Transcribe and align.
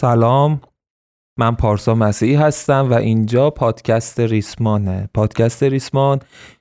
سلام 0.00 0.60
من 1.38 1.54
پارسا 1.54 1.94
مسیحی 1.94 2.34
هستم 2.34 2.90
و 2.90 2.94
اینجا 2.94 3.50
پادکست 3.50 4.20
ریسمانه. 4.20 5.08
پادکست 5.14 5.62
ریسمان 5.62 6.20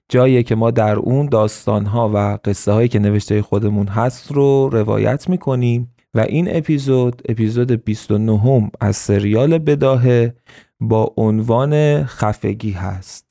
جاییه 0.09 0.43
که 0.43 0.55
ما 0.55 0.71
در 0.71 0.95
اون 0.95 1.25
داستانها 1.25 2.11
و 2.13 2.37
قصه 2.45 2.71
هایی 2.71 2.87
که 2.87 2.99
نوشته 2.99 3.41
خودمون 3.41 3.87
هست 3.87 4.31
رو 4.31 4.69
روایت 4.69 5.29
می‌کنیم 5.29 5.95
و 6.13 6.19
این 6.19 6.57
اپیزود 6.57 7.21
اپیزود 7.29 7.85
29 7.85 8.71
از 8.79 8.95
سریال 8.95 9.57
بداهه 9.57 10.35
با 10.79 11.13
عنوان 11.17 12.03
خفگی 12.03 12.71
هست. 12.71 13.28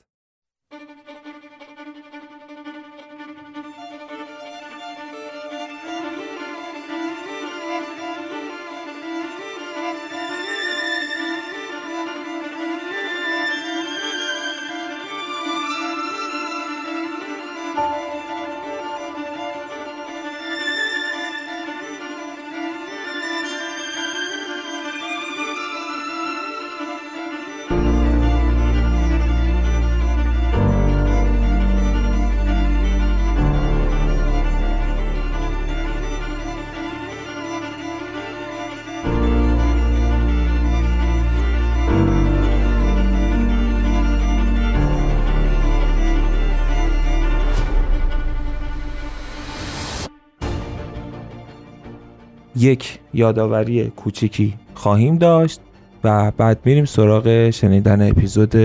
یک 52.69 52.99
یادآوری 53.15 53.85
کوچیکی 53.85 54.55
خواهیم 54.74 55.16
داشت 55.16 55.61
و 56.05 56.33
بعد 56.37 56.59
میریم 56.65 56.85
سراغ 56.85 57.51
شنیدن 57.51 58.10
اپیزود 58.10 58.57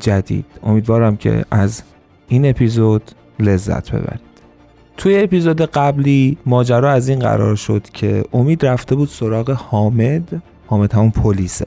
جدید. 0.00 0.44
امیدوارم 0.62 1.16
که 1.16 1.44
از 1.50 1.82
این 2.28 2.48
اپیزود 2.48 3.02
لذت 3.40 3.90
ببرید. 3.90 4.28
توی 4.96 5.22
اپیزود 5.22 5.60
قبلی 5.60 6.38
ماجرا 6.46 6.90
از 6.90 7.08
این 7.08 7.18
قرار 7.18 7.56
شد 7.56 7.82
که 7.92 8.24
امید 8.32 8.66
رفته 8.66 8.94
بود 8.94 9.08
سراغ 9.08 9.50
حامد. 9.50 10.42
حامد 10.66 10.94
همون 10.94 11.10
پلیسه. 11.10 11.66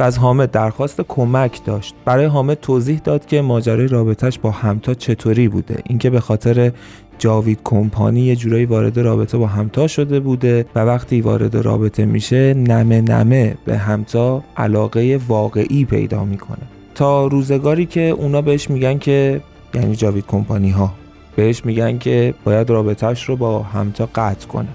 و 0.00 0.02
از 0.02 0.18
حامد 0.18 0.50
درخواست 0.50 1.00
کمک 1.00 1.64
داشت. 1.64 1.94
برای 2.04 2.24
حامد 2.24 2.60
توضیح 2.60 2.98
داد 2.98 3.26
که 3.26 3.42
ماجرای 3.42 3.88
رابطش 3.88 4.38
با 4.38 4.50
همتا 4.50 4.94
چطوری 4.94 5.48
بوده. 5.48 5.82
اینکه 5.86 6.10
به 6.10 6.20
خاطر 6.20 6.72
جاوید 7.18 7.60
کمپانی 7.64 8.20
یه 8.20 8.36
جورایی 8.36 8.64
وارد 8.64 8.98
رابطه 8.98 9.38
با 9.38 9.46
همتا 9.46 9.86
شده 9.86 10.20
بوده 10.20 10.66
و 10.74 10.78
وقتی 10.78 11.20
وارد 11.20 11.56
رابطه 11.56 12.04
میشه 12.04 12.54
نمه 12.54 13.00
نمه 13.00 13.56
به 13.64 13.76
همتا 13.76 14.42
علاقه 14.56 15.20
واقعی 15.28 15.84
پیدا 15.84 16.24
می‌کنه. 16.24 16.62
تا 16.94 17.26
روزگاری 17.26 17.86
که 17.86 18.00
اونا 18.00 18.42
بهش 18.42 18.70
میگن 18.70 18.98
که 18.98 19.40
یعنی 19.74 19.96
جاوید 19.96 20.26
کمپانی 20.26 20.70
ها 20.70 20.94
بهش 21.36 21.64
میگن 21.64 21.98
که 21.98 22.34
باید 22.44 22.70
رابطهش 22.70 23.24
رو 23.24 23.36
با 23.36 23.62
همتا 23.62 24.08
قطع 24.14 24.46
کنه. 24.46 24.68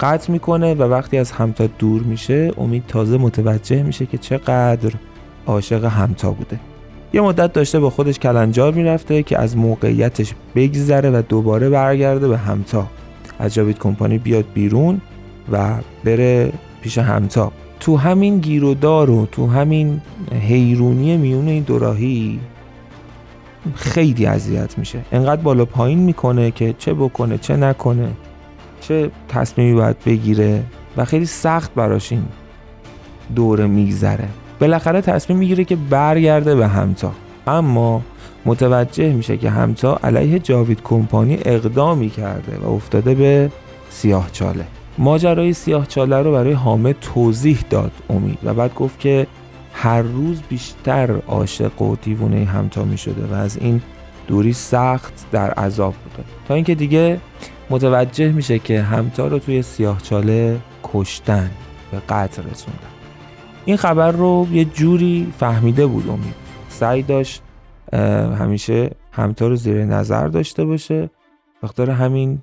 قطع 0.00 0.32
می‌کنه 0.32 0.74
و 0.74 0.82
وقتی 0.82 1.18
از 1.18 1.30
همتا 1.32 1.66
دور 1.78 2.02
میشه 2.02 2.52
امید 2.58 2.84
تازه 2.88 3.18
متوجه 3.18 3.82
میشه 3.82 4.06
که 4.06 4.18
چقدر 4.18 4.92
عاشق 5.46 5.84
همتا 5.84 6.30
بوده. 6.30 6.60
یه 7.12 7.20
مدت 7.20 7.52
داشته 7.52 7.80
با 7.80 7.90
خودش 7.90 8.18
کلنجار 8.18 8.72
می‌رفته 8.72 9.22
که 9.22 9.38
از 9.38 9.56
موقعیتش 9.56 10.34
بگذره 10.54 11.10
و 11.10 11.22
دوباره 11.28 11.70
برگرده 11.70 12.28
به 12.28 12.38
همتا. 12.38 12.86
از 13.38 13.54
جاوید 13.54 13.78
کمپانی 13.78 14.18
بیاد 14.18 14.44
بیرون 14.54 15.00
و 15.52 15.74
بره 16.04 16.52
پیش 16.82 16.98
همتا. 16.98 17.52
تو 17.80 17.96
همین 17.96 18.38
گیرودار 18.38 19.10
و 19.10 19.26
تو 19.26 19.46
همین 19.46 20.00
حیرونی 20.40 21.16
میون 21.16 21.48
این 21.48 21.62
دوراهی 21.62 22.40
خیلی 23.74 24.26
اذیت 24.26 24.78
میشه. 24.78 24.98
انقدر 25.12 25.42
بالا 25.42 25.64
پایین 25.64 25.98
می‌کنه 25.98 26.50
که 26.50 26.74
چه 26.78 26.94
بکنه 26.94 27.38
چه 27.38 27.56
نکنه. 27.56 28.08
چه 28.80 29.10
تصمیمی 29.28 29.74
باید 29.74 29.96
بگیره 30.06 30.62
و 30.96 31.04
خیلی 31.04 31.26
سخت 31.26 31.74
براش 31.74 32.12
این 32.12 32.24
دوره 33.34 33.66
میگذره. 33.66 34.28
بالاخره 34.60 35.00
تصمیم 35.00 35.38
می‌گیره 35.38 35.64
که 35.64 35.76
برگرده 35.76 36.54
به 36.54 36.68
همتا. 36.68 37.12
اما 37.46 38.02
متوجه 38.44 39.12
میشه 39.12 39.36
که 39.36 39.50
همتا 39.50 39.98
علیه 40.04 40.38
جاوید 40.38 40.82
کمپانی 40.82 41.38
اقدامی 41.44 42.10
کرده 42.10 42.58
و 42.58 42.68
افتاده 42.68 43.14
به 43.14 43.50
سیاه 43.90 44.30
چاله. 44.32 44.64
ماجرای 44.98 45.52
سیاه 45.52 45.86
چاله 45.86 46.16
رو 46.16 46.32
برای 46.32 46.52
حامد 46.52 46.96
توضیح 47.00 47.64
داد 47.70 47.92
امید 48.10 48.38
و 48.44 48.54
بعد 48.54 48.74
گفت 48.74 49.00
که 49.00 49.26
هر 49.72 50.02
روز 50.02 50.42
بیشتر 50.48 51.10
عاشق 51.26 51.82
و 51.82 51.96
دیوونه 51.96 52.44
همتا 52.44 52.84
می 52.84 52.98
شده 52.98 53.26
و 53.30 53.34
از 53.34 53.56
این 53.56 53.82
دوری 54.28 54.52
سخت 54.52 55.26
در 55.32 55.50
عذاب 55.50 55.94
بوده. 55.94 56.28
تا 56.48 56.54
اینکه 56.54 56.74
دیگه 56.74 57.20
متوجه 57.70 58.32
میشه 58.32 58.58
که 58.58 58.82
همتا 58.82 59.26
رو 59.26 59.38
توی 59.38 59.62
سیاه 59.62 60.02
چاله 60.02 60.60
کشتن 60.84 61.50
به 61.90 62.00
قتل 62.08 62.42
رسوندن. 62.50 62.88
این 63.64 63.76
خبر 63.76 64.10
رو 64.10 64.46
یه 64.52 64.64
جوری 64.64 65.32
فهمیده 65.38 65.86
بود 65.86 66.08
امید. 66.08 66.34
سعی 66.68 67.02
داشت 67.02 67.42
همیشه 68.38 68.90
همتا 69.12 69.48
رو 69.48 69.56
زیر 69.56 69.84
نظر 69.84 70.28
داشته 70.28 70.64
باشه. 70.64 71.10
بخاطر 71.62 71.90
همین 71.90 72.42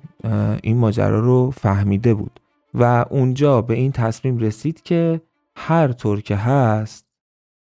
این 0.62 0.76
ماجرا 0.76 1.20
رو 1.20 1.50
فهمیده 1.50 2.14
بود. 2.14 2.40
و 2.74 3.04
اونجا 3.10 3.62
به 3.62 3.74
این 3.74 3.92
تصمیم 3.92 4.38
رسید 4.38 4.82
که 4.82 5.20
هر 5.56 5.92
طور 5.92 6.20
که 6.20 6.36
هست 6.36 7.06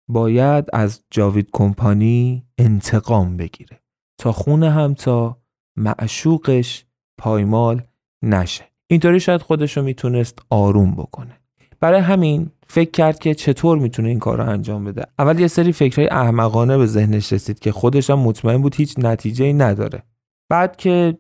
باید 0.09 0.65
از 0.73 1.03
جاوید 1.11 1.49
کمپانی 1.53 2.45
انتقام 2.59 3.37
بگیره. 3.37 3.81
تا 4.19 4.33
خون 4.33 4.63
همتا 4.63 5.39
معشوقش 5.77 6.85
پایمال 7.19 7.83
نشه. 8.23 8.65
اینطوری 8.87 9.21
شاید 9.21 9.43
خودش 9.43 9.77
رو 9.77 9.83
می‌تونست 9.83 10.39
آروم 10.51 10.95
بکنه. 10.95 11.39
برای 11.81 12.01
همین 12.01 12.51
فکر 12.67 12.91
کرد 12.91 13.19
که 13.19 13.35
چطور 13.35 13.79
می‌تونه 13.79 14.09
این 14.09 14.19
کار 14.19 14.39
رو 14.39 14.51
انجام 14.51 14.85
بده. 14.85 15.07
اول 15.19 15.41
یه 15.41 15.47
سری 15.47 15.73
فکرهای 15.73 16.09
احمقانه 16.09 16.79
به 16.79 16.87
ذهنش 16.87 17.33
رسید 17.33 17.59
که 17.59 17.73
خودش 17.73 18.11
هم 18.11 18.19
مطمئن 18.19 18.63
بود 18.63 18.75
هیچ 18.75 18.95
نتیجه 18.99 19.45
ای 19.45 19.53
نداره. 19.53 20.03
بعد 20.49 20.77
که 20.77 21.17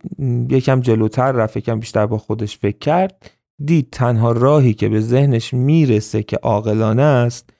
یکم 0.48 0.80
جلوتر 0.80 1.32
رفت 1.32 1.56
یکم 1.56 1.80
بیشتر 1.80 2.06
با 2.06 2.18
خودش 2.18 2.58
فکر 2.58 2.78
کرد 2.78 3.30
دید 3.64 3.88
تنها 3.90 4.32
راهی 4.32 4.74
که 4.74 4.88
به 4.88 5.00
ذهنش 5.00 5.54
می‌رسه 5.54 6.22
که 6.22 6.36
عاقلانه 6.36 7.02
است 7.02 7.50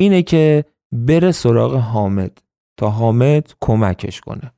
اینه 0.00 0.22
که 0.22 0.64
بره 0.92 1.32
سراغ 1.32 1.74
حامد 1.74 2.38
تا 2.76 2.90
حامد 2.90 3.52
کمکش 3.60 4.20
کنه. 4.20 4.52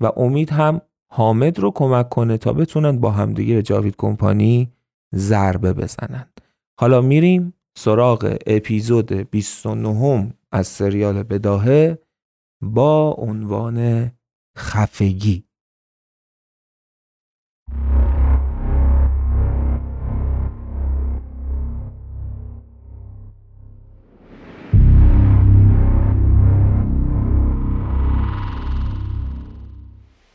و 0.00 0.12
امید 0.16 0.50
هم 0.50 0.80
حامد 1.10 1.58
رو 1.58 1.70
کمک 1.70 2.08
کنه 2.08 2.38
تا 2.38 2.52
بتونن 2.52 2.98
با 2.98 3.10
همدیگه 3.10 3.54
به 3.54 3.62
جاوید 3.62 3.94
کمپانی 3.98 4.72
ضربه 5.14 5.72
بزنن. 5.72 6.26
حالا 6.80 7.00
میریم 7.00 7.54
سراغ 7.78 8.38
اپیزود 8.46 9.12
29 9.12 10.34
از 10.52 10.66
سریال 10.66 11.22
بداهه 11.22 11.98
با 12.60 13.12
عنوان 13.12 14.10
خفگی. 14.58 15.47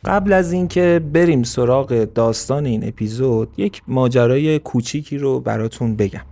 قبل 0.05 0.33
از 0.33 0.51
اینکه 0.51 1.01
بریم 1.13 1.43
سراغ 1.43 2.07
داستان 2.15 2.65
این 2.65 2.87
اپیزود 2.87 3.49
یک 3.57 3.81
ماجرای 3.87 4.59
کوچیکی 4.59 5.17
رو 5.17 5.39
براتون 5.39 5.95
بگم. 5.95 6.25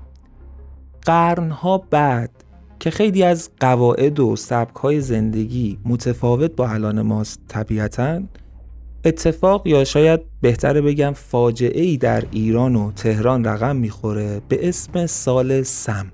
قرنها 1.01 1.77
بعد 1.89 2.31
که 2.79 2.91
خیلی 2.91 3.23
از 3.23 3.49
قواعد 3.59 4.19
و 4.19 4.35
سبکهای 4.35 5.01
زندگی 5.01 5.79
متفاوت 5.85 6.55
با 6.55 6.67
الان 6.67 7.01
ماست 7.01 7.39
طبیعتا 7.47 8.21
اتفاق 9.05 9.67
یا 9.67 9.83
شاید 9.83 10.21
بهتره 10.41 10.81
بگم 10.81 11.11
فاجعه 11.15 11.81
ای 11.81 11.97
در 11.97 12.23
ایران 12.31 12.75
و 12.75 12.91
تهران 12.91 13.45
رقم 13.45 13.75
می‌خوره 13.75 14.41
به 14.49 14.69
اسم 14.69 15.05
سال 15.05 15.63
سم. 15.63 16.11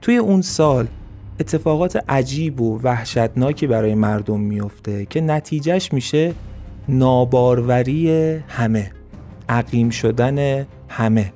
توی 0.00 0.16
اون 0.16 0.42
سال 0.42 0.86
اتفاقات 1.40 2.04
عجیب 2.08 2.60
و 2.60 2.80
وحشتناکی 2.82 3.66
برای 3.66 3.94
مردم 3.94 4.40
میفته 4.40 5.06
که 5.06 5.20
نتیجهش 5.20 5.92
میشه 5.92 6.34
ناباروری 6.88 8.10
همه 8.48 8.92
عقیم 9.48 9.90
شدن 9.90 10.66
همه. 10.88 11.32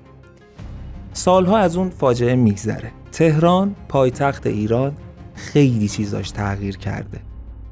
سالها 1.13 1.59
از 1.59 1.77
اون 1.77 1.91
فاجعه 1.91 2.35
میگذره. 2.37 2.91
تهران 3.13 3.75
پایتخت 3.89 4.47
ایران 4.47 4.93
خیلی 5.35 5.89
چیزاش 5.89 6.31
تغییر 6.31 6.77
کرده. 6.77 7.21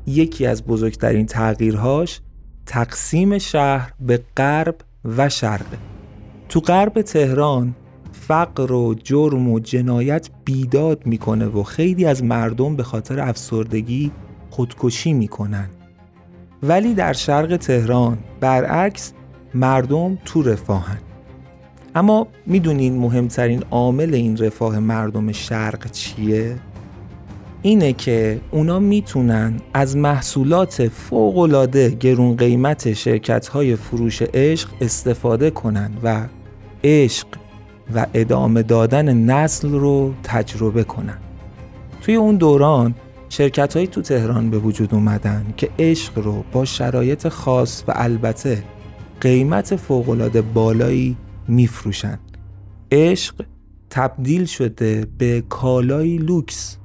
یکی 0.06 0.46
از 0.46 0.64
بزرگترین 0.64 1.26
تغییرهاش 1.26 2.20
تقسیم 2.66 3.38
شهر 3.38 3.92
به 4.00 4.20
غرب 4.36 4.76
و 5.04 5.28
شرقه 5.28 5.78
تو 6.48 6.60
غرب 6.60 7.02
تهران 7.02 7.74
فقر 8.12 8.72
و 8.72 8.94
جرم 8.94 9.48
و 9.48 9.60
جنایت 9.60 10.30
بیداد 10.44 11.06
می‌کنه 11.06 11.46
و 11.46 11.62
خیلی 11.62 12.04
از 12.04 12.24
مردم 12.24 12.76
به 12.76 12.82
خاطر 12.82 13.20
افسردگی 13.20 14.10
خودکشی 14.50 15.12
می‌کنن. 15.12 15.68
ولی 16.62 16.94
در 16.94 17.12
شرق 17.12 17.56
تهران 17.56 18.18
برعکس 18.40 19.12
مردم 19.54 20.18
تو 20.24 20.42
رفاهن 20.42 20.98
اما 21.94 22.26
می‌دونین 22.46 22.98
مهمترین 22.98 23.64
عامل 23.70 24.14
این 24.14 24.36
رفاه 24.36 24.78
مردم 24.78 25.32
شرق 25.32 25.90
چیه؟ 25.90 26.56
اینه 27.62 27.92
که 27.92 28.40
اونا 28.50 28.78
می‌تونن 28.78 29.60
از 29.74 29.96
محصولات 29.96 30.88
فوقلاده 30.88 31.90
گرون 31.90 32.36
قیمت 32.36 32.92
شرکت 32.92 33.48
های 33.48 33.76
فروش 33.76 34.22
عشق 34.22 34.68
استفاده 34.80 35.50
کنن 35.50 35.90
و 36.02 36.26
عشق 36.84 37.26
و 37.94 38.06
ادامه 38.14 38.62
دادن 38.62 39.16
نسل 39.16 39.70
رو 39.70 40.14
تجربه 40.22 40.84
کنن 40.84 41.18
توی 42.00 42.14
اون 42.14 42.36
دوران 42.36 42.94
شرکت 43.28 43.74
هایی 43.74 43.86
تو 43.86 44.02
تهران 44.02 44.50
به 44.50 44.58
وجود 44.58 44.94
اومدن 44.94 45.54
که 45.56 45.70
عشق 45.78 46.18
رو 46.18 46.44
با 46.52 46.64
شرایط 46.64 47.28
خاص 47.28 47.84
و 47.88 47.92
البته 47.96 48.64
قیمت 49.20 49.76
فوقالعاده 49.76 50.42
بالایی 50.42 51.16
میفروشن. 51.48 52.18
عشق 52.92 53.44
تبدیل 53.90 54.44
شده 54.44 55.06
به 55.18 55.42
کالایی 55.48 56.18
لوکس. 56.18 56.76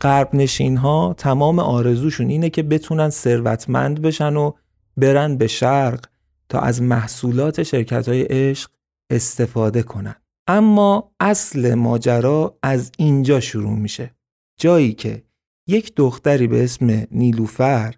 غرب 0.00 0.34
نشین 0.34 0.76
ها 0.76 1.14
تمام 1.18 1.58
آرزوشون 1.58 2.28
اینه 2.28 2.50
که 2.50 2.62
بتونن 2.62 3.10
ثروتمند 3.10 4.02
بشن 4.02 4.36
و 4.36 4.52
برن 4.96 5.36
به 5.36 5.46
شرق 5.46 6.06
تا 6.48 6.60
از 6.60 6.82
محصولات 6.82 7.62
شرکت 7.62 8.08
های 8.08 8.22
عشق 8.22 8.70
استفاده 9.10 9.82
کنن. 9.82 10.14
اما 10.46 11.12
اصل 11.20 11.74
ماجرا 11.74 12.58
از 12.62 12.92
اینجا 12.98 13.40
شروع 13.40 13.78
میشه. 13.78 14.14
جایی 14.60 14.92
که 14.92 15.22
یک 15.68 15.94
دختری 15.96 16.46
به 16.46 16.64
اسم 16.64 17.06
نیلوفر 17.10 17.94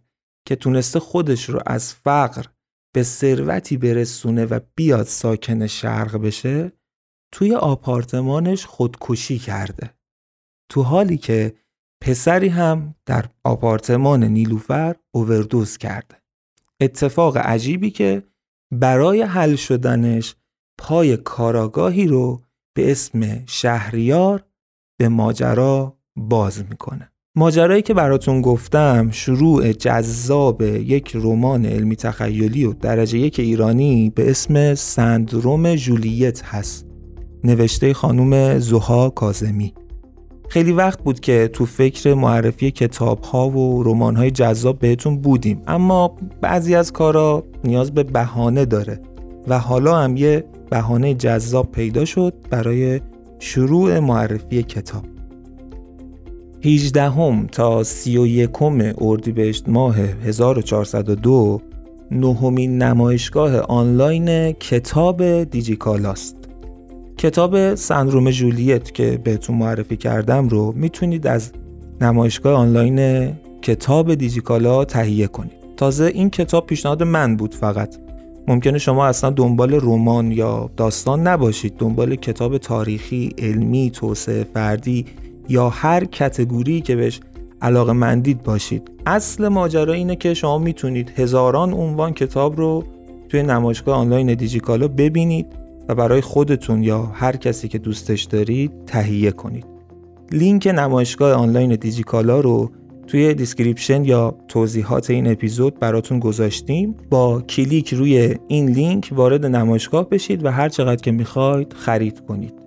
که 0.46 0.56
تونسته 0.56 1.00
خودش 1.00 1.48
رو 1.48 1.60
از 1.66 1.94
فقر 1.94 2.46
به 2.94 3.02
ثروتی 3.02 3.76
برسونه 3.76 4.44
و 4.44 4.60
بیاد 4.74 5.06
ساکن 5.06 5.66
شرق 5.66 6.16
بشه 6.16 6.72
توی 7.32 7.54
آپارتمانش 7.54 8.66
خودکشی 8.66 9.38
کرده. 9.38 9.94
تو 10.70 10.82
حالی 10.82 11.16
که 11.16 11.54
پسری 12.02 12.48
هم 12.48 12.94
در 13.06 13.30
آپارتمان 13.44 14.24
نیلوفر 14.24 14.96
اووردوز 15.14 15.76
کرده. 15.76 16.22
اتفاق 16.80 17.36
عجیبی 17.36 17.90
که 17.90 18.22
برای 18.72 19.22
حل 19.22 19.56
شدنش 19.56 20.36
پای 20.78 21.16
کاراگاهی 21.16 22.06
رو 22.06 22.42
به 22.76 22.90
اسم 22.90 23.46
شهریار 23.46 24.44
به 24.98 25.08
ماجرا 25.08 25.98
باز 26.16 26.64
می‌کنه. 26.64 27.13
ماجرایی 27.36 27.82
که 27.82 27.94
براتون 27.94 28.40
گفتم 28.40 29.08
شروع 29.10 29.72
جذاب 29.72 30.62
یک 30.62 31.12
رمان 31.14 31.66
علمی 31.66 31.96
تخیلی 31.96 32.64
و 32.64 32.72
درجه 32.72 33.18
یک 33.18 33.40
ایرانی 33.40 34.12
به 34.14 34.30
اسم 34.30 34.74
سندروم 34.74 35.74
جولیت 35.74 36.44
هست 36.44 36.86
نوشته 37.44 37.94
خانوم 37.94 38.58
زوها 38.58 39.10
کازمی 39.10 39.74
خیلی 40.48 40.72
وقت 40.72 41.02
بود 41.02 41.20
که 41.20 41.50
تو 41.52 41.66
فکر 41.66 42.14
معرفی 42.14 42.70
کتاب 42.70 43.22
ها 43.24 43.48
و 43.48 43.82
رمان 43.82 44.16
های 44.16 44.30
جذاب 44.30 44.78
بهتون 44.78 45.18
بودیم 45.18 45.62
اما 45.66 46.16
بعضی 46.40 46.74
از 46.74 46.92
کارا 46.92 47.44
نیاز 47.64 47.94
به 47.94 48.02
بهانه 48.02 48.64
داره 48.64 49.00
و 49.48 49.58
حالا 49.58 49.98
هم 49.98 50.16
یه 50.16 50.44
بهانه 50.70 51.14
جذاب 51.14 51.72
پیدا 51.72 52.04
شد 52.04 52.34
برای 52.50 53.00
شروع 53.38 53.98
معرفی 53.98 54.62
کتاب. 54.62 55.13
18 56.64 57.10
هم 57.10 57.46
تا 57.46 57.82
31 57.82 58.50
اردیبهشت 58.98 59.68
ماه 59.68 59.96
1402 59.98 61.60
نهمین 62.10 62.82
نمایشگاه 62.82 63.58
آنلاین 63.58 64.52
کتاب 64.52 65.44
دیجیکالاست. 65.44 66.36
کتاب 67.18 67.74
سندروم 67.74 68.30
جولیت 68.30 68.94
که 68.94 69.20
بهتون 69.24 69.56
معرفی 69.56 69.96
کردم 69.96 70.48
رو 70.48 70.72
می‌تونید 70.76 71.26
از 71.26 71.52
نمایشگاه 72.00 72.54
آنلاین 72.54 73.28
کتاب 73.62 74.14
دیجیکالا 74.14 74.84
تهیه 74.84 75.26
کنید. 75.26 75.52
تازه 75.76 76.04
این 76.04 76.30
کتاب 76.30 76.66
پیشنهاد 76.66 77.02
من 77.02 77.36
بود 77.36 77.54
فقط. 77.54 77.96
ممکنه 78.48 78.78
شما 78.78 79.06
اصلا 79.06 79.30
دنبال 79.30 79.74
رمان 79.74 80.32
یا 80.32 80.70
داستان 80.76 81.26
نباشید. 81.26 81.76
دنبال 81.78 82.14
کتاب 82.14 82.58
تاریخی، 82.58 83.34
علمی، 83.38 83.90
توسعه 83.90 84.44
فردی 84.54 85.06
یا 85.48 85.68
هر 85.68 86.04
category 86.04 86.80
که 86.80 86.96
بهش 86.96 87.20
علاقه 87.62 87.92
مندید 87.92 88.42
باشید. 88.42 88.90
اصل 89.06 89.48
ماجرا 89.48 89.92
اینه 89.92 90.16
که 90.16 90.34
شما 90.34 90.58
می‌تونید 90.58 91.12
هزاران 91.16 91.72
عنوان 91.72 92.12
کتاب 92.12 92.56
رو 92.56 92.84
توی 93.28 93.42
نمایشگاه 93.42 93.96
آنلاین 93.96 94.34
دیجیکالا 94.34 94.88
ببینید 94.88 95.46
و 95.88 95.94
برای 95.94 96.20
خودتون 96.20 96.82
یا 96.82 97.02
هر 97.02 97.36
کسی 97.36 97.68
که 97.68 97.78
دوستش 97.78 98.22
دارید 98.22 98.72
تهیه 98.86 99.30
کنید. 99.30 99.66
لینک 100.32 100.66
نمایشگاه 100.66 101.32
آنلاین 101.32 101.74
دیجیکالا 101.74 102.40
رو 102.40 102.70
توی 103.06 103.34
description 103.34 104.04
یا 104.04 104.34
توضیحات 104.48 105.10
این 105.10 105.26
اپیزود 105.32 105.78
براتون 105.78 106.18
گذاشتیم. 106.18 106.94
با 107.10 107.40
کلیک 107.40 107.94
روی 107.94 108.34
این 108.48 108.70
لینک 108.70 109.10
وارد 109.12 109.46
نمایشگاه 109.46 110.08
بشید 110.08 110.44
و 110.44 110.50
هر 110.50 110.68
چقدر 110.68 111.02
که 111.02 111.12
می‌خواید 111.12 111.72
خرید 111.72 112.20
کنید. 112.20 112.63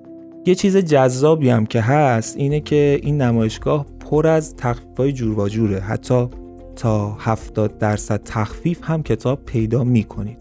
یه 0.48 0.56
چیز 0.56 0.78
جذابی 0.78 1.50
هم 1.50 1.66
که 1.66 1.82
هست 1.82 2.38
اینه 2.38 2.60
که 2.60 3.00
این 3.04 3.22
نمایشگاه 3.22 3.86
پر 4.00 4.28
از 4.28 4.56
تخفیف 4.56 4.98
های 4.98 5.12
جور 5.12 5.40
و 5.40 5.48
جوره. 5.50 5.80
حتی 5.80 6.28
تا 6.76 7.18
70 7.20 7.78
درصد 7.78 8.22
تخفیف 8.26 8.80
هم 8.84 9.04
کتاب 9.04 9.46
پیدا 9.46 9.84
می‌کنید. 9.84 10.38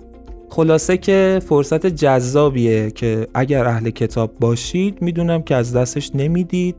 خلاصه 0.49 0.97
که 0.97 1.41
فرصت 1.49 1.87
جذابیه 1.87 2.91
که 2.91 3.27
اگر 3.35 3.67
اهل 3.67 3.91
کتاب 3.91 4.33
باشید 4.41 5.03
می‌دونم 5.03 5.43
که 5.43 5.55
از 5.55 5.77
دستش 5.77 6.11
نمی‌دید. 6.15 6.77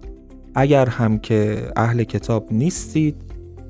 اگر 0.55 0.85
هم 0.85 1.19
که 1.19 1.57
اهل 1.75 2.03
کتاب 2.03 2.47
نیستید 2.51 3.15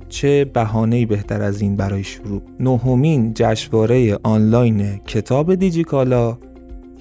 چه 0.10 0.46
بهانه‌ای 0.46 1.06
بهتر 1.06 1.42
از 1.42 1.62
این 1.62 1.76
برای 1.76 2.04
شروع؟ 2.04 2.42
نهمین 2.60 3.34
جشنواره 3.36 4.18
آنلاین 4.24 4.98
کتاب 4.98 5.56
دیجیکالا 5.56 6.38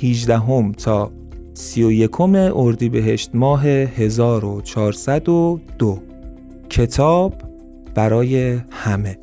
18 0.02 0.38
هم 0.38 0.72
تا 0.72 1.10
31 1.56 2.20
اردیبهشت 2.54 3.30
ماه 3.34 3.66
1402 3.66 5.98
کتاب 6.70 7.34
برای 7.94 8.60
همه. 8.70 9.18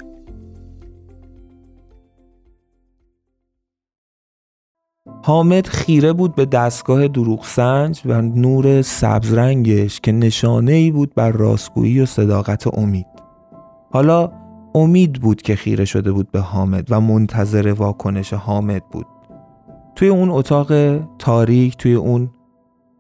حامد 5.24 5.68
خیره 5.68 6.14
بود 6.14 6.36
به 6.36 6.46
دستگاه 6.46 7.08
دروغسنج 7.08 8.02
و 8.06 8.22
نور 8.22 8.82
سبزرنگش 8.82 10.00
که 10.00 10.12
نشانه 10.12 10.72
ای 10.72 10.92
بود 10.92 11.16
بر 11.16 11.32
راستگویی 11.32 12.00
و 12.00 12.06
صداقت 12.06 12.78
امید. 12.78 13.08
حالا 13.92 14.32
امید 14.76 15.14
بود 15.14 15.42
که 15.42 15.56
خیره 15.56 15.86
شده 15.86 16.12
بود 16.12 16.32
به 16.32 16.40
حامد 16.40 16.88
و 16.90 17.02
منتظر 17.02 17.74
واکنش 17.74 18.34
حامد 18.34 18.84
بود. 18.92 19.13
توی 19.96 20.08
اون 20.08 20.30
اتاق 20.30 20.98
تاریک 21.20 21.78
توی 21.78 21.94
اون 21.94 22.30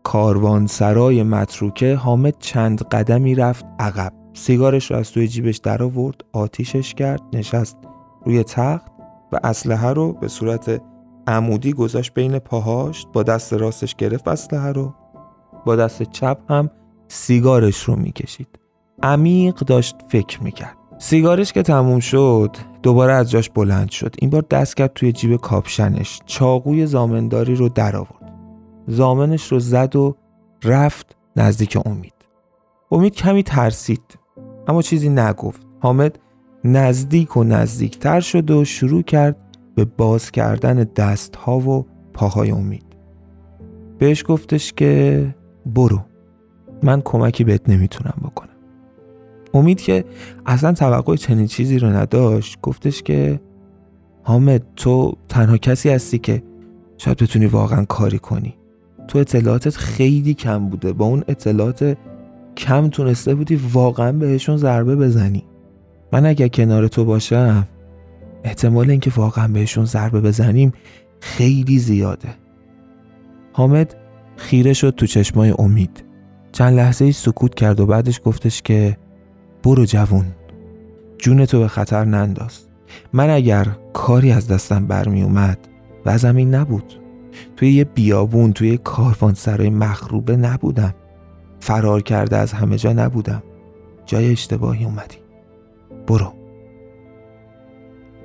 کاروان 0.04 0.68
سرای 0.68 1.24
متروکه 1.24 1.96
حامد 1.96 2.36
چند 2.40 2.82
قدمی 2.82 3.36
رفت 3.36 3.66
عقب. 3.80 4.14
سیگارش 4.34 4.92
رو 4.92 4.98
از 4.98 5.12
توی 5.12 5.28
جیبش 5.28 5.58
در 5.58 5.84
آورد 5.84 6.22
آتیشش 6.34 6.94
کرد 6.94 7.22
نشست 7.34 7.78
روی 8.26 8.44
تخت 8.44 8.92
و 9.32 9.40
اسلحه 9.44 9.90
رو 9.90 10.14
به 10.14 10.28
صورت 10.28 10.82
عمودی 11.28 11.74
گذاشت 11.74 12.14
بین 12.14 12.40
پاهاش 12.40 13.06
با 13.14 13.24
دست 13.24 13.54
راستش 13.54 13.96
گرفت 13.96 14.28
اسلحه 14.28 14.72
رو 14.72 14.94
با 15.66 15.76
دست 15.76 16.04
چپ 16.04 16.38
هم 16.50 16.70
سیگارش 17.08 17.84
رو 17.84 17.96
می‌کشید. 17.96 18.60
عمیق 19.04 19.56
داشت 19.56 19.96
فکر 20.08 20.44
می‌کرد. 20.44 20.78
سیگارش 21.04 21.54
که 21.54 21.62
تموم 21.62 22.00
شد 22.00 22.58
دوباره 22.84 23.14
از 23.14 23.32
جاش 23.32 23.50
بلند 23.50 23.90
شد. 23.90 24.16
این 24.20 24.30
بار 24.30 24.46
دست 24.50 24.78
کرد 24.78 24.94
توی 24.94 25.12
جیب 25.12 25.36
کاپشنش. 25.36 26.22
چاقوی 26.26 26.86
زامنداری 26.86 27.56
رو 27.56 27.70
در 27.70 27.96
آورد. 27.96 28.34
زامنش 28.88 29.52
رو 29.52 29.60
زد 29.60 29.96
و 29.96 30.16
رفت 30.64 31.16
نزدیک 31.36 31.78
امید. 31.86 32.14
امید 32.92 33.16
کمی 33.16 33.44
ترسید 33.44 34.20
اما 34.68 34.82
چیزی 34.82 35.10
نگفت. 35.10 35.62
حامد 35.80 36.20
نزدیک 36.64 37.38
و 37.38 37.44
نزدیکتر 37.44 38.20
شد 38.20 38.52
و 38.52 38.66
شروع 38.66 39.02
کرد 39.02 39.36
به 39.76 39.86
باز 39.86 40.32
کردن 40.32 40.76
دست 40.84 41.36
ها 41.36 41.60
و 41.60 41.86
پاهای 42.14 42.52
امید. 42.52 42.86
بهش 43.98 44.24
گفتش 44.28 44.74
که 44.74 45.36
برو. 45.66 46.00
من 46.84 47.02
کمکی 47.02 47.44
بهت 47.44 47.70
نمی‌تونم 47.70 48.18
بکنم. 48.24 48.53
امید 49.54 49.82
که 49.82 50.06
اصلا 50.46 50.74
توقع 50.74 51.16
چنین 51.16 51.48
چیزی 51.48 51.80
رو 51.80 51.88
نداشت 51.88 52.62
گفتش 52.62 53.04
که 53.04 53.40
حامد 54.24 54.64
تو 54.76 55.18
تنها 55.30 55.58
کسی 55.58 55.90
هستی 55.90 56.20
که 56.20 56.44
شاید 56.98 57.18
بتونی 57.18 57.46
واقعا 57.46 57.86
کاری 57.86 58.20
کنی. 58.20 58.56
تو 59.08 59.20
اطلاعاتت 59.20 59.76
خیلی 59.78 60.34
کم 60.34 60.70
بوده. 60.70 60.94
با 60.94 61.06
اون 61.06 61.24
اطلاعات 61.28 61.98
کم 62.58 62.90
تونسته 62.90 63.36
بودی 63.36 63.56
واقعا 63.56 64.12
بهشون 64.12 64.58
ضربه 64.58 64.96
بزنی. 64.96 65.44
من 66.12 66.26
اگر 66.26 66.48
کنار 66.48 66.88
تو 66.88 67.06
باشم 67.06 67.68
احتمال 68.44 68.90
اینکه 68.90 69.12
واقعا 69.16 69.48
بهشون 69.48 69.86
ضربه 69.86 70.22
بزنیم 70.22 70.74
خیلی 71.20 71.80
زیاده. 71.80 72.30
حامد 73.54 73.96
خیره 74.38 74.74
شد 74.74 74.94
تو 74.98 75.06
چشمای 75.06 75.54
امید. 75.60 76.04
چند 76.52 76.78
لحظه 76.78 77.12
سکوت 77.12 77.56
کرد 77.56 77.80
و 77.80 77.86
بعدش 77.86 78.22
گفتش 78.24 78.62
که 78.62 78.98
برو 79.64 79.86
جوون. 79.86 80.26
جون 81.18 81.46
تو 81.46 81.60
به 81.60 81.68
خطر 81.68 82.06
ننداز. 82.06 82.60
من 83.14 83.30
اگر 83.30 83.68
کاری 83.94 84.32
از 84.32 84.48
دستم 84.48 84.88
برمی 84.88 85.24
اومد 85.24 85.58
و 86.06 86.18
زمین 86.18 86.56
نبود. 86.56 86.94
توی 87.58 87.72
یه 87.72 87.84
بیابون 87.84 88.54
توی 88.54 88.78
کاروان 88.78 89.34
سرای 89.34 89.70
مخروبه 89.70 90.38
نبودم. 90.38 90.94
فرار 91.60 92.02
کرده 92.02 92.38
از 92.38 92.54
همه 92.54 92.78
جا 92.78 92.94
نبودم. 92.94 93.44
جای 94.06 94.32
اشتباهی 94.32 94.86
اومدی. 94.86 95.18
برو. 96.08 96.34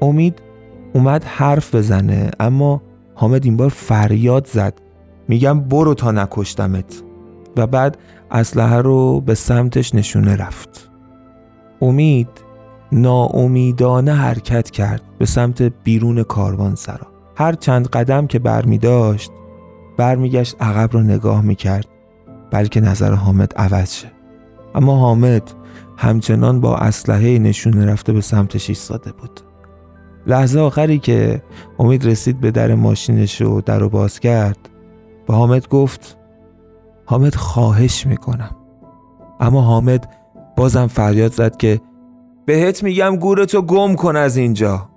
امید 0.02 0.42
اومد 0.92 1.24
حرف 1.24 1.74
بزنه 1.74 2.30
اما 2.40 2.82
حامد 3.14 3.44
این 3.44 3.56
بار 3.56 3.68
فریاد 3.68 4.46
زد. 4.46 4.74
میگم 5.28 5.60
برو 5.60 5.94
تا 5.94 6.10
نکشتمت. 6.10 7.02
و 7.56 7.66
بعد 7.66 7.98
اسلحه 8.30 8.76
رو 8.76 9.20
به 9.20 9.34
سمتش 9.34 9.94
نشونه 9.94 10.36
رفت. 10.36 10.87
امید 11.82 12.28
ناامیدانه 12.92 14.12
حرکت 14.12 14.70
کرد 14.70 15.02
به 15.18 15.26
سمت 15.26 15.62
بیرون 15.62 16.22
کاروان 16.22 16.74
سرا. 16.74 17.06
هر 17.36 17.52
چند 17.52 17.88
قدم 17.88 18.26
که 18.26 18.38
برمی 18.38 18.78
داشت 18.78 19.30
برمیگشت 19.96 20.56
عقب 20.60 20.92
رو 20.92 21.00
نگاه 21.00 21.42
می‌کرد 21.42 21.86
بلکه 22.50 22.80
نظر 22.80 23.12
حامد 23.12 23.52
عوض 23.56 23.94
شه. 23.94 24.08
اما 24.74 24.96
حامد 24.96 25.42
همچنان 25.96 26.60
با 26.60 26.76
اسلحه 26.76 27.38
نشونه 27.38 27.86
رفته 27.86 28.12
به 28.12 28.20
سمتش 28.20 28.68
ایستاده 28.68 29.12
بود. 29.12 29.40
لحظه 30.26 30.60
آخری 30.60 30.98
که 30.98 31.42
امید 31.78 32.06
رسید 32.06 32.40
به 32.40 32.50
در 32.50 32.74
ماشینش 32.74 33.42
و 33.42 33.60
در 33.60 33.78
رو 33.78 33.88
باز 33.88 34.20
کرد 34.20 34.58
به 35.26 35.34
حامد 35.34 35.68
گفت 35.68 36.16
حامد 37.04 37.34
خواهش 37.34 38.06
می‌کنم. 38.06 38.56
اما 39.40 39.62
حامد 39.62 40.08
بازم 40.58 40.86
فریاد 40.86 41.32
زد 41.32 41.56
که 41.56 41.80
بهت 42.46 42.82
میگم 42.82 43.16
گورتو 43.16 43.62
گم 43.62 43.94
کن 43.94 44.16
از 44.16 44.36
اینجا. 44.36 44.88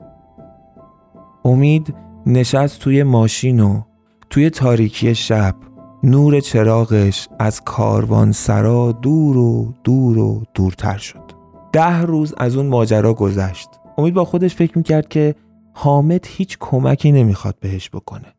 امید 1.46 1.96
نشست 2.26 2.80
توی 2.80 3.04
ماشین 3.04 3.60
و 3.60 3.82
توی 4.30 4.50
تاریکی 4.50 5.16
شب 5.16 5.56
نور 6.04 6.40
چراغش 6.40 7.28
از 7.40 7.62
کاروان 7.62 8.32
سرا 8.32 8.92
دور 8.92 9.38
و 9.38 9.74
دور 9.84 10.18
و 10.18 10.44
دورتر 10.54 10.98
شد. 10.98 11.32
ده 11.72 12.02
روز 12.02 12.34
از 12.38 12.56
اون 12.56 12.66
ماجرا 12.66 13.14
گذشت. 13.14 13.70
امید 13.98 14.14
با 14.14 14.26
خودش 14.26 14.56
فکر 14.56 14.78
می‌کرد 14.78 15.08
که 15.08 15.36
حامد 15.74 16.26
هیچ 16.28 16.58
کمکی 16.60 17.12
نمی‌خواد 17.12 17.56
بهش 17.60 17.90
بکنه. 17.90 18.34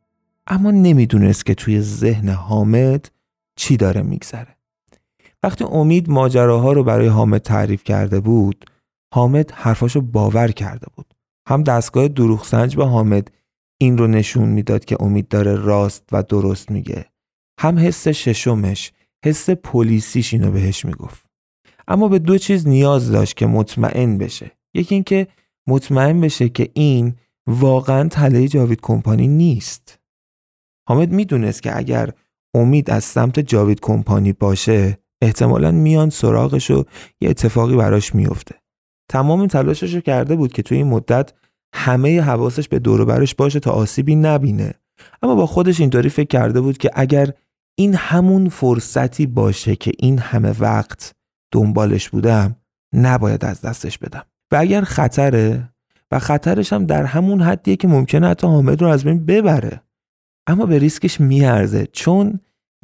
اما 0.47 0.71
نمی‌دونست 0.71 1.47
که 1.47 1.55
توی 1.55 1.81
ذهن 1.81 2.29
حامد 2.29 3.11
چی 3.57 3.76
داره 3.76 4.02
میگذره. 4.02 4.57
وقتی 5.45 5.65
امید 5.65 6.11
ماجراها 6.11 6.73
رو 6.73 6.85
برای 6.85 7.07
حامد 7.07 7.41
تعریف 7.41 7.85
کرده 7.85 8.21
بود 8.21 8.65
حامد 9.15 9.51
حرفاشو 9.51 10.01
باور 10.01 10.51
کرده 10.51 10.87
بود. 10.97 11.15
هم 11.49 11.63
دستگاه 11.63 12.09
دروغ 12.09 12.45
سنج 12.45 12.77
به 12.77 12.87
حامد 12.87 13.31
این 13.81 13.99
رو 13.99 14.07
نشون 14.07 14.49
می‌داد 14.49 14.85
که 14.85 14.97
امید 15.01 15.29
داره 15.29 15.55
راست 15.55 16.09
و 16.13 16.23
درست 16.23 16.71
میگه. 16.71 17.05
هم 17.61 17.79
حس 17.79 18.09
ششمش 18.09 18.93
حس 19.25 19.51
پلیسیش 19.51 20.33
اینو 20.33 20.51
بهش 20.51 20.85
می‌گفت. 20.85 21.27
اما 21.89 22.09
به 22.09 22.19
دو 22.19 22.39
چیز 22.39 22.69
نیاز 22.69 23.11
داشت 23.11 23.37
که 23.37 23.47
مطمئن 23.47 24.19
بشه. 24.19 24.51
یکی 24.75 24.95
اینکه 24.95 25.27
مطمئن 25.69 26.21
بشه 26.21 26.49
که 26.49 26.71
این 26.75 27.15
واقعا 27.47 28.09
تله 28.09 28.49
جاوید 28.49 28.81
کمپانی 28.81 29.29
نیست. 29.29 29.99
حامد 30.89 31.13
می‌دونست 31.13 31.63
که 31.63 31.77
اگر 31.77 32.13
امید 32.55 32.91
از 32.91 33.05
سمت 33.05 33.41
جاوید 33.41 33.81
کمپانی 33.81 34.33
باشه 34.33 34.99
احتمالا 35.23 35.71
میان 35.71 36.11
سراغش 36.11 36.71
و 36.71 36.85
یه 37.21 37.31
اتفاقی 37.31 37.76
براش 37.76 38.14
میفته 38.14 38.55
تمام 39.09 39.47
تلاشش 39.47 39.95
رو 39.95 40.00
کرده 40.00 40.37
بود 40.37 40.52
که 40.52 40.62
توی 40.62 40.76
این 40.76 40.87
مدت 40.87 41.33
همه 41.75 42.21
حواسش 42.21 42.69
به 42.69 42.79
دور 42.79 43.05
برش 43.05 43.35
باشه 43.35 43.61
تا 43.61 43.71
آسیبی 43.71 44.14
نبینه. 44.14 44.75
اما 45.23 45.35
با 45.35 45.47
خودش 45.47 45.81
اینطوری 45.81 46.09
فکر 46.09 46.29
کرده 46.29 46.61
بود 46.61 46.79
که 46.79 46.91
اگر 46.95 47.33
این 47.79 47.95
همون 47.95 48.49
فرصتی 48.49 49.26
باشه 49.26 49.76
که 49.76 49.93
این 49.99 50.19
همه 50.19 50.55
وقت 50.61 51.14
دنبالش 51.52 52.09
بودم 52.09 52.57
نباید 52.95 53.45
از 53.45 53.61
دستش 53.61 53.99
بدم. 53.99 54.25
و 54.52 54.57
اگر 54.57 54.83
خطره 54.83 55.69
و 56.11 56.19
خطرش 56.19 56.73
هم 56.73 56.87
در 56.87 57.05
همون 57.05 57.41
حدیه 57.41 57.76
که 57.76 57.88
ممکنه 57.88 58.29
حتی 58.29 58.47
حامد 58.47 58.83
رو 58.83 58.88
از 58.88 59.05
بین 59.05 59.26
ببره. 59.26 59.83
اما 60.47 60.67
به 60.67 60.79
ریسکش 60.79 61.21
میارزه 61.21 61.87
چون 61.93 62.41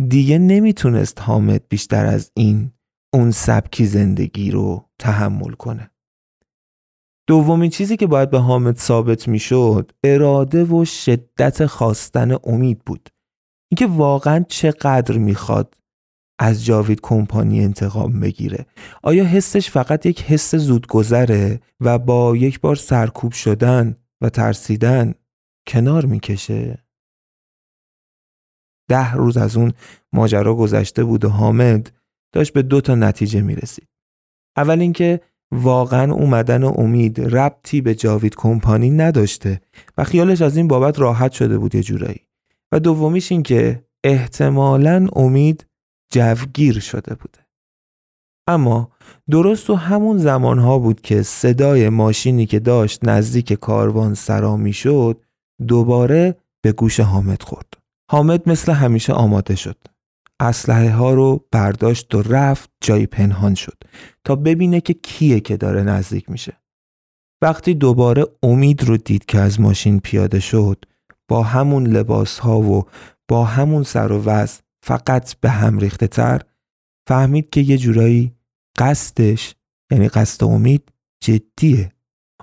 دیگه 0.06 0.38
نمی‌تونست 0.38 1.20
حامد 1.20 1.62
بیشتر 1.68 2.06
از 2.06 2.30
این 2.34 2.72
اون 3.14 3.30
سبکی 3.30 3.86
زندگی 3.86 4.50
رو 4.50 4.88
تحمل 4.98 5.52
کنه. 5.52 5.90
دومین 7.26 7.70
چیزی 7.70 7.96
که 7.96 8.06
باید 8.06 8.30
به 8.30 8.38
حامد 8.38 8.76
ثابت 8.76 9.28
می‌شد 9.28 9.92
اراده 10.04 10.64
و 10.64 10.84
شدت 10.84 11.66
خواستن 11.66 12.36
امید 12.44 12.78
بود. 12.78 13.08
اینکه 13.70 13.86
واقعا 13.86 14.44
چقدر 14.48 15.18
می‌خواد 15.18 15.74
از 16.40 16.64
جاوید 16.64 17.00
کمپانی 17.00 17.64
انتقام 17.64 18.20
بگیره. 18.20 18.66
آیا 19.02 19.24
حسش 19.24 19.70
فقط 19.70 20.06
یک 20.06 20.22
حس 20.22 20.54
زودگذره 20.54 21.60
و 21.80 21.98
با 21.98 22.36
یک 22.36 22.60
بار 22.60 22.76
سرکوب 22.76 23.32
شدن 23.32 23.96
و 24.20 24.30
ترسیدن 24.30 25.14
کنار 25.66 26.04
می‌کشه؟ 26.06 26.87
ده 28.88 29.12
روز 29.12 29.36
از 29.36 29.56
اون 29.56 29.72
ماجرا 30.12 30.54
گذشته 30.54 31.04
بود 31.04 31.24
و 31.24 31.28
حامد 31.28 31.92
داشت 32.32 32.52
به 32.52 32.62
دو 32.62 32.80
تا 32.80 32.94
نتیجه 32.94 33.40
می‌رسید. 33.40 33.88
اول 34.56 34.80
اینکه 34.80 35.20
واقعا 35.52 36.12
اومدن 36.12 36.62
و 36.62 36.72
امید 36.76 37.20
ربطی 37.20 37.80
به 37.80 37.94
جاوید 37.94 38.34
کمپانی 38.34 38.90
نداشته 38.90 39.60
و 39.98 40.04
خیالش 40.04 40.42
از 40.42 40.56
این 40.56 40.68
بابت 40.68 40.98
راحت 40.98 41.32
شده 41.32 41.58
بود 41.58 41.74
یه 41.74 41.82
جورایی. 41.82 42.20
و 42.72 42.80
دومیش 42.80 43.32
این 43.32 43.42
که 43.42 43.84
احتمالا 44.04 45.08
امید 45.16 45.66
جوگیر 46.12 46.80
شده 46.80 47.14
بوده. 47.14 47.38
اما 48.48 48.92
درست 49.30 49.66
تو 49.66 49.74
همون 49.74 50.18
زمانها 50.18 50.78
بود 50.78 51.00
که 51.00 51.22
صدای 51.22 51.88
ماشینی 51.88 52.46
که 52.46 52.58
داشت 52.58 53.04
نزدیک 53.04 53.52
کاروان 53.52 54.14
سرا 54.14 54.72
شد 54.72 55.24
دوباره 55.68 56.36
به 56.62 56.72
گوش 56.72 57.00
حامد 57.00 57.42
خورد. 57.42 57.77
حامد 58.10 58.48
مثل 58.48 58.72
همیشه 58.72 59.12
آماده 59.12 59.54
شد. 59.54 59.76
اسلحه 60.40 60.90
ها 60.90 61.14
رو 61.14 61.46
برداشت 61.52 62.14
و 62.14 62.22
رفت 62.22 62.70
جایی 62.80 63.06
پنهان 63.06 63.54
شد 63.54 63.78
تا 64.24 64.36
ببینه 64.36 64.80
که 64.80 64.94
کیه 64.94 65.40
که 65.40 65.56
داره 65.56 65.82
نزدیک 65.82 66.30
میشه. 66.30 66.56
وقتی 67.42 67.74
دوباره 67.74 68.24
امید 68.42 68.84
رو 68.84 68.96
دید 68.96 69.24
که 69.24 69.38
از 69.38 69.60
ماشین 69.60 70.00
پیاده 70.00 70.40
شد 70.40 70.84
با 71.28 71.42
همون 71.42 71.86
لباس 71.86 72.38
ها 72.38 72.60
و 72.60 72.84
با 73.28 73.44
همون 73.44 73.82
سر 73.82 74.12
و 74.12 74.22
وز 74.24 74.58
فقط 74.82 75.36
به 75.40 75.50
هم 75.50 75.78
ریخته 75.78 76.06
تر 76.06 76.42
فهمید 77.08 77.50
که 77.50 77.60
یه 77.60 77.78
جورایی 77.78 78.32
قصدش 78.78 79.54
یعنی 79.92 80.08
قصد 80.08 80.44
امید 80.44 80.92
جدیه. 81.24 81.92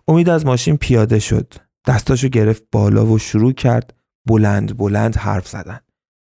امید 0.08 0.30
از 0.30 0.46
ماشین 0.46 0.78
پیاده 0.78 1.20
شد. 1.20 1.54
دستاشو 1.88 2.28
گرفت 2.28 2.64
بالا 2.72 3.06
و 3.06 3.20
شروع 3.20 3.54
کرد 3.54 3.94
بلند 4.26 4.78
بلند 4.78 5.16
حرف 5.16 5.48
زدن. 5.48 5.80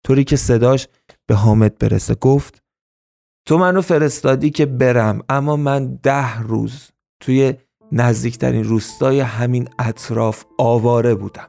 طوری 0.06 0.24
که 0.24 0.36
صداش 0.36 0.88
به 1.28 1.36
حامد 1.36 1.78
برسه 1.78 2.16
گفت 2.16 2.64
تو 3.46 3.58
منو 3.58 3.82
فرستادی 3.82 4.50
که 4.50 4.66
برم 4.66 5.22
اما 5.30 5.56
من 5.56 6.00
ده 6.04 6.40
روز 6.40 6.90
توی 7.20 7.54
نزدیکترین 7.92 8.64
روستای 8.64 9.20
همین 9.20 9.68
اطراف 9.80 10.46
آواره 10.58 11.16
بودم. 11.16 11.48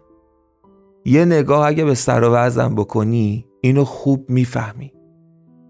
یه 1.04 1.24
نگاه 1.24 1.66
اگه 1.66 1.84
به 1.84 1.94
سر 1.94 2.24
و 2.24 2.74
بکنی 2.74 3.46
اینو 3.60 3.84
خوب 3.84 4.30
می‌فهمی. 4.30 4.92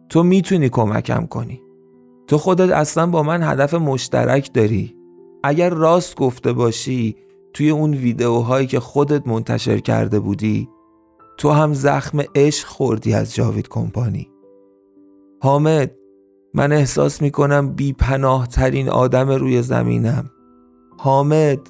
تو 0.09 0.23
می‌تونی 0.23 0.69
کمکم 0.69 1.27
کنی. 1.27 1.63
تو 2.27 2.39
خودت 2.39 2.71
اصلا 2.71 3.07
با 3.07 3.23
من 3.23 3.43
هدف 3.43 3.75
مشترک 3.75 4.53
داری. 4.55 4.97
اگر 5.45 5.71
راست 5.71 6.17
گفته 6.17 6.53
باشی 6.53 7.17
توی 7.53 7.71
اون 7.71 7.95
ویدیوهایی 7.95 8.67
که 8.67 8.81
خودت 8.81 9.27
منتشر 9.27 9.79
کرده 9.79 10.21
بودی 10.21 10.69
تو 11.37 11.51
هم 11.51 11.75
زخم 11.75 12.21
عشق 12.35 12.69
خوردی 12.69 13.15
از 13.15 13.35
جاوید 13.35 13.69
کمپانی. 13.69 14.31
حامد 15.43 15.95
من 16.55 16.73
احساس 16.73 17.23
می‌کنم 17.23 17.69
بی 17.69 17.93
پناه 17.93 18.49
ترین 18.49 18.89
آدم 18.89 19.31
روی 19.31 19.63
زمینم. 19.63 20.31
حامد 20.99 21.61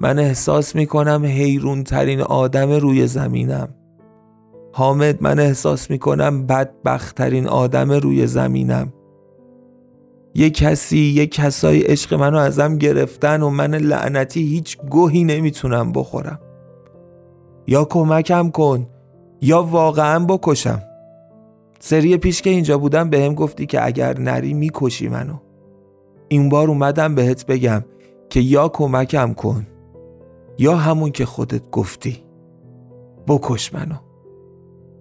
من 0.00 0.18
احساس 0.18 0.76
می‌کنم 0.76 1.22
حیرون 1.24 1.84
ترین 1.84 2.20
آدم 2.20 2.70
روی 2.70 3.06
زمینم. 3.06 3.74
حامد 4.72 5.22
من 5.22 5.38
احساس 5.38 5.90
می‌کنم 5.90 6.46
بدبخت 6.46 7.16
ترین 7.16 7.48
آدم 7.48 7.92
روی 7.92 8.26
زمینم. 8.26 8.92
یه 10.34 10.50
کسی 10.50 10.98
یه 10.98 11.26
کسای 11.26 11.80
عشق 11.80 12.14
منو 12.14 12.38
ازم 12.38 12.78
گرفتن 12.78 13.42
و 13.42 13.50
من 13.50 13.74
لعنتی 13.74 14.42
هیچ 14.42 14.78
گوهی 14.78 15.24
نمی‌تونم 15.24 15.92
بخورم. 15.92 16.38
یا 17.66 17.84
کمکم 17.84 18.50
کن 18.50 18.86
یا 19.40 19.62
واقعا 19.62 20.24
بکشم. 20.24 20.82
سری 21.80 22.16
پیش 22.16 22.42
که 22.42 22.50
اینجا 22.50 22.78
بودم 22.78 23.10
به 23.10 23.24
هم 23.24 23.34
گفتی 23.34 23.66
که 23.66 23.86
اگر 23.86 24.18
نری 24.18 24.54
می‌کشی 24.54 25.08
منو. 25.08 25.34
این 26.28 26.48
بار 26.48 26.68
اومدم 26.68 27.14
بهت 27.14 27.46
بگم 27.46 27.84
که 28.30 28.40
یا 28.40 28.68
کمکم 28.68 29.32
کن 29.32 29.66
یا 30.58 30.76
همون 30.76 31.10
که 31.10 31.26
خودت 31.26 31.70
گفتی. 31.70 32.24
بکش 33.28 33.74
منو. 33.74 33.94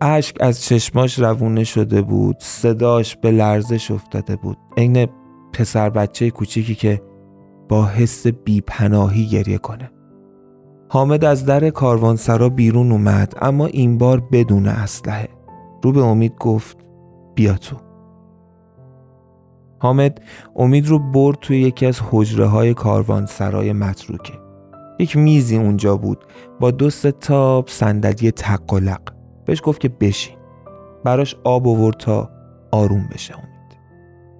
اشک 0.01 0.37
از 0.39 0.61
چشماش 0.61 1.19
روونه 1.19 1.63
شده 1.63 2.01
بود 2.01 2.35
صداش 2.39 3.15
به 3.15 3.31
لرزش 3.31 3.91
افتاده 3.91 4.35
بود. 4.35 4.57
عین 4.77 5.07
پسر 5.53 5.89
بچه 5.89 6.29
کوچیکی 6.29 6.75
که 6.75 7.01
با 7.69 7.85
حس 7.85 8.27
بیپناهی 8.27 9.25
گریه 9.25 9.57
کنه. 9.57 9.91
حامد 10.89 11.25
از 11.25 11.45
در 11.45 11.69
کاروانسرا 11.69 12.49
بیرون 12.49 12.91
اومد 12.91 13.33
اما 13.41 13.65
این 13.65 13.97
بار 13.97 14.19
بدون 14.31 14.67
اسلحه. 14.67 15.29
رو 15.83 15.91
به 15.91 16.03
امید 16.03 16.35
گفت 16.39 16.77
بیا 17.35 17.53
تو. 17.53 17.75
حامد 19.79 20.21
امید 20.55 20.87
رو 20.87 20.99
برد 20.99 21.37
توی 21.41 21.61
یکی 21.61 21.85
از 21.85 22.01
حجره 22.11 22.45
های 22.45 22.73
کاروانسرای 22.73 23.73
متروکه. 23.73 24.33
یک 24.99 25.17
میزی 25.17 25.57
اونجا 25.57 25.97
بود 25.97 26.25
با 26.59 26.71
دو 26.71 26.89
تاب 27.11 27.67
صندلی 27.67 28.31
تقلق 28.31 29.01
بهش 29.45 29.61
گفت 29.65 29.81
که 29.81 29.89
بشین. 29.89 30.35
براش 31.03 31.35
آب 31.43 31.67
آورد 31.67 31.97
تا 31.97 32.29
آروم 32.71 33.09
بشه 33.13 33.33
امید 33.33 33.50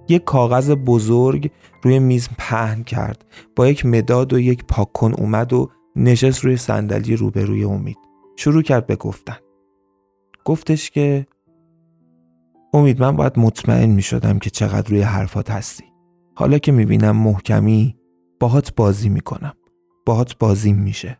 یک 0.08 0.24
کاغذ 0.24 0.70
بزرگ 0.70 1.50
روی 1.82 1.98
میز 1.98 2.28
پهن 2.38 2.82
کرد. 2.82 3.24
با 3.56 3.68
یک 3.68 3.86
مداد 3.86 4.32
و 4.32 4.38
یک 4.38 4.64
پاکن 4.64 5.12
اومد 5.12 5.52
و 5.52 5.70
نشست 5.96 6.44
روی 6.44 6.56
صندلی 6.56 7.16
روبروی 7.16 7.64
امید. 7.64 7.98
شروع 8.36 8.62
کرد 8.62 8.86
به 8.86 8.96
گفتن. 8.96 9.36
گفتش 10.44 10.90
که 10.90 11.26
امید 12.74 13.00
من 13.00 13.16
باید 13.16 13.38
مطمئن 13.38 13.90
می 13.90 14.02
شدم 14.02 14.38
که 14.38 14.50
چقدر 14.50 14.90
روی 14.90 15.00
حرفات 15.00 15.50
هستی. 15.50 15.84
حالا 16.34 16.58
که 16.58 16.72
می 16.72 16.84
بینم 16.84 17.16
محکمی 17.16 17.96
باهات 18.40 18.74
بازی 18.74 19.08
می 19.08 19.20
کنم 19.20 19.54
باهات 20.06 20.38
بازیم 20.38 20.76
میشه. 20.76 21.18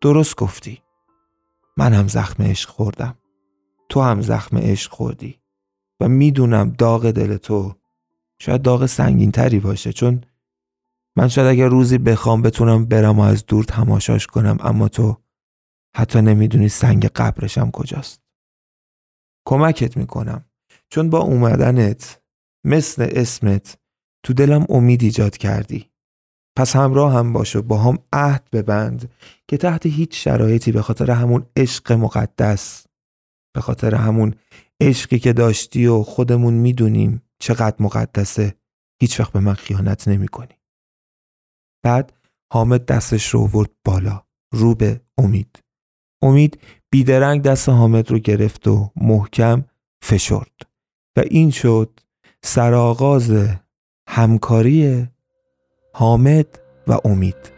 درست 0.00 0.36
گفتی. 0.36 0.82
من 1.76 1.92
هم 1.92 2.08
زخم 2.08 2.42
عشق 2.42 2.70
خوردم. 2.70 3.18
تو 3.88 4.00
هم 4.00 4.20
زخم 4.20 4.58
عشق 4.58 4.92
خوردی. 4.92 5.40
و 6.00 6.08
می‌دونم 6.08 6.70
داغ 6.78 7.10
دل 7.10 7.36
تو 7.36 7.74
شاید 8.44 8.62
داغ 8.62 8.86
سنگین 8.86 9.30
تری 9.30 9.60
باشه 9.60 9.92
چون 9.92 10.20
من 11.16 11.28
شاید 11.28 11.48
اگر 11.48 11.68
روزی 11.68 11.98
بخوام 11.98 12.42
بتونم 12.42 12.84
برم 12.84 13.18
و 13.18 13.22
از 13.22 13.46
دور 13.46 13.64
تماشاش 13.64 14.26
کنم 14.26 14.56
اما 14.60 14.88
تو 14.88 15.16
حتی 15.96 16.22
نمی‌دونی 16.22 16.68
سنگ 16.68 17.06
قبرشم 17.06 17.70
کجاست. 17.70 18.22
کمکت 19.48 19.96
می‌کنم. 19.96 20.44
چون 20.90 21.10
با 21.10 21.18
اومدنت 21.18 22.22
مثل 22.66 23.08
اسمت 23.10 23.78
تو 24.24 24.32
دلم 24.32 24.66
امید 24.68 25.02
ایجاد 25.02 25.36
کردی. 25.36 25.90
پس 26.56 26.76
همراه 26.76 27.14
هم 27.14 27.32
باش 27.32 27.56
و 27.56 27.62
با 27.62 27.78
هم 27.78 27.98
عهد 28.12 28.48
ببند 28.52 29.10
که 29.48 29.56
تحت 29.56 29.86
هیچ 29.86 30.24
شرایطی 30.24 30.72
به 30.72 30.82
خاطر 30.82 31.10
همون 31.10 31.46
عشق 31.56 31.92
مقدس 31.92 32.86
به 33.54 33.60
خاطر 33.60 33.94
همون 33.94 34.34
عشقی 34.80 35.18
که 35.18 35.32
داشتی 35.32 35.86
و 35.86 36.02
خودمون 36.02 36.54
می‌دونیم 36.54 37.23
چقدر 37.38 37.76
مقدسه. 37.80 38.54
هیچ 39.00 39.20
وقت 39.20 39.32
به 39.32 39.40
من 39.40 39.54
خیانت 39.54 40.08
نمی 40.08 40.28
کنی. 40.28 40.58
بعد 41.84 42.12
حامد 42.52 42.86
دستش 42.86 43.28
رو 43.28 43.46
ورد 43.46 43.70
بالا. 43.84 44.22
رو 44.52 44.74
به 44.74 45.00
امید. 45.18 45.62
امید 46.22 46.60
بیدرنگ 46.90 47.42
دست 47.42 47.68
حامد 47.68 48.10
رو 48.10 48.18
گرفت 48.18 48.68
و 48.68 48.90
محکم 48.96 49.64
فشرد. 50.04 50.62
و 51.16 51.20
این 51.30 51.50
شد 51.50 52.00
سرآغاز 52.44 53.32
همکاری 54.08 55.08
حامد 55.94 56.60
و 56.86 56.98
امید. 57.04 57.53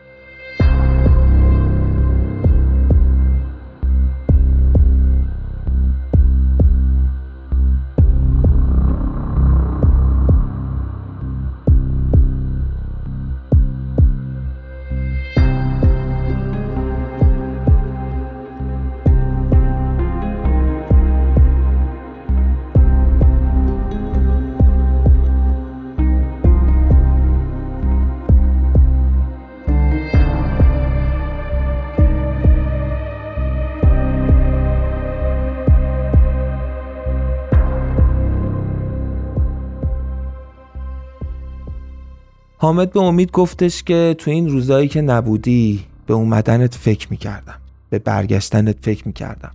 حامد 42.67 42.93
به 42.93 43.01
امید 43.01 43.31
گفتش 43.31 43.83
که 43.83 44.15
تو 44.19 44.31
این 44.31 44.49
روزایی 44.49 44.89
که 44.89 45.01
نبودی 45.01 45.85
به 46.07 46.15
اومدنت 46.15 46.75
فکر 46.75 47.07
می‌کردم. 47.11 47.55
به 47.91 47.99
برگشتنت 47.99 48.77
فکر 48.83 49.07
می‌کردم. 49.07 49.51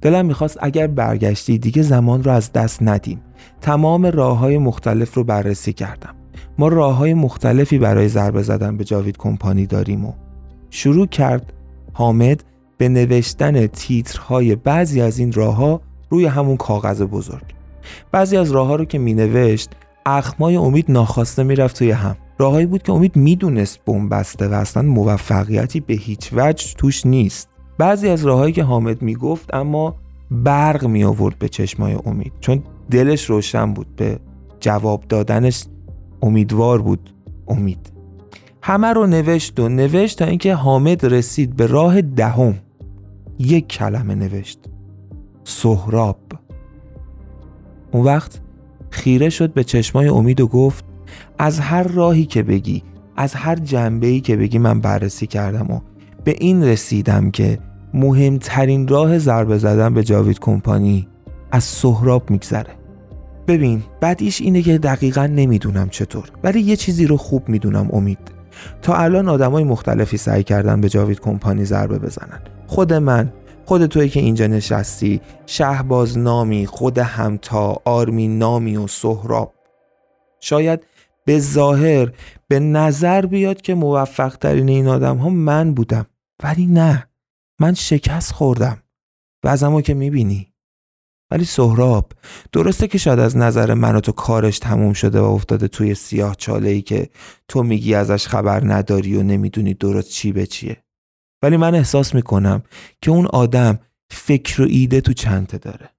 دلم 0.00 0.26
می‌خواست 0.26 0.58
اگر 0.60 0.86
برگشتی 0.86 1.58
دیگه 1.58 1.82
زمان 1.82 2.24
رو 2.24 2.30
از 2.30 2.52
دست 2.52 2.82
ندیم. 2.82 3.20
تمام 3.60 4.06
راه 4.06 4.38
های 4.38 4.58
مختلف 4.58 5.14
رو 5.14 5.24
بررسی 5.24 5.72
کردم. 5.72 6.14
ما 6.58 6.68
راه 6.68 6.96
های 6.96 7.14
مختلفی 7.14 7.78
برای 7.78 8.08
ضربه 8.08 8.42
زدن 8.42 8.76
به 8.76 8.84
جاوید 8.84 9.16
کمپانی 9.16 9.66
داریم 9.66 10.04
و 10.04 10.12
شروع 10.70 11.06
کرد 11.06 11.52
حامد 11.92 12.44
به 12.78 12.88
نوشتن 12.88 13.66
تیترهای 13.66 14.54
بعضی 14.54 15.00
از 15.00 15.18
این 15.18 15.32
راه 15.32 15.54
ها 15.54 15.80
روی 16.10 16.26
همون 16.26 16.56
کاغذ 16.56 17.02
بزرگ. 17.02 17.54
بعضی 18.12 18.36
از 18.36 18.50
راه 18.50 18.66
ها 18.66 18.76
رو 18.76 18.84
که 18.84 18.98
می 18.98 19.14
نوشت 19.14 19.70
اخمای 20.06 20.56
امید 20.56 20.84
ناخواسته 20.88 21.42
می‌رفت 21.42 21.78
توی 21.78 21.90
هم. 21.90 22.16
راههایی 22.38 22.66
بود 22.66 22.82
که 22.82 22.92
امید 22.92 23.16
می‌دونست 23.16 23.84
بمبسته 23.84 24.48
و 24.48 24.52
اصلا 24.52 24.82
موفقیتی 24.82 25.80
به 25.80 25.94
هیچ 25.94 26.30
وجه 26.32 26.74
توش 26.78 27.06
نیست. 27.06 27.48
بعضی 27.78 28.08
از 28.08 28.24
راههایی 28.24 28.52
که 28.52 28.62
حامد 28.62 29.02
می‌گفت 29.02 29.54
اما 29.54 29.96
برق 30.30 30.86
می 30.86 31.04
آورد 31.04 31.38
به 31.38 31.48
چشمای 31.48 31.98
امید. 32.04 32.32
چون 32.40 32.62
دلش 32.90 33.24
روشن 33.24 33.72
بود 33.72 33.96
به 33.96 34.18
جواب 34.60 35.04
دادنش 35.08 35.64
امیدوار 36.22 36.82
بود 36.82 37.14
امید. 37.48 37.92
همه 38.62 38.92
رو 38.92 39.06
نوشت 39.06 39.60
و 39.60 39.68
نوشت 39.68 40.18
تا 40.18 40.24
اینکه 40.24 40.54
حامد 40.54 41.06
رسید 41.06 41.56
به 41.56 41.66
راه 41.66 42.02
دهم. 42.02 42.54
یک 43.38 43.68
کلمه 43.68 44.14
نوشت. 44.14 44.60
سهراب. 45.44 46.18
اون 47.92 48.04
وقت 48.04 48.40
خیره 48.90 49.28
شد 49.28 49.52
به 49.52 49.64
چشمای 49.64 50.08
امید 50.08 50.40
و 50.40 50.46
گفت 50.46 50.84
از 51.38 51.60
هر 51.60 51.82
راهی 51.82 52.26
که 52.26 52.42
بگی 52.42 52.82
از 53.16 53.34
هر 53.34 53.56
جنبه 53.56 54.20
که 54.20 54.36
بگی 54.36 54.58
من 54.58 54.80
بررسی 54.80 55.26
کردم 55.26 55.70
و 55.70 55.80
به 56.24 56.36
این 56.38 56.64
رسیدم 56.64 57.30
که 57.30 57.58
مهمترین 57.94 58.88
راه 58.88 59.18
ضربه 59.18 59.58
زدن 59.58 59.94
به 59.94 60.04
جاوید 60.04 60.38
کمپانی 60.38 61.08
از 61.52 61.64
سهراب 61.64 62.30
میگذره. 62.30 62.70
ببین 63.46 63.82
بعدیش 64.00 64.40
اینه 64.40 64.62
که 64.62 64.78
دقیقا 64.78 65.26
نمی‌دونم 65.26 65.88
چطور 65.88 66.30
ولی 66.44 66.60
یه 66.60 66.76
چیزی 66.76 67.06
رو 67.06 67.16
خوب 67.16 67.48
می‌دونم 67.48 67.88
امید. 67.92 68.18
تا 68.82 68.94
الان 68.94 69.28
آدمای 69.28 69.64
مختلفی 69.64 70.16
سعی 70.16 70.42
کردن 70.42 70.80
به 70.80 70.88
جاوید 70.88 71.20
کمپانی 71.20 71.64
ضربه 71.64 71.98
بزنن. 71.98 72.40
خود 72.66 72.92
من 72.92 73.32
خود 73.64 73.86
توی 73.86 74.08
که 74.08 74.20
اینجا 74.20 74.46
نشستی 74.46 75.20
شهباز 75.46 76.18
نامی 76.18 76.66
خود 76.66 76.98
همتا 76.98 77.82
آرمین 77.84 78.38
نامی 78.38 78.76
و 78.76 78.86
سهراب. 78.86 79.52
شاید 80.40 80.86
به 81.26 81.38
ظاهر 81.38 82.12
به 82.48 82.60
نظر 82.60 83.26
بیاد 83.26 83.60
که 83.60 83.74
موفق 83.74 84.36
ترین 84.36 84.68
این 84.68 84.88
آدم 84.88 85.16
ها 85.16 85.28
من 85.28 85.74
بودم. 85.74 86.06
ولی 86.42 86.66
نه 86.66 87.08
من 87.60 87.74
شکست 87.74 88.32
خوردم. 88.32 88.82
وزمو 89.44 89.80
که 89.80 89.94
می‌بینی. 89.94 90.52
ولی 91.30 91.44
سهراب 91.44 92.12
درسته 92.52 92.88
که 92.88 92.98
شاید 92.98 93.18
از 93.18 93.36
نظر 93.36 93.74
من 93.74 93.96
و 93.96 94.00
تو 94.00 94.12
کارش 94.12 94.58
تموم 94.58 94.92
شده 94.92 95.20
و 95.20 95.24
افتاده 95.24 95.68
توی 95.68 95.94
سیاه 95.94 96.34
چاله 96.34 96.70
ای 96.70 96.82
که 96.82 97.10
تو 97.48 97.62
میگی 97.62 97.94
ازش 97.94 98.26
خبر 98.26 98.74
نداری 98.74 99.16
و 99.16 99.22
نمی‌دونی 99.22 99.74
درست 99.74 100.10
چی 100.10 100.32
به 100.32 100.46
چیه. 100.46 100.82
ولی 101.42 101.56
من 101.56 101.74
احساس 101.74 102.14
می‌کنم 102.14 102.62
که 103.02 103.10
اون 103.10 103.26
آدم 103.26 103.78
فکر 104.10 104.62
و 104.62 104.66
ایده 104.70 105.00
تو 105.00 105.12
چنته 105.12 105.58
داره. 105.58 105.90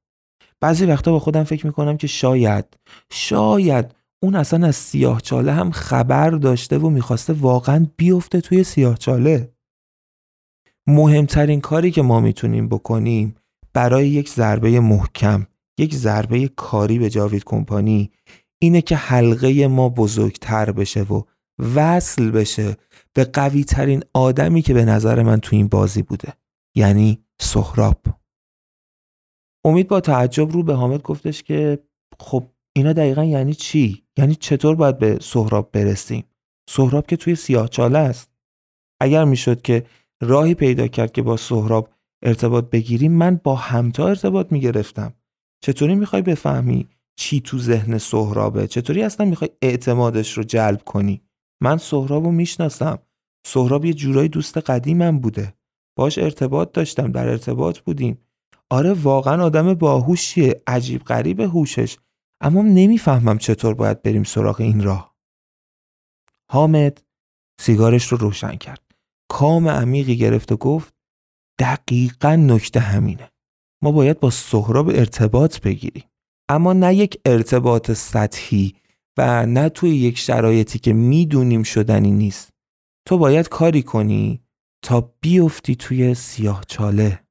بعضی 0.62 0.86
وقتا 0.86 1.12
با 1.12 1.20
خودم 1.20 1.44
فکر 1.44 1.66
می‌کنم 1.66 1.98
که 1.98 2.08
شاید 2.08 2.66
شاید 3.12 3.96
اون 4.24 4.36
اصلا 4.36 4.68
از 4.68 4.76
سیاه 4.76 5.22
چاله 5.22 5.52
هم 5.52 5.72
خبر 5.72 6.30
داشته 6.30 6.78
و 6.78 6.90
می‌خواسته 6.90 7.34
واقعا 7.34 7.88
بیفته 7.98 8.42
توی 8.42 8.64
سیاه 8.64 8.98
چاله. 8.98 9.54
مهمترین 10.88 11.62
کاری 11.62 11.92
که 11.92 12.02
ما 12.02 12.20
می‌تونیم 12.20 12.70
بکنیم 12.70 13.36
برای 13.74 14.08
یک 14.08 14.30
ضربه 14.30 14.80
محکم 14.80 15.48
یک 15.78 15.96
ضربه 15.96 16.48
کاری 16.48 17.00
به 17.00 17.10
جاوید 17.10 17.44
کمپانی 17.44 18.12
اینه 18.60 18.82
که 18.82 18.96
حلقه 18.96 19.68
ما 19.68 19.90
بزرگتر 19.90 20.72
بشه 20.72 21.02
و 21.02 21.24
وصل 21.76 22.32
بشه 22.32 22.78
به 23.14 23.26
قوی 23.26 23.64
ترین 23.64 24.04
آدمی 24.14 24.62
که 24.62 24.74
به 24.74 24.86
نظر 24.86 25.24
من 25.24 25.40
تو 25.40 25.56
این 25.56 25.68
بازی 25.68 26.02
بوده 26.02 26.34
یعنی 26.76 27.24
سهراب. 27.42 28.02
امید 29.66 29.88
با 29.88 30.02
تعجب 30.02 30.52
رو 30.52 30.64
به 30.64 30.74
حامد 30.74 31.02
گفتش 31.02 31.44
که 31.44 31.80
خب 32.20 32.52
اینا 32.78 32.94
دقیقا 32.94 33.24
یعنی 33.24 33.54
چی؟ 33.54 34.04
یعنی 34.18 34.36
چطور 34.36 34.76
باید 34.76 34.98
به 34.98 35.18
سهراب 35.22 35.72
برسیم؟ 35.72 36.24
سهراب 36.70 37.08
که 37.08 37.18
توی 37.18 37.36
سیاه 37.36 37.68
چاله 37.68 38.00
است. 38.00 38.32
اگر 39.02 39.24
می‌شد 39.24 39.62
که 39.62 39.86
راهی 40.22 40.54
پیدا 40.54 40.88
کرد 40.88 41.12
که 41.12 41.22
با 41.22 41.38
سهراب 41.38 41.90
ارتباط 42.24 42.70
بگیریم 42.70 43.12
من 43.12 43.40
با 43.44 43.56
همتا 43.56 44.08
ارتباط 44.08 44.52
می‌گرفتم. 44.52 45.14
چطوری 45.64 45.96
می‌خوای 45.96 46.22
بفهمی 46.22 46.88
چی 47.20 47.42
تو 47.42 47.60
ذهن 47.60 47.98
سهرابه؟ 47.98 48.68
چطوری 48.68 49.04
اصلا 49.04 49.26
می‌خوای 49.26 49.50
اعتمادش 49.62 50.34
رو 50.34 50.44
جلب 50.44 50.84
کنی؟ 50.84 51.22
من 51.62 51.78
سهراب 51.78 52.24
رو 52.24 52.32
می‌شناسم. 52.32 53.00
سهراب 53.48 53.86
یه 53.86 53.94
جورایی 53.94 54.30
دوست 54.30 54.58
قدیمم 54.58 55.20
بوده. 55.20 55.54
باش 55.98 56.18
ارتباط 56.18 56.72
داشتم 56.72 57.12
در 57.12 57.28
ارتباط 57.28 57.80
بودیم. 57.80 58.18
آره 58.70 58.94
واقعا 58.94 59.44
آدم 59.44 59.74
باهوشیه. 59.74 60.62
عجیب 60.68 61.04
غریب 61.04 61.40
هوشش. 61.40 61.98
اما 62.42 62.62
نمی‌فهمم 62.62 63.38
چطور 63.38 63.74
باید 63.74 64.02
بریم 64.02 64.24
سراغ 64.24 64.62
این 64.62 64.84
راه. 64.84 65.16
حامد 66.52 67.04
سیگارش 67.60 68.08
رو 68.08 68.18
روشن 68.18 68.56
کرد. 68.56 68.82
کام 69.30 69.68
عمیقی 69.68 70.18
گرفت 70.18 70.52
و 70.52 70.58
گفت 70.58 70.94
دقیقا 71.60 72.36
نکته 72.36 72.80
همینه. 72.80 73.32
ما 73.82 73.92
باید 73.92 74.20
با 74.20 74.30
سهراب 74.30 74.88
ارتباط 74.88 75.62
بگیریم. 75.62 76.04
اما 76.50 76.74
نه 76.74 76.96
یک 76.96 77.22
ارتباط 77.26 77.92
سطحی 77.92 78.76
و 79.18 79.46
نه 79.46 79.70
توی 79.70 79.90
یک 79.90 80.18
شرایطی 80.18 80.80
که 80.80 80.94
می‌دونیم 80.94 81.64
شدنی 81.64 82.12
نیست. 82.12 82.50
تو 83.08 83.18
باید 83.18 83.50
کاری 83.50 83.84
کنی 83.84 84.42
تا 84.82 85.14
بیفتی 85.22 85.76
توی 85.76 86.14
سیاه 86.14 86.64
چاله. 86.68 87.27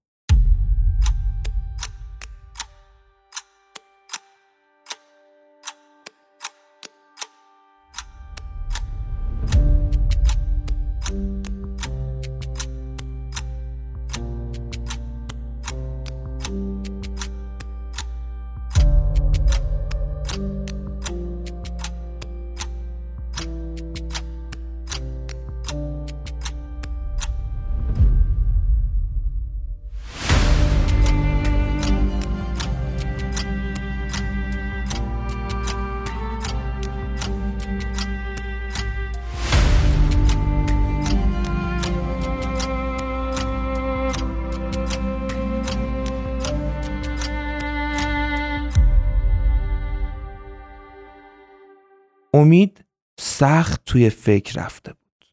سخت 53.38 53.85
توی 53.85 54.11
فکر 54.11 54.64
رفته 54.64 54.92
بود 54.92 55.27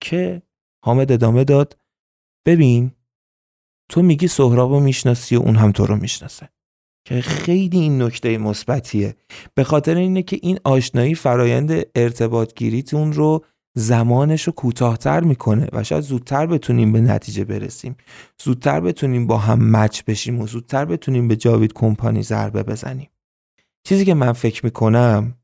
که 0.00 0.42
حامد 0.84 1.12
ادامه 1.12 1.44
داد 1.44 1.78
ببین 2.46 2.92
تو 3.88 4.02
میگی 4.02 4.28
سهراب 4.28 4.70
رو 4.70 4.80
می‌شناسی 4.80 5.36
و 5.36 5.40
اون 5.40 5.56
هم 5.56 5.72
تو 5.72 5.86
رو 5.86 5.96
می‌شناسه 5.96 6.48
که 7.04 7.20
خیلی 7.20 7.78
این 7.78 8.02
نکته 8.02 8.38
مثبتیه. 8.38 9.16
به 9.54 9.64
خاطر 9.64 9.96
اینه 9.96 10.22
که 10.22 10.38
این 10.42 10.58
آشنایی 10.64 11.14
فرایند 11.14 11.86
ارتباط 11.94 12.54
گیریتون 12.54 13.12
رو 13.12 13.44
زمانش 13.74 14.42
رو 14.42 14.52
کوتاهتر 14.52 15.20
می‌کنه 15.20 15.68
و 15.72 15.84
شاید 15.84 16.04
زودتر 16.04 16.46
بتونیم 16.46 16.92
به 16.92 17.00
نتیجه 17.00 17.44
برسیم. 17.44 17.96
زودتر 18.42 18.80
بتونیم 18.80 19.26
با 19.26 19.38
هم 19.38 19.76
مچ 19.76 20.02
بشیم 20.02 20.40
و 20.40 20.46
زودتر 20.46 20.84
بتونیم 20.84 21.28
به 21.28 21.36
جاوید 21.36 21.72
کمپانی 21.72 22.22
ضربه 22.22 22.62
بزنیم. 22.62 23.10
چیزی 23.84 24.04
که 24.04 24.14
من 24.14 24.32
فکر 24.32 24.64
می‌کنم 24.64 25.34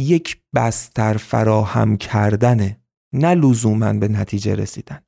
یک 0.00 0.36
بستر 0.54 1.16
فراهم 1.16 1.96
کردنه 1.96 2.80
نه 3.12 3.34
لزوما 3.34 3.92
به 3.92 4.08
نتیجه 4.08 4.54
رسیدن. 4.54 5.00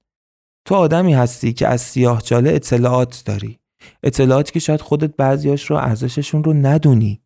تو 0.64 0.74
آدمی 0.74 1.14
هستی 1.14 1.52
که 1.52 1.68
از 1.68 1.80
سیاه 1.80 2.22
چاله 2.22 2.50
اطلاعات 2.50 3.22
داری. 3.24 3.58
اطلاعاتی 4.02 4.52
که 4.52 4.60
شاید 4.60 4.80
خودت 4.80 5.16
بعضیاش 5.16 5.70
رو 5.70 5.76
ارزششون 5.76 6.44
رو 6.44 6.52
ندونی. 6.52 7.22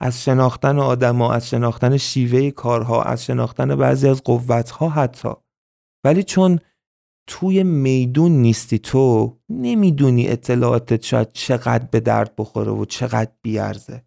از 0.00 0.24
شناختن 0.24 0.78
آدما 0.78 1.32
از 1.32 1.48
شناختن 1.48 1.96
شیوه 1.96 2.50
کارها 2.50 3.02
از 3.02 3.24
شناختن 3.24 3.76
بعضی 3.76 4.08
از 4.08 4.22
قوتها 4.22 4.88
حتی. 4.88 5.28
ولی 6.04 6.22
چون 6.22 6.58
توی 7.26 7.62
میدون 7.62 8.32
نیستی 8.32 8.78
تو 8.78 9.36
نمی‌دونی 9.48 10.28
اطلاعاتت 10.28 11.02
شاید 11.02 11.32
چقدر 11.32 11.84
به 11.90 12.00
درد 12.00 12.32
بخوره 12.38 12.72
و 12.72 12.84
چقدر 12.84 13.30
بیارزه. 13.42 14.02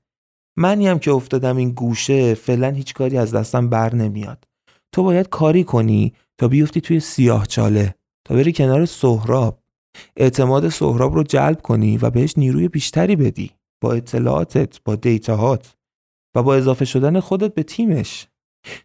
منی 0.58 1.00
که 1.00 1.12
افتادم 1.12 1.58
این 1.58 1.72
گوشه 1.72 2.34
فعلا 2.34 2.70
هیچ 2.70 2.94
کاری 2.94 3.18
از 3.18 3.34
دستم 3.36 3.70
بر 3.70 3.96
نمیاد. 3.96 4.48
تو 4.92 5.04
باید 5.04 5.30
کاری 5.30 5.64
کنی 5.64 6.14
تا 6.38 6.48
بیفتی 6.48 6.82
توی 6.82 7.00
سیاه 7.00 7.46
چاله 7.46 7.96
تا 8.28 8.36
بری 8.36 8.54
کنار 8.54 8.86
سهراب. 8.86 9.60
اعتماد 10.18 10.70
سهراب 10.70 11.16
رو 11.16 11.24
جلب 11.24 11.62
کنی 11.62 11.98
و 11.98 12.10
بهش 12.10 12.34
نیروی 12.38 12.68
بیشتری 12.68 13.16
بدی. 13.16 13.52
با 13.84 13.94
اطلاعاتت 13.94 14.84
با 14.84 14.96
دیتاهات 14.96 15.76
و 16.36 16.44
با 16.44 16.56
اضافه 16.56 16.86
شدن 16.86 17.20
خودت 17.20 17.54
به 17.54 17.64
تیمش. 17.64 18.28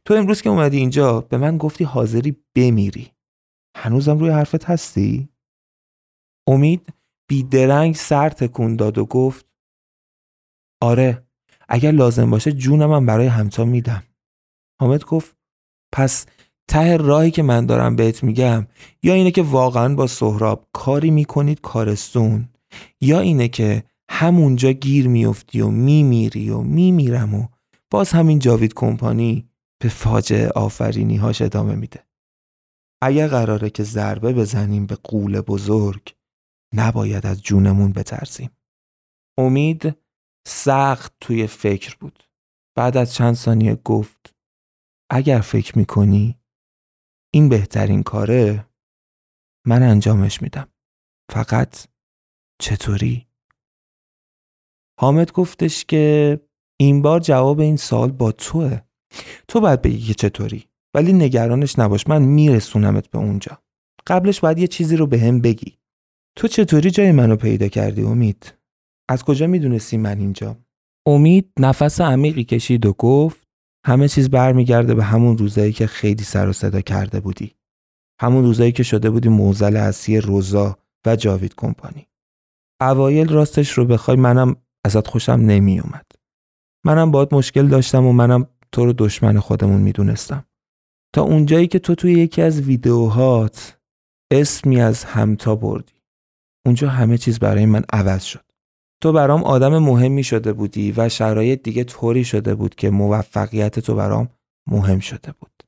تو 0.04 0.14
امروز 0.14 0.42
که 0.42 0.50
اومدی 0.50 0.76
اینجا 0.76 1.20
به 1.20 1.38
من 1.38 1.58
گفتی 1.58 1.84
حاضری 1.84 2.36
بمیری. 2.56 3.12
هنوزم 3.76 4.18
روی 4.18 4.30
حرفت 4.30 4.64
هستی؟ 4.64 5.28
امید 6.48 6.86
بیدرنگ 7.30 7.94
سر 7.94 8.28
تکون 8.28 8.76
داد 8.76 8.98
و 8.98 9.06
گفت 9.06 9.46
آره. 10.82 11.27
اگر 11.68 11.90
لازم 11.90 12.30
باشه 12.30 12.52
جونم 12.52 12.92
هم 12.92 13.06
برای 13.06 13.26
همتا 13.26 13.64
میدم. 13.64 14.02
حامد 14.80 15.04
گفت 15.04 15.36
پس 15.92 16.26
ته 16.68 16.96
راهی 16.96 17.30
که 17.30 17.42
من 17.42 17.66
دارم 17.66 17.96
بهت 17.96 18.22
میگم 18.22 18.66
یا 19.02 19.14
اینه 19.14 19.30
که 19.30 19.42
واقعا 19.42 19.94
با 19.94 20.06
سهراب 20.06 20.68
کاری 20.72 21.10
می‌کنید 21.10 21.60
کارستون 21.60 22.48
یا 23.00 23.20
اینه 23.20 23.48
که 23.48 23.84
همونجا 24.10 24.72
گیر 24.72 25.08
میفتی 25.08 25.60
و 25.60 25.68
میمیری 25.68 26.50
و 26.50 26.58
میمیرم 26.58 27.34
و 27.34 27.46
باز 27.90 28.10
همین 28.10 28.38
جاوید 28.38 28.74
کمپانی 28.74 29.48
به 29.82 29.88
فاجعه 29.88 30.48
آفرینی 30.48 31.16
هاش 31.16 31.42
ادامه 31.42 31.74
میده. 31.74 32.04
اگر 33.02 33.28
قراره 33.28 33.70
که 33.70 33.82
ضربه 33.82 34.32
بزنیم 34.32 34.86
به 34.86 34.94
قول 34.94 35.40
بزرگ 35.40 36.14
نباید 36.74 37.26
از 37.26 37.42
جونمون 37.42 37.92
بترسیم. 37.92 38.50
امید 39.38 39.94
سخت 40.48 41.12
توی 41.20 41.46
فکر 41.46 41.96
بود. 42.00 42.24
بعد 42.76 42.96
از 42.96 43.14
چند 43.14 43.34
ثانیه 43.34 43.74
گفت 43.74 44.34
اگر 45.10 45.40
فکر 45.40 45.78
می‌کنی 45.78 46.38
این 47.34 47.48
بهترین 47.48 48.02
کاره 48.02 48.66
من 49.66 49.82
انجامش 49.82 50.42
میدم. 50.42 50.68
فقط 51.32 51.86
چطوری؟ 52.60 53.26
حامد 55.00 55.32
گفتش 55.32 55.84
که 55.84 56.40
این 56.80 57.02
بار 57.02 57.20
جواب 57.20 57.60
این 57.60 57.76
سال 57.76 58.10
با 58.10 58.32
توه. 58.32 58.80
تو 59.48 59.60
باید 59.60 59.82
بگی 59.82 60.00
که 60.06 60.14
چطوری 60.14 60.68
ولی 60.94 61.12
نگرانش 61.12 61.78
نباش 61.78 62.06
من 62.06 62.22
میرسونمت 62.22 63.08
به 63.10 63.18
اونجا. 63.18 63.62
قبلش 64.06 64.40
باید 64.40 64.58
یه 64.58 64.66
چیزی 64.66 64.96
رو 64.96 65.06
به 65.06 65.20
هم 65.20 65.40
بگی. 65.40 65.78
تو 66.36 66.48
چطوری 66.48 66.90
جای 66.90 67.12
منو 67.12 67.36
پیدا 67.36 67.68
کردی 67.68 68.02
امید؟ 68.02 68.57
از 69.08 69.24
کجا 69.24 69.46
می‌دونستی 69.46 69.96
من 69.96 70.18
اینجا؟ 70.18 70.56
امید 71.06 71.52
نفس 71.60 72.00
عمیقی 72.00 72.44
کشید 72.44 72.86
و 72.86 72.92
گفت 72.92 73.48
همه 73.86 74.08
چیز 74.08 74.30
برمیگرده 74.30 74.94
به 74.94 75.04
همون 75.04 75.38
روزایی 75.38 75.72
که 75.72 75.86
خیلی 75.86 76.24
سر 76.24 76.48
و 76.48 76.52
صدا 76.52 76.80
کرده 76.80 77.20
بودی. 77.20 77.54
همون 78.20 78.44
روزایی 78.44 78.72
که 78.72 78.82
شده 78.82 79.10
بودی 79.10 79.28
موزل 79.28 79.76
اصلی 79.76 80.20
روزا 80.20 80.78
و 81.06 81.16
جاوید 81.16 81.54
کمپانی. 81.54 82.06
اوایل 82.80 83.28
راستش 83.28 83.70
رو 83.70 83.84
بخوای 83.84 84.16
منم 84.16 84.56
ازت 84.84 85.06
خوشم 85.06 85.32
نمی 85.32 85.80
اومد 85.80 86.06
منم 86.84 87.10
باید 87.10 87.34
مشکل 87.34 87.68
داشتم 87.68 88.06
و 88.06 88.12
منم 88.12 88.46
تو 88.72 88.84
رو 88.84 88.92
دشمن 88.92 89.38
خودمون 89.38 89.80
می‌دونستم. 89.80 90.44
تا 91.14 91.22
اونجایی 91.22 91.66
که 91.66 91.78
تو 91.78 91.94
توی 91.94 92.12
یکی 92.12 92.42
از 92.42 92.60
ویدیوهات 92.60 93.78
اسمی 94.32 94.80
از 94.80 95.04
همتا 95.04 95.56
بردی. 95.56 95.92
اونجا 96.66 96.88
همه 96.88 97.18
چیز 97.18 97.38
برای 97.38 97.66
من 97.66 97.84
عوض 97.92 98.24
شد. 98.24 98.47
تو 99.00 99.12
برام 99.12 99.44
آدم 99.44 99.78
مهمی 99.78 100.24
شده 100.24 100.52
بودی 100.52 100.92
و 100.96 101.08
شرایط 101.08 101.62
دیگه 101.62 101.84
طوری 101.84 102.24
شده 102.24 102.54
بود 102.54 102.74
که 102.74 102.90
موفقیت 102.90 103.78
تو 103.80 103.94
برام 103.94 104.28
مهم 104.66 104.98
شده 104.98 105.32
بود. 105.32 105.62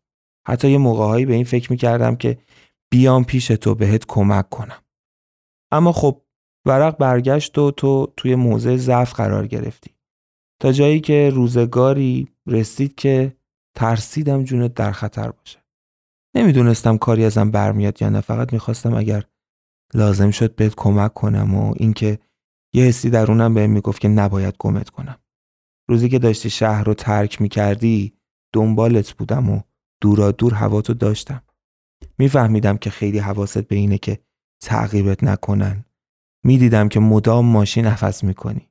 حتی 0.46 0.70
یه 0.70 0.78
موقعهایی 0.78 1.26
به 1.26 1.34
این 1.34 1.44
فکر 1.44 1.72
می‌کردم 1.72 2.16
که 2.16 2.38
بیام 2.90 3.24
پیش 3.24 3.46
تو 3.46 3.74
بهت 3.74 4.06
کمک 4.06 4.48
کنم. 4.48 4.82
اما 5.72 5.92
خب 5.92 6.20
ورق 6.66 6.96
برگشت 6.98 7.58
و 7.58 7.70
تو 7.70 8.12
توی 8.16 8.34
موضع 8.34 8.76
ضعف 8.76 9.14
قرار 9.14 9.46
گرفتی. 9.46 9.90
تا 10.62 10.72
جایی 10.72 11.00
که 11.00 11.30
روزگاری 11.34 12.28
رسید 12.46 12.94
که 12.94 13.36
ترسیدم 13.74 14.44
جونت 14.44 14.74
در 14.74 14.92
خطر 14.92 15.30
باشه. 15.30 15.58
نمی‌دونستم 16.36 16.98
کاری 16.98 17.24
ازم 17.24 17.50
برمیاد 17.50 18.02
یا 18.02 18.08
نه 18.08 18.20
فقط 18.20 18.52
می‌خواستم 18.52 18.94
اگر 18.94 19.24
لازم 19.94 20.30
شد 20.30 20.54
بهت 20.54 20.74
کمک 20.76 21.14
کنم 21.14 21.54
و 21.54 21.74
اینکه 21.76 22.18
یه 22.72 22.84
حسی 22.84 23.10
درونم 23.10 23.54
بهم 23.54 23.70
می‌گفت 23.70 24.00
که 24.00 24.08
نباید 24.08 24.54
گمت 24.58 24.90
کنم. 24.90 25.18
روزی 25.88 26.08
که 26.08 26.18
داشتی 26.18 26.50
شهر 26.50 26.84
رو 26.84 26.94
ترک 26.94 27.42
می‌کردی 27.42 28.12
دنبالت 28.52 29.12
بودم 29.12 29.50
و 29.50 29.60
دورا 30.00 30.30
دور 30.32 30.54
هواتو 30.54 30.94
داشتم. 30.94 31.42
میفهمیدم 32.18 32.76
که 32.76 32.90
خیلی 32.90 33.18
حواست 33.18 33.58
به 33.58 33.76
اینه 33.76 33.98
که 33.98 34.18
تعقیبت 34.62 35.24
نکنن. 35.24 35.84
می‌دیدم 36.44 36.88
که 36.88 37.00
مدام 37.00 37.46
ماشین 37.46 37.86
نفس 37.86 38.24
می‌کنی. 38.24 38.68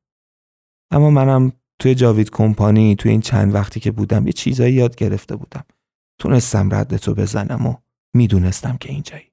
اما 0.91 1.09
منم 1.09 1.51
توی 1.79 1.95
جاوید 1.95 2.29
کمپانی 2.29 2.95
توی 2.95 3.11
این 3.11 3.21
چند 3.21 3.55
وقتی 3.55 3.79
که 3.79 3.91
بودم 3.91 4.27
یه 4.27 4.33
چیزایی 4.33 4.73
یاد 4.73 4.95
گرفته 4.95 5.35
بودم. 5.35 5.63
تونستم 6.19 6.75
رد 6.75 6.97
تو 6.97 7.13
بزنم 7.13 7.67
و 7.67 7.75
می‌دونستم 8.15 8.77
که 8.77 8.91
اینجایی. 8.91 9.31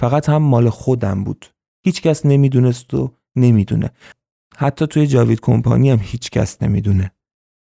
فقط 0.00 0.28
هم 0.28 0.42
مال 0.42 0.70
خودم 0.70 1.24
بود. 1.24 1.46
هیچکس 1.84 2.26
نمی‌دونست 2.26 2.94
و 2.94 3.16
نمی‌دونه. 3.36 3.90
حتی 4.56 4.86
توی 4.86 5.06
جاوید 5.06 5.40
کمپانی 5.40 5.90
هم 5.90 5.98
هیچکس 6.02 6.62
نمی‌دونه. 6.62 7.12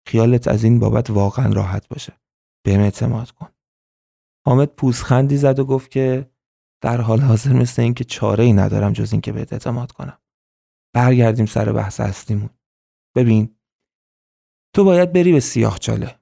خیالت 0.07 0.47
از 0.47 0.63
این 0.63 0.79
بابت 0.79 1.09
واقعا 1.09 1.53
راحت 1.53 1.87
باشه. 1.87 2.13
بهم 2.65 2.79
اعتماد 2.79 3.31
کن. 3.31 3.49
حامد 4.45 4.67
پوزخندی 4.67 5.37
زد 5.37 5.59
و 5.59 5.65
گفت 5.65 5.91
که 5.91 6.31
در 6.83 7.01
حال 7.01 7.19
حاضر 7.19 7.53
مثل 7.53 7.81
اینکه 7.81 8.03
چاره 8.03 8.43
ای 8.43 8.53
ندارم 8.53 8.93
جز 8.93 9.11
اینکه 9.11 9.31
بهت 9.31 9.53
اعتماد 9.53 9.91
کنم. 9.91 10.17
برگردیم 10.95 11.45
سر 11.45 11.71
بحث 11.73 11.99
هستیمون 11.99 12.49
ببین 13.15 13.55
تو 14.75 14.83
باید 14.83 15.13
بری 15.13 15.31
به 15.31 15.39
سیاه 15.39 15.79
چاله. 15.79 16.19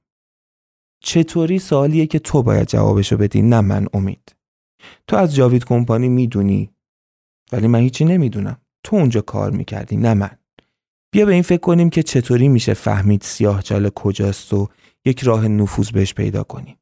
چطوری 1.04 1.60
سوالیه 1.60 2.08
که 2.08 2.20
تو 2.20 2.44
باید 2.44 2.68
جوابشو 2.68 3.18
بدی 3.18 3.42
نه 3.42 3.62
من 3.62 3.88
امید. 3.94 4.36
تو 5.08 5.18
از 5.18 5.36
جاوید 5.36 5.66
کمپانی 5.66 6.10
می‌دونی 6.10 6.76
ولی 7.52 7.68
من 7.68 7.80
هیچی 7.80 8.06
نمی‌دونم. 8.06 8.62
تو 8.88 8.96
اونجا 8.96 9.22
کار 9.22 9.52
می‌کردی 9.52 9.98
نه 9.98 10.14
من. 10.14 10.30
بیا 11.12 11.26
به 11.26 11.34
این 11.34 11.42
فکر 11.42 11.60
کنیم 11.60 11.90
که 11.90 12.04
چطوری 12.04 12.48
میشه 12.48 12.74
فهمید 12.74 13.22
سیاه 13.22 13.62
چاله 13.62 13.90
کجاست 13.90 14.54
و 14.54 14.68
یک 15.06 15.24
راه 15.24 15.48
نفوذ 15.48 15.92
بهش 15.92 16.14
پیدا 16.14 16.44
کنیم. 16.44 16.78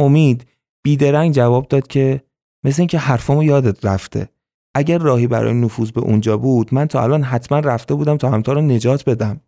امید 0.00 0.46
بیدرنگ 0.84 1.34
جواب 1.34 1.68
داد 1.68 1.86
که 1.86 2.22
مثل 2.64 2.82
اینکه 2.82 2.98
حرفامو 2.98 3.44
یادت 3.44 3.84
رفته. 3.84 4.28
اگر 4.74 4.98
راهی 4.98 5.26
برای 5.26 5.54
نفوذ 5.54 5.90
به 5.90 6.00
اونجا 6.00 6.36
بود 6.36 6.74
من 6.74 6.86
تا 6.86 7.02
الان 7.02 7.22
حتما 7.22 7.58
رفته 7.58 7.94
بودم 7.94 8.16
تا 8.16 8.30
همتا 8.30 8.52
رو 8.52 8.60
نجات 8.60 9.04
بدم. 9.04 9.40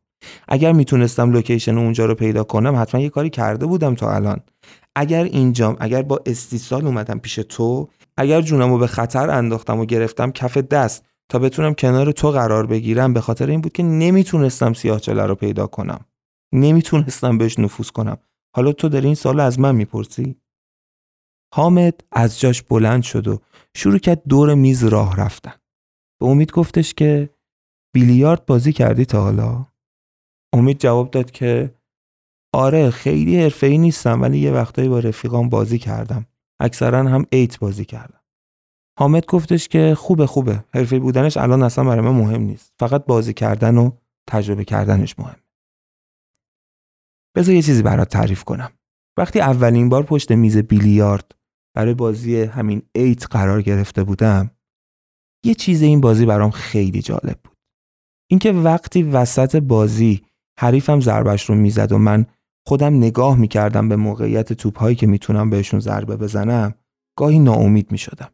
اگر 0.48 0.72
می‌تونستم 0.72 1.32
لوکیشن 1.32 1.78
اونجا 1.78 2.06
رو 2.06 2.14
پیدا 2.14 2.44
کنم 2.44 2.76
حتما 2.76 3.00
یه 3.00 3.08
کاری 3.08 3.30
کرده 3.30 3.66
بودم 3.66 3.94
تا 3.94 4.14
الان. 4.14 4.40
اگر 4.96 5.24
اینجام 5.24 5.76
اگر 5.80 6.02
با 6.02 6.20
استیصال 6.26 6.86
اومدم 6.86 7.18
پیش 7.18 7.34
تو 7.34 7.88
اگر 8.16 8.40
جونمو 8.40 8.78
به 8.78 8.86
خطر 8.86 9.30
انداختم 9.30 9.80
و 9.80 9.84
گرفتم 9.84 10.32
کف 10.32 10.58
دست 10.58 11.04
تا 11.32 11.38
بتونم 11.38 11.74
کنار 11.74 12.12
تو 12.12 12.30
قرار 12.30 12.66
بگیرم 12.66 13.12
به 13.12 13.20
خاطر 13.20 13.50
این 13.50 13.60
بود 13.60 13.72
که 13.72 13.82
نمی‌تونستم 13.82 14.72
سیاهچاله 14.72 15.26
رو 15.26 15.34
پیدا 15.34 15.66
کنم. 15.66 16.04
نمی‌تونستم 16.54 17.38
بهش 17.38 17.58
نفوذ 17.58 17.90
کنم. 17.90 18.18
حالا 18.56 18.72
تو 18.72 18.88
داری 18.88 19.06
این 19.06 19.14
سال 19.14 19.40
از 19.40 19.60
من 19.60 19.74
می‌پرسی؟ 19.74 20.36
حامد 21.54 22.00
از 22.12 22.40
جاش 22.40 22.62
بلند 22.62 23.02
شد 23.02 23.28
و 23.28 23.38
شروع 23.76 23.98
کرد 23.98 24.22
دور 24.28 24.54
میز 24.54 24.84
راه 24.84 25.16
رفتن. 25.16 25.54
به 26.20 26.26
امید 26.26 26.52
گفتش 26.52 26.94
که 26.94 27.30
بیلیارد 27.94 28.46
بازی 28.46 28.72
کردی 28.72 29.04
تا 29.04 29.22
حالا. 29.22 29.66
امید 30.54 30.78
جواب 30.78 31.10
داد 31.10 31.30
که 31.30 31.74
آره 32.54 32.90
خیلی 32.90 33.42
حرفه‌ای 33.42 33.78
نیستم 33.78 34.22
ولی 34.22 34.38
یه 34.38 34.52
وقتایی 34.52 34.88
با 34.88 34.98
رفیقام 34.98 35.48
بازی 35.48 35.78
کردم. 35.78 36.26
اکثرا 36.60 36.98
هم 36.98 37.24
ایت 37.32 37.58
بازی 37.58 37.84
کردم. 37.84 38.21
حامد 38.98 39.26
گفتش 39.26 39.68
که 39.68 39.94
خوبه 39.94 40.26
خوبه. 40.26 40.64
حرفه 40.74 40.98
بودنش 40.98 41.36
الان 41.36 41.62
اصلا 41.62 41.84
برای 41.84 42.00
من 42.00 42.14
مهم 42.14 42.42
نیست. 42.42 42.72
فقط 42.78 43.04
بازی 43.04 43.34
کردن 43.34 43.78
و 43.78 43.90
تجربه 44.28 44.64
کردنش 44.64 45.18
مهم 45.18 45.38
بذار 47.36 47.54
یه 47.54 47.62
چیزی 47.62 47.82
برات 47.82 48.08
تعریف 48.08 48.44
کنم. 48.44 48.72
وقتی 49.18 49.40
اولین 49.40 49.88
بار 49.88 50.02
پشت 50.02 50.32
میز 50.32 50.56
بیلیارد 50.56 51.34
برای 51.74 51.94
بازی 51.94 52.40
همین 52.42 52.82
ایت 52.94 53.26
قرار 53.26 53.62
گرفته 53.62 54.04
بودم 54.04 54.50
یه 55.44 55.54
چیز 55.54 55.82
این 55.82 56.00
بازی 56.00 56.26
برام 56.26 56.50
خیلی 56.50 57.02
جالب 57.02 57.40
بود. 57.44 57.56
اینکه 58.30 58.52
وقتی 58.52 59.02
وسط 59.02 59.56
بازی 59.56 60.22
حریفم 60.58 61.00
ضربش 61.00 61.44
رو 61.44 61.54
می‌زد 61.54 61.92
و 61.92 61.98
من 61.98 62.26
خودم 62.66 62.94
نگاه 62.94 63.36
می‌کردم 63.36 63.88
به 63.88 63.96
موقعیت 63.96 64.52
توپهایی 64.52 64.96
که 64.96 65.06
می‌تونم 65.06 65.50
بهشون 65.50 65.80
ضربه 65.80 66.16
بزنم 66.16 66.74
گاهی 67.16 67.38
ناامید 67.38 67.92
می‌شدم. 67.92 68.30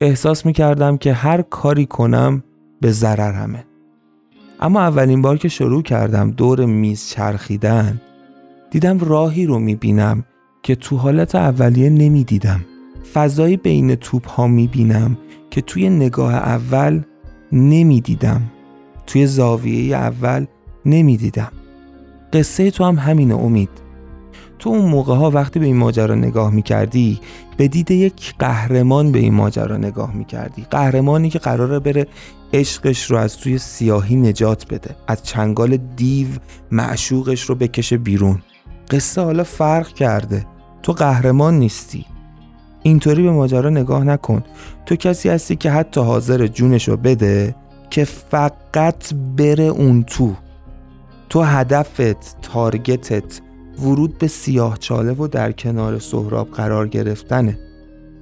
احساس 0.00 0.46
می‌کردم 0.46 0.96
که 0.96 1.12
هر 1.12 1.42
کاری 1.42 1.86
کنم 1.86 2.42
به 2.80 2.90
ضرر 2.90 3.32
همه. 3.32 3.64
اما 4.60 4.80
اولین 4.80 5.22
بار 5.22 5.38
که 5.38 5.48
شروع 5.48 5.82
کردم 5.82 6.30
دور 6.30 6.64
میز 6.64 7.08
چرخیدن 7.08 8.00
دیدم 8.70 8.98
راهی 8.98 9.46
رو 9.46 9.58
می‌بینم 9.58 10.24
که 10.62 10.74
تو 10.74 10.96
حالت 10.96 11.34
اولیه 11.34 11.90
نمی‌دیدم. 11.90 12.64
فضایی 13.12 13.56
بین 13.56 13.94
توپ 13.94 14.28
ها 14.28 14.46
می‌بینم 14.46 15.16
که 15.50 15.60
توی 15.60 15.90
نگاه 15.90 16.34
اول 16.34 17.00
نمی‌دیدم. 17.52 18.42
توی 19.06 19.26
زاویه 19.26 19.96
اول 19.96 20.46
نمی‌دیدم. 20.86 21.52
قصه 22.32 22.70
تو 22.70 22.84
هم 22.84 22.96
همینه 22.96 23.34
امید. 23.34 23.70
تو 24.58 24.70
اون 24.70 24.84
موقع 24.84 25.14
ها 25.14 25.30
وقتی 25.30 25.58
به 25.58 25.66
این 25.66 25.76
ماجرا 25.76 26.14
نگاه 26.14 26.50
می‌کردی 26.50 27.20
به 27.56 27.68
دید 27.68 27.90
یک 27.90 28.34
قهرمان 28.38 29.12
به 29.12 29.18
این 29.18 29.34
ماجرا 29.34 29.76
نگاه 29.76 30.14
می‌کردی. 30.14 30.66
قهرمانی 30.70 31.30
که 31.30 31.38
قراره 31.38 31.78
بره 31.78 32.06
عشقش 32.52 33.10
رو 33.10 33.16
از 33.16 33.36
توی 33.36 33.58
سیاهی 33.58 34.16
نجات 34.16 34.66
بده. 34.74 34.96
از 35.06 35.22
چنگال 35.22 35.76
دیو 35.76 36.28
معشوقش 36.72 37.42
رو 37.42 37.54
بکشه 37.54 37.96
بیرون. 37.96 38.42
قصه 38.90 39.20
حالا 39.20 39.44
فرق 39.44 39.88
کرده. 39.88 40.46
تو 40.82 40.92
قهرمان 40.92 41.58
نیستی. 41.58 42.04
اینطوری 42.82 43.22
به 43.22 43.30
ماجرا 43.30 43.70
نگاه 43.70 44.04
نکن. 44.04 44.44
تو 44.86 44.96
کسی 44.96 45.28
هستی 45.28 45.56
که 45.56 45.70
حتی 45.70 46.00
حاضر 46.00 46.46
جونش 46.46 46.88
رو 46.88 46.96
بده 46.96 47.54
که 47.90 48.04
فقط 48.04 49.14
بره 49.36 49.64
اون 49.64 50.02
تو. 50.02 50.34
تو 51.28 51.42
هدفت 51.42 52.40
تارگتت 52.42 53.40
ورود 53.82 54.18
به 54.18 54.26
سیاه 54.26 54.78
چاله 54.78 55.12
و 55.12 55.26
در 55.26 55.52
کنار 55.52 55.98
سهراب 55.98 56.50
قرار 56.50 56.88
گرفتنه. 56.88 57.58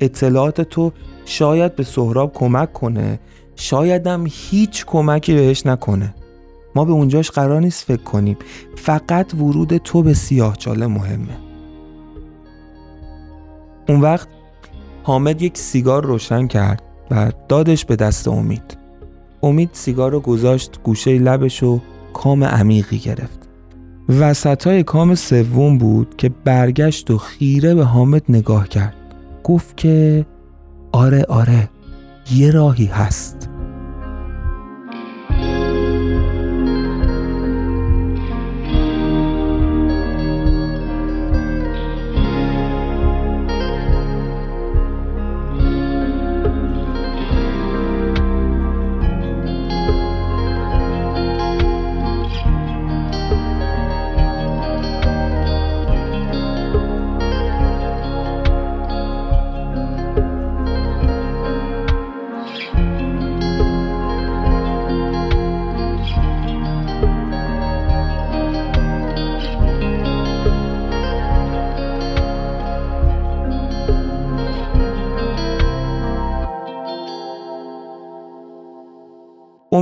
اطلاعات 0.01 0.61
تو 0.61 0.93
شاید 1.25 1.77
به 1.77 1.85
سهراب 1.85 2.33
کمک 2.33 2.73
کنه 2.73 3.21
شایدم 3.57 4.25
هیچ 4.29 4.87
کمکی 4.87 5.35
بهش 5.35 5.67
نکنه. 5.67 6.15
ما 6.75 6.85
به 6.85 6.93
اونجاش 6.93 7.31
قرار 7.31 7.61
نیست 7.61 7.85
فکر 7.85 8.03
کنیم. 8.03 8.37
فقط 8.77 9.35
ورود 9.35 9.77
تو 9.77 10.03
به 10.03 10.15
سیاه 10.15 10.57
چاله 10.57 10.87
مهمه. 10.87 11.39
اون 13.89 14.01
وقت 14.01 14.29
حامد 15.03 15.43
یک 15.43 15.59
سیگار 15.59 16.05
روشن 16.05 16.47
کرد 16.47 16.83
و 17.11 17.33
دادش 17.49 17.85
به 17.85 17.97
دست 17.97 18.29
امید. 18.29 18.77
امید 19.43 19.71
سیگار 19.73 20.13
رو 20.13 20.21
گذاشت 20.21 20.81
گوشه 20.83 21.19
لبش 21.19 21.63
و 21.63 21.81
کام 22.13 22.45
عمیقی 22.45 22.99
گرفت. 22.99 23.46
وسط 24.09 24.67
های 24.67 24.83
کام 24.83 25.15
سوم 25.15 25.79
بود 25.79 26.15
که 26.17 26.31
برگشت 26.45 27.11
و 27.11 27.19
خیره 27.19 27.75
به 27.75 27.85
حامد 27.85 28.23
نگاه 28.29 28.69
کرد. 28.69 28.95
گفت 29.45 29.77
که 29.77 30.27
آره 30.93 31.25
آره 31.25 31.69
یه 32.35 32.51
راهی 32.51 32.87
هست. 32.87 33.49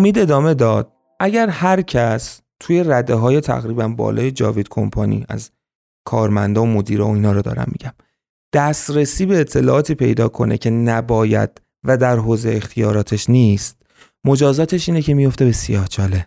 امید 0.04 0.18
ادامه 0.18 0.54
داد. 0.54 0.92
اگر 1.20 1.48
هر 1.48 1.82
کس 1.82 2.40
توی 2.60 2.84
رده 2.84 3.14
های 3.14 3.40
تقریبا 3.40 3.88
بالای 3.88 4.30
جاوید 4.30 4.68
کمپانی 4.68 5.24
از 5.28 5.50
کارمندا 6.06 6.62
و 6.62 6.66
مدیرا 6.66 7.06
و 7.08 7.14
اینا 7.14 7.32
رو 7.32 7.42
دارم 7.42 7.72
میگم 7.72 7.92
دسترسی 8.54 9.26
به 9.26 9.40
اطلاعاتی 9.40 9.94
پیدا 9.94 10.28
کنه 10.28 10.58
که 10.58 10.70
نباید 10.70 11.60
و 11.84 11.96
در 11.96 12.16
حوزه 12.16 12.50
اختیاراتش 12.50 13.30
نیست 13.30 13.76
مجازاتش 14.24 14.88
اینه 14.88 15.02
که 15.02 15.14
میفته 15.14 15.44
به 15.44 15.52
سیاه 15.52 15.88
چاله. 15.88 16.26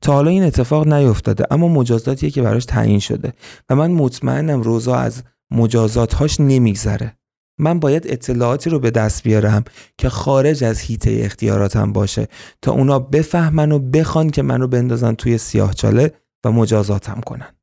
تا 0.00 0.12
حالا 0.12 0.30
این 0.30 0.42
اتفاق 0.42 0.86
نیفتاده 0.88 1.44
اما 1.50 1.68
مجازاتیه 1.68 2.30
که 2.30 2.42
براش 2.42 2.64
تعیین 2.64 3.00
شده 3.00 3.32
و 3.70 3.76
من 3.76 3.90
مطمئنم 3.90 4.62
روزا 4.62 4.94
از 4.94 5.22
مجازاتهاش 5.50 6.40
نمیگذره. 6.40 7.16
من 7.60 7.80
باید 7.80 8.06
اطلاعاتی 8.06 8.70
رو 8.70 8.78
به 8.78 8.90
دست 8.90 9.22
بیارم 9.22 9.64
که 9.98 10.08
خارج 10.08 10.64
از 10.64 10.80
هیته 10.80 11.20
اختیاراتم 11.24 11.92
باشه 11.92 12.28
تا 12.62 12.72
اونا 12.72 12.98
بفهمن 12.98 13.72
و 13.72 13.78
بخوان 13.78 14.30
که 14.30 14.42
منو 14.42 14.66
بندازن 14.66 15.14
توی 15.14 15.38
سیاهچاله 15.38 16.14
و 16.44 16.52
مجازاتم 16.52 17.20
کنن. 17.20 17.54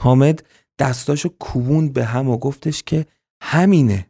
حامد 0.00 0.46
دستاشو 0.78 1.28
کوبوند 1.38 1.92
به 1.92 2.04
هم 2.04 2.28
و 2.28 2.38
گفتش 2.38 2.82
که 2.82 3.06
همینه. 3.42 4.06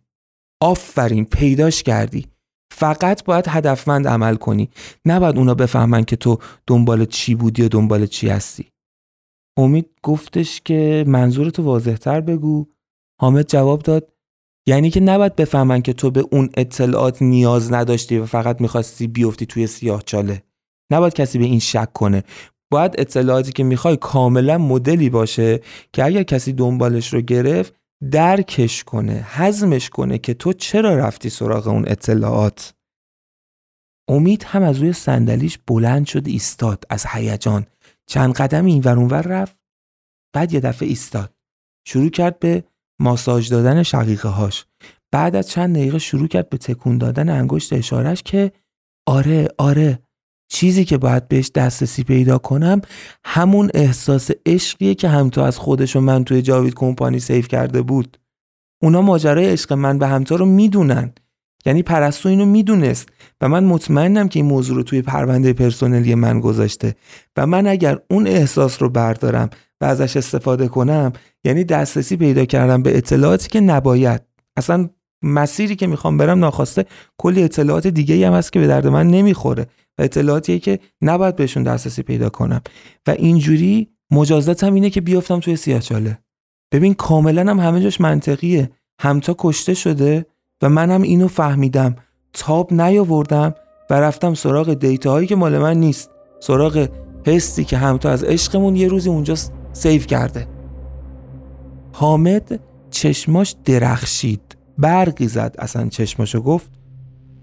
آفرین 0.63 1.25
پیداش 1.25 1.83
کردی. 1.83 2.27
فقط 2.73 3.25
باید 3.25 3.45
هدفمند 3.49 4.09
عمل 4.09 4.37
کنی. 4.37 4.71
نباید 5.07 5.39
اونا 5.39 5.55
بفهمن 5.55 6.05
که 6.05 6.17
تو 6.17 6.39
دنبال 6.67 7.05
چی 7.05 7.35
بودی 7.35 7.63
و 7.63 7.69
دنبال 7.69 8.07
چی 8.07 8.29
هستی. 8.29 8.73
امید 9.59 9.91
گفتش 10.03 10.61
که 10.65 11.05
منظورتو 11.07 11.63
واضحتر 11.63 12.21
بگو. 12.21 12.67
حامد 13.21 13.47
جواب 13.47 13.83
داد 13.83 14.13
یعنی 14.67 14.91
که 14.91 15.01
نباید 15.01 15.37
بفهمن 15.37 15.83
که 15.83 15.93
تو 15.93 16.11
به 16.11 16.25
اون 16.31 16.51
اطلاعات 16.57 17.23
نیاز 17.23 17.73
نداشتی 17.73 18.19
و 18.19 18.27
فقط 18.27 18.61
می‌خواستی 18.61 19.07
بیفتی 19.07 19.47
توی 19.47 19.67
سیاه 19.67 20.03
چاله. 20.03 20.43
نباید 20.93 21.15
کسی 21.15 21.39
به 21.39 21.45
این 21.45 21.59
شک 21.59 21.93
کنه. 21.93 22.25
باید 22.73 22.95
اطلاعاتی 22.99 23.53
که 23.53 23.65
می‌خوای 23.65 23.97
کاملا 23.97 24.59
مدلی 24.59 25.11
باشه 25.11 25.61
که 25.93 26.05
اگر 26.05 26.23
کسی 26.23 26.53
دنبالش 26.53 27.15
رو 27.15 27.21
گرفت 27.21 27.75
درکش 28.11 28.85
کنه 28.85 29.27
حزمش 29.31 29.91
کنه 29.91 30.19
که 30.19 30.35
تو 30.35 30.53
چرا 30.53 30.97
رفتی 30.97 31.31
سراغ 31.31 31.69
اون 31.69 31.85
اطلاعات. 31.89 32.75
امید 34.09 34.45
هم 34.45 34.63
از 34.63 34.79
روی 34.79 34.93
صندلیش 34.93 35.59
بلند 35.67 36.07
شد 36.07 36.27
ایستاد 36.27 36.85
از 36.91 37.07
هیجان. 37.09 37.67
چند 38.07 38.35
قدم 38.35 38.65
این 38.65 38.83
ور 38.85 39.23
رفت 39.23 39.57
بعد 40.35 40.53
یه 40.53 40.61
دفعه 40.61 40.89
ایستاد. 40.89 41.35
شروع 41.87 42.11
کرد 42.11 42.39
به 42.39 42.65
ماساژ 43.01 43.49
دادن 43.49 43.83
شقیقه 43.83 44.29
هاش 44.29 44.67
بعد 45.13 45.37
از 45.37 45.49
چند 45.49 45.77
دقیقه 45.77 45.99
شروع 45.99 46.29
کرد 46.29 46.49
به 46.49 46.59
تکون 46.59 46.99
دادن 46.99 47.29
انگشت 47.29 47.73
اشارش 47.73 48.23
که 48.23 48.53
آره 49.07 49.49
آره 49.59 49.99
چیزی 50.53 50.85
که 50.85 50.99
باید 50.99 51.29
بهش 51.29 51.51
دسترسی 51.55 52.05
پیدا 52.05 52.39
کنم 52.39 52.81
همون 53.25 53.71
احساس 53.75 54.31
عشقیه 54.47 54.95
که 54.95 55.09
همتا 55.09 55.47
از 55.47 55.59
خودش 55.59 55.97
و 55.97 56.01
من 56.01 56.25
توی 56.25 56.43
جاوید 56.43 56.75
کمپانی 56.75 57.21
سیف 57.21 57.49
کرده 57.49 57.83
بود. 57.83 58.19
اونا 58.83 59.03
ماجرای 59.03 59.47
عشق 59.47 59.73
من 59.73 59.99
به 59.99 60.07
همتا 60.07 60.37
رو 60.37 60.47
می‌دونن. 60.47 61.13
یعنی 61.67 61.83
پرستو 61.83 62.29
اینو 62.29 62.47
می‌دونست 62.47 63.09
و 63.41 63.49
من 63.49 63.65
مطمئنم 63.65 64.29
که 64.29 64.39
این 64.39 64.47
موضوع 64.47 64.77
رو 64.77 64.83
توی 64.83 65.03
پرونده 65.03 65.53
پرسنلی 65.53 66.15
من 66.15 66.41
گذاشته 66.41 66.95
و 67.37 67.47
من 67.47 67.67
اگر 67.67 67.99
اون 68.11 68.27
احساس 68.27 68.83
رو 68.83 68.89
بردارم 68.89 69.51
و 69.81 69.85
ازش 69.85 70.17
استفاده 70.17 70.69
کنم 70.69 71.13
یعنی 71.45 71.65
دسترسی 71.65 72.17
پیدا 72.17 72.45
کردم 72.45 72.83
به 72.83 72.97
اطلاعاتی 72.97 73.49
که 73.49 73.61
نباید. 73.61 74.23
اصلا 74.57 74.89
مسیری 75.23 75.77
که 75.77 75.87
می‌خوام 75.87 76.17
برم 76.17 76.39
ناخواسته 76.39 76.85
کلی 77.19 77.43
اطلاعات 77.43 77.87
دیگه 77.87 78.27
هم 78.27 78.35
هست 78.35 78.53
که 78.53 78.61
به 78.61 78.67
درد 78.67 78.87
من 78.87 79.07
نمی‌خوره 79.07 79.67
و 79.99 80.03
اطلاعاتیه 80.03 80.59
که 80.59 80.79
نباید 81.03 81.37
بهشون 81.37 81.63
دسترسی 81.63 82.03
پیدا 82.03 82.29
کنم. 82.29 82.61
و 83.07 83.11
اینجوری 83.11 83.89
مجازاتم 84.11 84.75
اینه 84.75 84.91
که 84.91 85.01
بیافتم 85.01 85.41
توی 85.41 85.57
سیاهچاله. 85.57 86.19
ببین 86.73 86.95
کاملا 86.95 87.51
هم 87.51 87.61
همه 87.61 87.81
جاش 87.81 88.01
منطقیه. 88.01 88.71
همتا 89.01 89.35
کشته 89.39 89.75
شده 89.75 90.27
و 90.63 90.69
منم 90.69 91.03
اینو 91.03 91.29
فهمیدم. 91.29 91.97
تاب 92.33 92.73
نیاوردم 92.73 93.55
و 93.91 93.95
رفتم 93.95 94.35
سراغ 94.35 94.75
دیتاهایی 94.75 95.27
که 95.27 95.37
مال 95.37 95.59
من 95.59 95.77
نیست. 95.77 96.11
سراغ 96.41 96.89
حسی 97.27 97.65
که 97.65 97.77
همتا 97.77 98.11
از 98.11 98.25
عشقمون 98.25 98.77
یه 98.77 98.89
روزی 98.89 99.09
اونجا 99.09 99.35
سیف 99.73 100.07
کرده. 100.07 100.47
حامد 101.93 102.61
چشماش 102.91 103.55
درخشید. 103.65 104.57
برقی 104.79 105.29
زد. 105.29 105.55
اصلا 105.59 105.89
چشماشو 105.89 106.41
گفت 106.41 106.71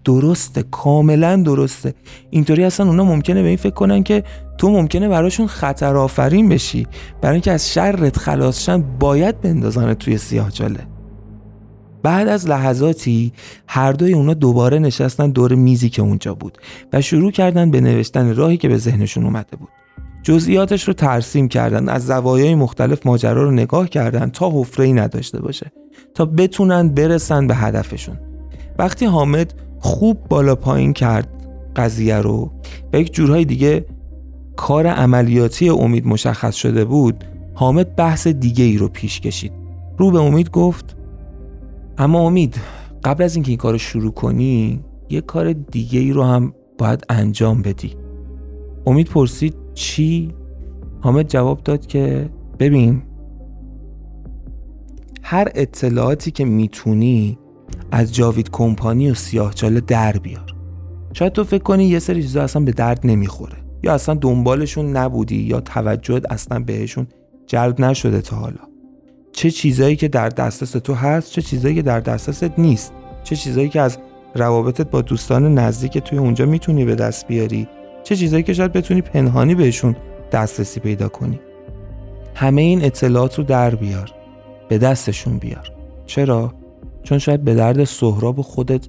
درسته 0.06 0.64
کاملا 0.64 1.36
درسته. 1.36 1.94
اینطوری 2.30 2.64
اصلا 2.64 2.88
اونا 2.88 3.04
ممکنه 3.04 3.42
به 3.42 3.48
این 3.48 3.58
فکر 3.58 3.74
کنن 3.74 4.04
که 4.04 4.24
تو 4.58 4.70
ممکنه 4.70 5.10
براشون 5.10 5.48
خطر 5.48 5.98
آفرین 5.98 6.50
بشی. 6.50 6.88
برای 7.22 7.34
اینکه 7.34 7.52
از 7.52 7.74
شرت 7.74 8.18
خلاص 8.18 8.64
شن 8.64 8.82
باید 9.00 9.42
بندازن 9.42 9.94
توی 9.94 10.18
سیاهچاله 10.18 10.97
بعد 12.04 12.28
از 12.28 12.48
لحظاتی 12.48 13.34
هر 13.68 13.92
دوی 13.92 14.14
اونا 14.14 14.34
دوباره 14.34 14.80
نشستن 14.80 15.30
دور 15.30 15.56
میزی 15.56 15.90
که 15.90 16.02
اونجا 16.02 16.34
بود 16.34 16.58
و 16.94 17.02
شروع 17.02 17.32
کردن 17.32 17.72
به 17.72 17.82
نوشتن 17.82 18.36
راهی 18.36 18.58
که 18.58 18.70
به 18.70 18.78
ذهنشون 18.78 19.24
اومده 19.24 19.58
بود. 19.58 19.70
جزئیاتش 20.24 20.88
رو 20.88 20.94
ترسیم 20.94 21.48
کردن 21.48 21.90
از 21.90 22.06
زوایای 22.06 22.56
مختلف 22.56 23.06
ماجرا 23.06 23.44
رو 23.44 23.52
نگاه 23.52 23.90
کردن 23.90 24.30
تا 24.30 24.52
حفره 24.54 24.94
نداشته 24.94 25.42
باشه 25.42 25.72
تا 26.14 26.26
بتونن 26.26 26.90
برسن 26.90 27.48
به 27.48 27.56
هدفشون. 27.56 28.20
وقتی 28.80 29.06
حامد 29.06 29.54
خوب 29.80 30.18
بالا 30.30 30.56
پایین 30.56 30.94
کرد 30.94 31.28
قضیه 31.76 32.16
رو 32.16 32.52
و 32.94 33.00
یک 33.00 33.14
جورهای 33.14 33.46
دیگه 33.46 33.86
کار 34.56 34.88
عملیاتی 34.88 35.70
امید 35.70 36.08
مشخص 36.08 36.56
شده 36.56 36.86
بود 36.86 37.24
حامد 37.54 37.96
بحث 37.96 38.28
دیگه 38.28 38.64
ای 38.64 38.78
رو 38.78 38.88
پیش 38.88 39.20
کشید. 39.20 39.52
رو 39.98 40.12
به 40.12 40.20
امید 40.20 40.50
گفت 40.50 40.96
اما 41.98 42.20
امید 42.20 42.60
قبل 43.04 43.24
از 43.24 43.36
اینکه 43.36 43.50
این 43.50 43.58
کار 43.58 43.72
رو 43.72 43.78
شروع 43.78 44.12
کنی 44.12 44.84
یه 45.10 45.22
کار 45.22 45.54
دیگه 45.54 46.00
ای 46.00 46.12
رو 46.12 46.24
هم 46.24 46.54
باید 46.78 47.04
انجام 47.10 47.62
بدی. 47.62 47.96
امید 48.86 49.08
پرسید 49.08 49.56
چی؟ 49.74 50.34
حامد 51.02 51.28
جواب 51.28 51.64
داد 51.64 51.86
که 51.86 52.30
ببین 52.60 53.02
هر 55.24 55.48
اطلاعاتی 55.56 56.32
که 56.32 56.46
می‌تونی 56.46 57.38
از 57.92 58.16
جاوید 58.16 58.50
کمپانی 58.52 59.12
و 59.12 59.14
سیاهچاله 59.14 59.82
در 59.82 60.12
بیار. 60.12 60.56
شاید 61.14 61.34
تو 61.34 61.44
فکر 61.44 61.64
کنی 61.64 61.86
یه 61.86 62.00
سری 62.00 62.22
چیزا 62.22 62.44
اصلا 62.44 62.64
به 62.64 62.72
درد 62.72 63.00
نمی‌خوره. 63.04 63.58
یا 63.84 63.94
اصلا 63.94 64.16
دنبالشون 64.16 64.86
نبودی 64.98 65.36
یا 65.36 65.60
توجهت 65.60 66.32
اصلا 66.32 66.60
بهشون 66.60 67.08
جلب 67.48 67.82
نشده 67.82 68.22
تا 68.22 68.36
حالا. 68.36 68.60
چه 69.38 69.52
چیزایی 69.52 69.96
که 69.96 70.08
در 70.08 70.30
دسترس 70.30 70.72
تو 70.72 70.94
هست 70.94 71.32
چه 71.32 71.42
چیزایی 71.42 71.76
که 71.76 71.82
در 71.82 72.00
دسترست 72.00 72.60
نیست. 72.60 72.94
چه 73.24 73.36
چیزایی 73.36 73.70
که 73.70 73.82
از 73.82 73.98
روابطت 74.36 74.90
با 74.90 75.02
دوستان 75.02 75.54
نزدیک 75.54 75.98
توی 75.98 76.18
اونجا 76.18 76.46
می‌تونی 76.46 76.86
به 76.86 76.96
دست 76.96 77.28
بیاری. 77.28 77.68
چه 78.04 78.16
چیزایی 78.16 78.44
که 78.44 78.54
شاید 78.54 78.74
بتونی 78.74 79.02
پنهانی 79.02 79.56
بهشون 79.56 79.96
دسترسی 80.32 80.80
پیدا 80.80 81.10
کنی. 81.10 81.40
همه 82.36 82.62
این 82.62 82.86
اطلاعات 82.86 83.38
رو 83.38 83.44
در 83.44 83.76
بیار. 83.76 84.12
به 84.70 84.78
دستشون 84.78 85.38
بیار. 85.38 85.72
چرا؟ 86.06 86.54
چون 87.04 87.18
شاید 87.18 87.44
به 87.44 87.56
درد 87.56 87.84
سهراب 87.84 88.42
خودت 88.42 88.88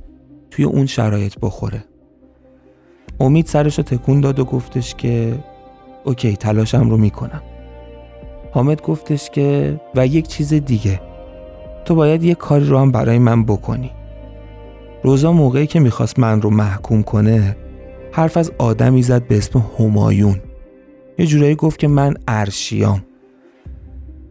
توی 0.51 0.65
اون 0.65 0.87
شرایط 0.87 1.35
بخوره. 1.43 1.85
امید 3.21 3.47
سرش 3.47 3.79
رو 3.79 3.85
تکون 3.85 4.21
داد 4.21 4.39
و 4.39 4.45
گفتش 4.45 4.95
که 4.95 5.39
اوکی 6.05 6.37
تلاشم 6.37 6.91
رو 6.91 6.97
می‌کنم. 6.97 7.43
حامد 8.59 8.83
گفتش 8.83 9.31
که 9.31 9.81
و 9.95 10.07
یک 10.07 10.29
چیز 10.29 10.55
دیگه. 10.55 11.01
تو 11.85 11.95
باید 11.95 12.25
یه 12.25 12.35
کاری 12.35 12.65
رو 12.65 12.79
هم 12.79 12.93
برای 12.93 13.19
من 13.19 13.45
بکنی. 13.45 13.91
روزا 15.03 15.33
موقعی 15.33 15.67
که 15.67 15.81
می‌خواست 15.81 16.19
من 16.19 16.43
رو 16.43 16.51
محکوم 16.51 17.03
کنه 17.03 17.57
حرف 18.13 18.37
از 18.37 18.53
آدمی 18.59 19.03
زد 19.03 19.27
به 19.27 19.39
اسم 19.39 19.65
همایون. 19.79 20.41
یه 21.19 21.27
جورایی 21.27 21.55
گفت 21.55 21.79
که 21.79 21.89
من 21.89 22.15
ارشیام. 22.29 23.05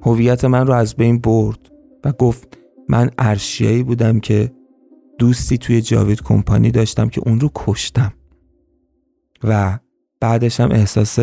هویت 0.02 0.46
من 0.46 0.68
رو 0.68 0.74
از 0.74 0.96
بین 0.96 1.20
برد 1.20 1.60
و 2.04 2.12
گفت 2.12 2.58
من 2.90 3.10
ارشیایی 3.18 3.84
بودم 3.84 4.20
که 4.20 4.52
دوستی 5.18 5.58
توی 5.58 5.82
جاوید 5.82 6.24
کمپانی 6.24 6.72
داشتم 6.72 7.10
که 7.10 7.22
اون 7.26 7.40
رو 7.40 7.50
کشتم. 7.56 8.14
و 9.44 9.80
بعدش 10.20 10.60
هم 10.60 10.72
احساس 10.72 11.20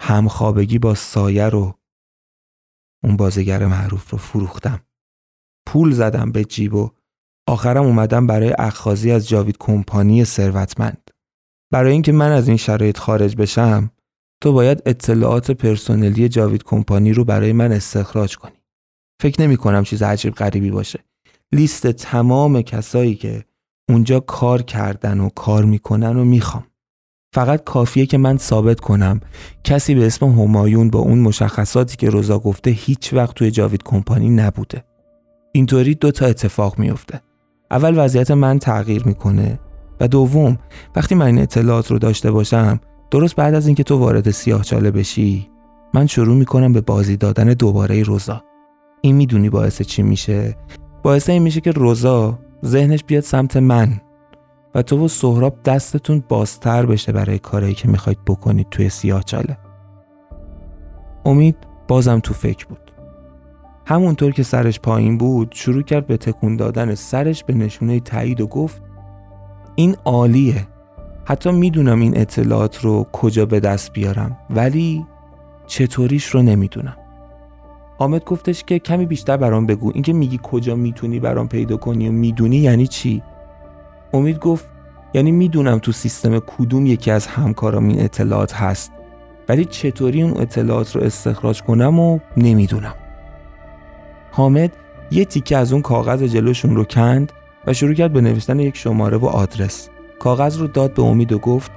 همخوابگی 0.00 0.78
با 0.78 0.94
سایه 0.94 1.48
رو 1.48 1.74
اون 3.04 3.16
بازیگر 3.16 3.66
معروف 3.66 4.10
رو 4.10 4.18
فروختم. 4.18 4.80
پول 5.66 5.92
زدم 5.92 6.32
به 6.32 6.44
جیب 6.44 6.74
و 6.74 6.90
آخرم 7.48 7.84
اومدم 7.84 8.26
برای 8.26 8.54
اخخازی 8.58 9.10
از 9.10 9.28
جاوید 9.28 9.56
کمپانی 9.58 10.24
ثروتمند. 10.24 11.10
برای 11.72 11.92
اینکه 11.92 12.12
من 12.12 12.32
از 12.32 12.48
این 12.48 12.56
شرایط 12.56 12.98
خارج 12.98 13.36
بشم 13.36 13.90
تو 14.42 14.52
باید 14.52 14.82
اطلاعات 14.86 15.50
پرسنلی 15.50 16.28
جاوید 16.28 16.62
کمپانی 16.62 17.12
رو 17.12 17.24
برای 17.24 17.52
من 17.52 17.72
استخراج 17.72 18.36
کنی. 18.36 18.62
فکر 19.22 19.42
نمی 19.42 19.56
کنم 19.56 19.84
چیز 19.84 20.02
عجیب 20.02 20.34
غریبی 20.34 20.70
باشه. 20.70 21.04
لیست 21.52 21.86
تمام 21.86 22.62
کسایی 22.62 23.14
که 23.14 23.44
اونجا 23.88 24.20
کار 24.20 24.62
کردن 24.62 25.20
و 25.20 25.28
کار 25.28 25.64
می‌کنن 25.64 26.16
و 26.16 26.24
می‌خوام. 26.24 26.66
فقط 27.32 27.64
کافیه 27.64 28.06
که 28.06 28.18
من 28.18 28.36
ثابت 28.36 28.80
کنم. 28.80 29.20
کسی 29.64 29.94
به 29.94 30.06
اسم 30.06 30.26
همایون 30.26 30.90
با 30.90 30.98
اون 30.98 31.18
مشخصاتی 31.18 31.96
که 31.96 32.10
روزا 32.10 32.38
گفته 32.38 32.70
هیچ 32.70 33.14
وقت 33.14 33.34
توی 33.34 33.50
جاوید 33.50 33.82
کمپانی 33.82 34.30
نبوده. 34.30 34.84
اینطوری 35.52 35.94
دو 35.94 36.10
تا 36.10 36.26
اتفاق 36.26 36.78
میفته 36.78 37.20
اول 37.70 38.04
وضعیت 38.04 38.30
من 38.30 38.58
تغییر 38.58 39.04
می‌کنه 39.04 39.58
و 40.00 40.08
دوم 40.08 40.58
وقتی 40.96 41.14
من 41.14 41.26
این 41.26 41.38
اطلاعات 41.38 41.90
رو 41.90 41.98
داشته 41.98 42.30
باشم 42.30 42.80
درست 43.10 43.36
بعد 43.36 43.54
از 43.54 43.66
اینکه 43.66 43.82
تو 43.82 43.98
وارد 43.98 44.30
سیاه 44.30 44.62
چاله 44.62 44.90
بشی 44.90 45.48
من 45.94 46.06
شروع 46.06 46.36
می‌کنم 46.36 46.72
به 46.72 46.80
بازی 46.80 47.16
دادن 47.16 47.44
دوباره 47.44 48.02
روزا. 48.02 48.42
این 49.00 49.16
می‌دونی 49.16 49.50
باعث 49.50 49.82
چی 49.82 50.02
میشه؟ 50.02 50.56
باعث 51.02 51.30
این 51.30 51.42
میشه 51.42 51.60
که 51.60 51.70
روزا 51.70 52.38
ذهنش 52.64 53.04
بیاد 53.04 53.22
سمت 53.22 53.56
من. 53.56 54.00
تو 54.82 55.04
و 55.04 55.08
سهراب 55.08 55.62
دستتون 55.64 56.24
بازتر 56.28 56.86
بشه 56.86 57.12
برای 57.12 57.38
کاری 57.38 57.74
که 57.74 57.88
می‌خواید 57.88 58.18
بکنید 58.26 58.66
توی 58.70 58.88
سیاه 58.88 59.22
چاله. 59.22 59.58
امید 61.24 61.56
بازم 61.88 62.18
تو 62.18 62.34
فکر 62.34 62.66
بود. 62.66 62.92
همونطور 63.86 64.32
که 64.32 64.42
سرش 64.42 64.80
پایین 64.80 65.18
بود 65.18 65.52
شروع 65.54 65.82
کرد 65.82 66.06
به 66.06 66.16
تکون 66.16 66.56
دادن 66.56 66.94
سرش 66.94 67.44
به 67.44 67.54
نشونه 67.54 68.00
تایید 68.00 68.40
و 68.40 68.46
گفت 68.46 68.82
این 69.74 69.96
عالیه. 70.04 70.66
حتی 71.24 71.52
می‌دونم 71.52 72.00
این 72.00 72.18
اطلاعات 72.20 72.80
رو 72.80 73.06
کجا 73.12 73.46
به 73.46 73.60
دست 73.60 73.92
بیارم 73.92 74.38
ولی 74.50 75.06
چطوریش 75.66 76.26
رو 76.26 76.42
نمی‌دونم. 76.42 76.96
حامد 77.98 78.24
گفتش 78.24 78.64
که 78.64 78.78
کمی 78.78 79.06
بیشتر 79.06 79.36
برام 79.36 79.66
بگو. 79.66 79.90
اینکه 79.94 80.12
میگی 80.12 80.40
کجا 80.42 80.76
می‌تونی 80.76 81.20
برام 81.20 81.48
پیدا 81.48 81.76
کنی 81.76 82.08
و 82.08 82.12
می‌دونی 82.12 82.56
یعنی 82.56 82.86
چی؟ 82.86 83.22
امید 84.12 84.38
گفت 84.38 84.64
یعنی 85.14 85.32
می‌دونم 85.32 85.78
تو 85.78 85.92
سیستم 85.92 86.38
کدوم 86.38 86.86
یکی 86.86 87.10
از 87.10 87.26
همکارام 87.26 87.88
این 87.88 88.00
اطلاعات 88.00 88.54
هست 88.54 88.92
ولی 89.48 89.64
چطوری 89.64 90.22
اون 90.22 90.40
اطلاعات 90.40 90.96
رو 90.96 91.02
استخراج 91.02 91.62
کنم 91.62 91.98
و 91.98 92.18
نمی‌دونم. 92.36 92.94
حامد 94.30 94.72
یه 95.10 95.24
تیکه 95.24 95.56
از 95.56 95.72
اون 95.72 95.82
کاغذ 95.82 96.22
جلوشون 96.22 96.76
رو 96.76 96.84
کند 96.84 97.32
و 97.66 97.72
شروع 97.72 97.94
کرد 97.94 98.12
به 98.12 98.20
نوشتن 98.20 98.60
یک 98.60 98.76
شماره 98.76 99.16
و 99.16 99.26
آدرس. 99.26 99.88
کاغذ 100.18 100.58
رو 100.58 100.66
داد 100.66 100.94
به 100.94 101.02
امید 101.02 101.32
و 101.32 101.38
گفت 101.38 101.70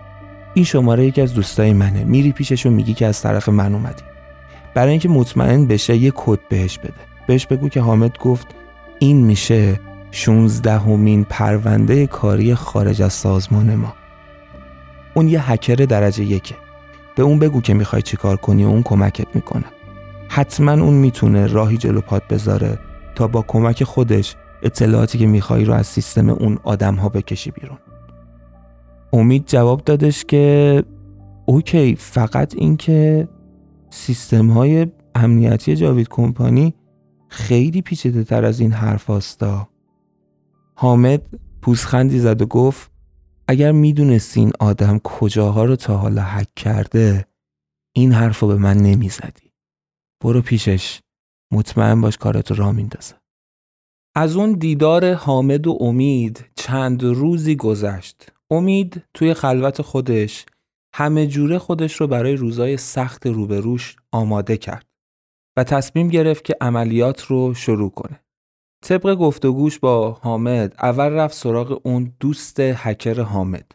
این 0.53 0.65
شماره 0.65 1.05
یکی 1.05 1.21
از 1.21 1.33
دوستای 1.33 1.73
منه. 1.73 2.03
میری 2.03 2.31
پیشش 2.31 2.65
و 2.65 2.69
میگی 2.69 2.93
که 2.93 3.05
از 3.05 3.21
طرف 3.21 3.49
من 3.49 3.73
اومدی. 3.73 4.03
برای 4.73 4.89
اینکه 4.89 5.09
مطمئن 5.09 5.65
بشه 5.65 5.97
یه 5.97 6.11
کد 6.15 6.39
بهش 6.49 6.77
بده. 6.77 6.93
بهش 7.27 7.45
بگو 7.45 7.69
که 7.69 7.81
حامد 7.81 8.17
گفت 8.17 8.47
این 8.99 9.25
میشه 9.25 9.79
16 10.11 10.79
همین 10.79 11.23
پرونده 11.23 12.07
کاری 12.07 12.55
خارج 12.55 13.01
از 13.01 13.13
سازمان 13.13 13.75
ما. 13.75 13.93
اون 15.13 15.27
یه 15.27 15.51
هکر 15.51 15.75
درجه 15.75 16.23
یکه. 16.23 16.55
به 17.15 17.23
اون 17.23 17.39
بگو 17.39 17.61
که 17.61 17.73
می‌خوای 17.73 18.01
چیکار 18.01 18.37
کنی 18.37 18.63
و 18.63 18.67
اون 18.67 18.83
کمکت 18.83 19.35
می‌کنه. 19.35 19.65
حتما 20.27 20.71
اون 20.71 20.93
می‌تونه 20.93 21.47
راهی 21.47 21.77
جلو 21.77 22.01
پات 22.01 22.27
بذاره 22.27 22.79
تا 23.15 23.27
با 23.27 23.41
کمک 23.41 23.83
خودش 23.83 24.35
اطلاعاتی 24.63 25.17
که 25.17 25.27
می‌خوای 25.27 25.65
رو 25.65 25.73
از 25.73 25.87
سیستم 25.87 26.29
اون 26.29 26.59
آدم 26.63 26.95
ها 26.95 27.09
بکشی 27.09 27.51
بیرون. 27.51 27.77
امید 29.13 29.43
جواب 29.47 29.81
دادش 29.83 30.25
که 30.25 30.83
اوکی 31.45 31.95
فقط 31.95 32.53
اینکه 32.55 33.27
سیستم 33.89 34.47
های 34.47 34.87
امنیتی 35.15 35.75
جاوید 35.75 36.07
کمپانی 36.09 36.73
خیلی 37.27 37.81
پیچیده 37.81 38.23
تر 38.23 38.45
از 38.45 38.59
این 38.59 38.71
حرف 38.71 39.05
هاستا. 39.05 39.70
حامد 40.81 41.39
پوزخندی 41.61 42.19
زد 42.19 42.41
و 42.41 42.45
گفت 42.45 42.91
اگر 43.47 43.71
می‌دونستی 43.71 44.39
این 44.39 44.51
آدم 44.59 44.99
کجاها 44.99 45.65
رو 45.65 45.75
تا 45.75 45.97
حالا 45.97 46.21
حک 46.21 46.55
کرده 46.55 47.25
این 47.95 48.11
حرف 48.11 48.39
رو 48.39 48.47
به 48.47 48.55
من 48.55 48.77
نمی‌زدی. 48.77 49.51
برو 50.23 50.41
پیشش 50.41 50.99
مطمئن 51.53 52.01
باش 52.01 52.17
کارتو 52.17 52.55
را 52.55 52.71
میندازه. 52.71 53.15
از 54.15 54.35
اون 54.35 54.53
دیدار 54.53 55.13
حامد 55.13 55.67
و 55.67 55.77
امید 55.81 56.45
چند 56.55 57.03
روزی 57.03 57.55
گذشت. 57.55 58.31
امید 58.51 59.03
توی 59.13 59.33
خلوت 59.33 59.81
خودش 59.81 60.45
همه 60.95 61.27
جوره 61.27 61.59
خودش 61.59 61.93
رو 61.93 62.07
برای 62.07 62.35
روزای 62.35 62.77
سخت 62.77 63.27
روبروش 63.27 63.95
آماده 64.11 64.57
کرد 64.57 64.85
و 65.57 65.63
تصمیم 65.63 66.07
گرفت 66.07 66.43
که 66.43 66.55
عملیات 66.61 67.21
رو 67.21 67.53
شروع 67.53 67.89
کنه. 67.89 68.20
طبق 68.83 69.15
گفتگوش 69.15 69.79
با 69.79 70.11
حامد 70.11 70.75
اول 70.81 71.09
رفت 71.09 71.35
سراغ 71.35 71.81
اون 71.83 72.13
دوست 72.19 72.59
هکر 72.59 73.21
حامد. 73.21 73.71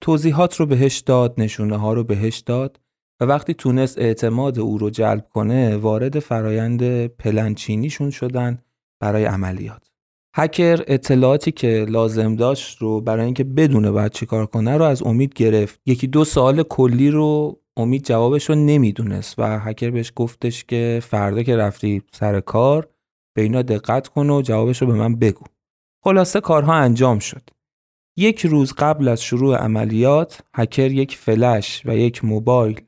توضیحات 0.00 0.56
رو 0.56 0.66
بهش 0.66 0.98
داد، 0.98 1.34
نشونه 1.38 1.76
ها 1.76 1.92
رو 1.92 2.04
بهش 2.04 2.38
داد 2.38 2.80
و 3.20 3.24
وقتی 3.24 3.54
تونست 3.54 3.98
اعتماد 3.98 4.58
او 4.58 4.78
رو 4.78 4.90
جلب 4.90 5.26
کنه 5.30 5.76
وارد 5.76 6.18
فرایند 6.18 7.06
پلنچینیشون 7.06 8.10
شدن 8.10 8.58
برای 9.00 9.24
عملیات. 9.24 9.90
هکر 10.36 10.84
اطلاعاتی 10.86 11.52
که 11.52 11.86
لازم 11.88 12.36
داشت 12.36 12.78
رو 12.78 13.00
برای 13.00 13.24
اینکه 13.24 13.44
بدونه 13.44 13.90
باید 13.90 14.12
چیکار 14.12 14.46
کنه 14.46 14.76
رو 14.76 14.84
از 14.84 15.02
امید 15.02 15.34
گرفت 15.34 15.80
یکی 15.86 16.06
دو 16.06 16.24
سوال 16.24 16.62
کلی 16.62 17.10
رو 17.10 17.60
امید 17.76 18.04
جوابش 18.04 18.48
رو 18.48 18.54
نمی‌دونست 18.54 19.38
و 19.38 19.58
هکر 19.58 19.90
بهش 19.90 20.12
گفتش 20.16 20.64
که 20.64 21.00
فردا 21.02 21.42
که 21.42 21.56
رفتی 21.56 22.02
سر 22.12 22.40
کار 22.40 22.88
به 23.40 23.44
اینا 23.44 23.62
دقت 23.62 24.08
کن 24.08 24.30
و 24.30 24.42
جوابش 24.42 24.82
رو 24.82 24.86
به 24.86 24.94
من 24.94 25.16
بگو. 25.16 25.44
خلاصه 26.04 26.40
کارها 26.40 26.74
انجام 26.74 27.18
شد. 27.18 27.50
یک 28.18 28.46
روز 28.46 28.72
قبل 28.72 29.08
از 29.08 29.22
شروع 29.22 29.56
عملیات 29.56 30.42
هکر 30.54 30.90
یک 30.90 31.16
فلش 31.16 31.82
و 31.84 31.96
یک 31.96 32.24
موبایل 32.24 32.80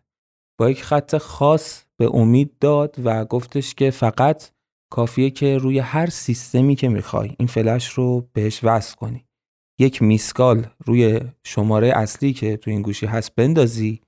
با 0.59 0.71
یک 0.71 0.83
خط 0.83 1.17
خاص 1.17 1.85
به 1.97 2.11
امید 2.15 2.59
داد 2.59 2.97
و 3.05 3.25
گفتش 3.25 3.75
که 3.75 3.91
فقط 3.91 4.51
کافیه 4.93 5.31
که 5.31 5.59
روی 5.59 5.79
هر 5.79 6.07
سیستمی 6.07 6.75
که 6.75 6.89
می‌خوای 6.89 7.35
این 7.39 7.49
فلش 7.49 7.89
رو 7.89 8.29
بهش 8.33 8.65
وصل 8.65 8.97
کنی. 8.97 9.27
یک 9.81 10.03
میسکال 10.03 10.67
روی 10.87 11.21
شماره 11.47 11.89
اصلی 11.89 12.33
که 12.33 12.57
تو 12.57 12.71
این 12.71 12.83
گوشی 12.83 13.07
هست 13.07 13.35
بندازی 13.35 14.01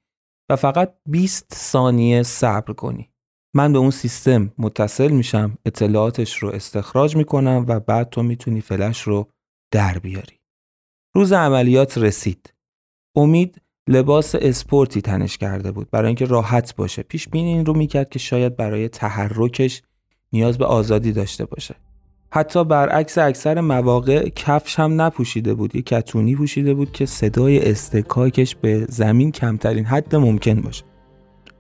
و 0.50 0.56
فقط 0.56 0.94
20 1.08 1.54
ثانیه 1.54 2.22
صبر 2.22 2.72
کنی. 2.72 3.13
من 3.54 3.72
به 3.72 3.78
اون 3.78 3.90
سیستم 3.90 4.52
متصل 4.58 5.10
میشم 5.10 5.58
اطلاعاتش 5.66 6.36
رو 6.36 6.48
استخراج 6.48 7.16
می‌کنم 7.16 7.64
و 7.68 7.80
بعد 7.80 8.08
تو 8.10 8.22
می‌تونی 8.22 8.60
فلش 8.60 9.02
رو 9.02 9.28
در 9.70 9.98
بیاری. 9.98 10.38
روز 11.14 11.32
عملیات 11.32 11.98
رسید. 11.98 12.54
امید 13.16 13.60
لباس 13.88 14.34
اسپورتی 14.34 15.00
تنش 15.00 15.38
کرده 15.38 15.72
بود. 15.72 15.90
برای 15.90 16.06
اینکه 16.06 16.24
راحت 16.24 16.76
باشه. 16.76 17.02
پیش 17.02 17.28
بینی 17.28 17.52
این 17.52 17.66
رو 17.66 17.74
می‌کرد 17.74 18.08
که 18.08 18.18
شاید 18.18 18.56
برای 18.56 18.88
تحرکش 18.88 19.82
نیاز 20.32 20.58
به 20.58 20.64
آزادی 20.64 21.12
داشته 21.12 21.44
باشه. 21.44 21.74
حتی 22.30 22.64
برعکس 22.64 23.18
اکثر 23.18 23.60
مواقع 23.60 24.28
کفش 24.28 24.78
هم 24.78 25.00
نپوشیده 25.00 25.54
بود. 25.54 25.76
یه 25.76 25.82
کتونی 25.82 26.36
پوشیده 26.36 26.74
بود 26.74 26.92
که 26.92 27.06
صدای 27.06 27.70
استکاکش 27.70 28.54
به 28.54 28.86
زمین 28.88 29.32
کمترین 29.32 29.84
حد 29.84 30.16
ممکن 30.16 30.60
باشه. 30.60 30.84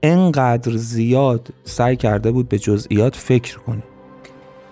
انقدر 0.06 0.76
زیاد 0.76 1.48
سعی 1.64 1.96
کرده 1.96 2.32
بود 2.32 2.48
به 2.48 2.58
جزئیات 2.58 3.16
فکر 3.16 3.58
کنه. 3.58 3.82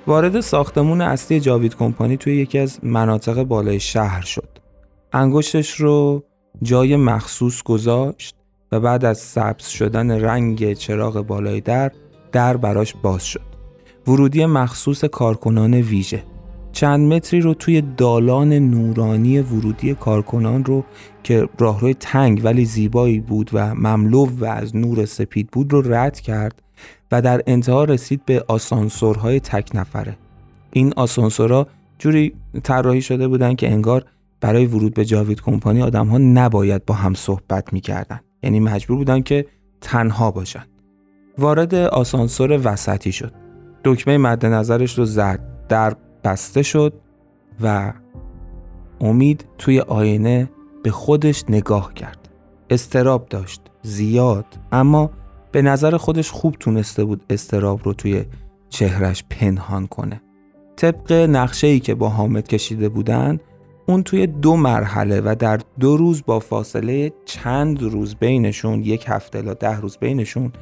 وارد 0.06 0.40
ساختمون 0.40 1.00
اصلی 1.00 1.40
جاوید 1.40 1.76
کمپانی 1.76 2.16
توی 2.16 2.36
یکی 2.36 2.58
از 2.58 2.78
مناطق 2.82 3.42
بالای 3.42 3.80
شهر 3.80 4.20
شد. 4.20 4.48
انگشتش 5.12 5.70
رو 5.74 6.24
جای 6.62 6.96
مخصوص 6.96 7.62
گذاشت 7.62 8.36
و 8.72 8.80
بعد 8.80 9.04
از 9.04 9.18
سبز 9.18 9.66
شدن 9.66 10.10
رنگ 10.10 10.72
چراغ 10.72 11.20
بالای 11.20 11.60
در 11.60 11.92
در 12.32 12.56
براش 12.56 12.94
باز 13.02 13.24
شد. 13.24 13.52
ورودی 14.06 14.46
مخصوص 14.46 15.04
کارکنان 15.04 15.74
ویژه. 15.74 16.24
چند 16.72 17.12
متری 17.12 17.40
رو 17.40 17.54
توی 17.54 17.82
دالان 17.96 18.52
نورانی 18.52 19.40
ورودی 19.40 19.94
کارکنان 19.94 20.64
رو 20.64 20.84
که 21.22 21.48
راهروی 21.58 21.94
تنگ 21.94 22.40
ولی 22.44 22.64
زیبایی 22.64 23.20
بود 23.20 23.50
و 23.52 23.74
مملو 23.74 24.26
و 24.26 24.44
از 24.44 24.76
نور 24.76 25.04
سپید 25.04 25.48
بود 25.48 25.72
رو 25.72 25.94
رد 25.94 26.20
کرد 26.20 26.62
و 27.12 27.22
در 27.22 27.42
انتها 27.46 27.84
رسید 27.84 28.24
به 28.24 28.44
آسانسورهای 28.48 29.40
تک 29.40 29.70
نفره. 29.74 30.16
این 30.72 30.92
آسانسورها 30.96 31.66
جوری 31.98 32.34
طراحی 32.62 33.02
شده 33.02 33.28
بودن 33.28 33.54
که 33.54 33.72
انگار 33.72 34.04
برای 34.40 34.66
ورود 34.66 34.94
به 34.94 35.04
جاوید 35.04 35.40
کمپانی 35.40 35.82
آدم 35.82 36.06
ها 36.06 36.18
نباید 36.18 36.84
با 36.84 36.94
هم 36.94 37.14
صحبت 37.14 37.72
می‌کردن. 37.72 38.20
یعنی 38.42 38.60
مجبور 38.60 38.96
بودن 38.96 39.20
که 39.20 39.46
تنها 39.80 40.30
باشن. 40.30 40.64
وارد 41.38 41.74
آسانسور 41.74 42.60
وسطی 42.64 43.12
شد. 43.12 43.32
دکمه 43.84 44.18
مد 44.18 44.46
نظرش 44.46 44.98
رو 44.98 45.04
زد. 45.04 45.40
در 45.68 45.96
بسته 46.24 46.62
شد 46.62 46.92
و 47.60 47.92
امید 49.00 49.46
توی 49.58 49.80
آینه 49.80 50.50
به 50.82 50.90
خودش 50.90 51.44
نگاه 51.48 51.94
کرد. 51.94 52.28
استراب 52.70 53.28
داشت 53.28 53.60
زیاد 53.82 54.46
اما 54.72 55.10
به 55.52 55.62
نظر 55.62 55.96
خودش 55.96 56.30
خوب 56.30 56.56
تونسته 56.60 57.04
بود 57.04 57.24
استراب 57.30 57.80
رو 57.84 57.92
توی 57.92 58.24
چهرش 58.68 59.24
پنهان 59.30 59.86
کنه. 59.86 60.22
طبق 60.76 61.12
نقشه 61.12 61.66
ای 61.66 61.80
که 61.80 61.94
با 61.94 62.08
حامد 62.08 62.48
کشیده 62.48 62.88
بودن 62.88 63.40
اون 63.86 64.02
توی 64.02 64.26
دو 64.26 64.56
مرحله 64.56 65.20
و 65.20 65.36
در 65.38 65.60
دو 65.80 65.96
روز 65.96 66.22
با 66.26 66.40
فاصله 66.40 67.12
چند 67.24 67.82
روز 67.82 68.14
بینشون 68.14 68.82
یک 68.82 69.04
هفته 69.08 69.38
الا 69.38 69.54
ده 69.54 69.80
روز 69.80 69.98
بینشون 69.98 70.52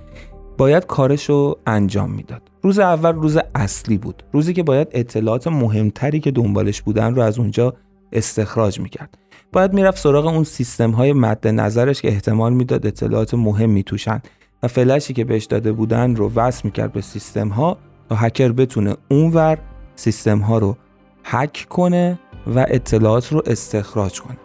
باید 0.61 0.87
کارش 0.87 1.29
رو 1.29 1.59
انجام 1.67 2.11
می‌داد. 2.11 2.43
روز 2.63 2.79
اول 2.79 3.15
روز 3.15 3.39
اصلی 3.55 3.99
بود. 3.99 4.23
روزی 4.33 4.53
که 4.53 4.63
باید 4.63 4.89
اطلاعات 4.93 5.47
مهمتری 5.47 6.21
که 6.21 6.31
دنبالش 6.31 6.83
بودن 6.83 7.15
رو 7.15 7.23
از 7.23 7.39
اونجا 7.39 7.75
استخراج 8.13 8.81
می‌کرد. 8.81 9.19
باید 9.53 9.73
می‌رفت 9.73 9.99
سراغ 9.99 10.27
اون 10.27 10.45
سیستم 10.45 10.91
های 10.91 11.13
مد 11.13 11.49
نظرش 11.49 12.03
که 12.03 12.09
احتمال 12.09 12.53
می‌داد 12.53 12.87
اطلاعات 12.87 13.35
مهمی 13.35 13.83
توشن 13.83 14.23
و 14.63 14.69
فلشی 14.69 15.15
که 15.15 15.25
بهش 15.25 15.45
داده 15.45 15.73
بودن 15.73 16.17
رو 16.17 16.33
وصل 16.35 16.61
می‌کرد 16.65 16.93
به 16.93 17.01
سیستم 17.01 17.49
ها 17.49 17.79
تا 18.09 18.15
هکر 18.17 18.53
بتونه 18.53 18.97
اونور 19.11 19.59
سیستم 19.95 20.39
ها 20.39 20.59
رو 20.59 20.77
هک 21.25 21.67
کنه 21.69 22.19
و 22.55 22.67
اطلاعات 22.69 23.33
رو 23.33 23.43
استخراج 23.47 24.21
کنه. 24.21 24.39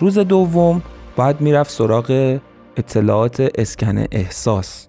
روز 0.00 0.18
دوم 0.18 0.82
باید 1.16 1.40
می‌رفت 1.40 1.70
سراغ 1.70 2.38
اطلاعات 2.76 3.48
اسکن 3.54 4.06
احساس. 4.12 4.88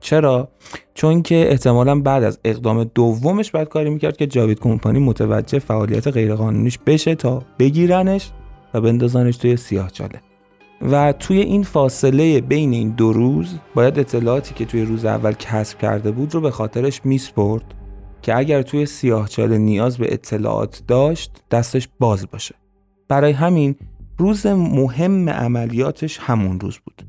چرا؟ 0.00 0.48
چون 0.94 1.22
که 1.22 1.50
احتمالا 1.50 2.00
بعد 2.00 2.24
از 2.24 2.38
اقدام 2.44 2.84
دومش 2.84 3.50
باید 3.50 3.68
کاری 3.68 3.90
می‌کرد 3.90 4.16
که 4.16 4.26
جاوید 4.26 4.60
کمپانی 4.60 4.98
متوجه 4.98 5.58
فعالیت 5.58 6.08
غیرقانونیش 6.08 6.78
بشه 6.86 7.14
تا 7.14 7.42
بگیرنش 7.58 8.30
و 8.74 8.80
بندازنش 8.80 9.36
توی 9.36 9.56
سیاه 9.56 9.90
چاله 9.90 10.20
و 10.82 11.12
توی 11.12 11.40
این 11.40 11.62
فاصله 11.62 12.40
بین 12.40 12.72
این 12.72 12.90
دو 12.90 13.12
روز 13.12 13.54
باید 13.74 13.98
اطلاعاتی 13.98 14.54
که 14.54 14.64
توی 14.64 14.82
روز 14.82 15.04
اول 15.04 15.32
کسب 15.32 15.78
کرده 15.78 16.10
بود 16.10 16.34
رو 16.34 16.40
به 16.40 16.50
خاطرش 16.50 17.00
میسپرد 17.04 17.74
که 18.22 18.36
اگر 18.36 18.62
توی 18.62 18.86
سیاهچاله 18.86 19.58
نیاز 19.58 19.98
به 19.98 20.12
اطلاعات 20.12 20.82
داشت 20.88 21.42
دستش 21.50 21.88
باز 21.98 22.26
باشه. 22.30 22.54
برای 23.08 23.32
همین 23.32 23.76
روز 24.18 24.46
مهم 24.46 25.28
عملیاتش 25.28 26.18
همون 26.18 26.60
روز 26.60 26.78
بود. 26.78 27.02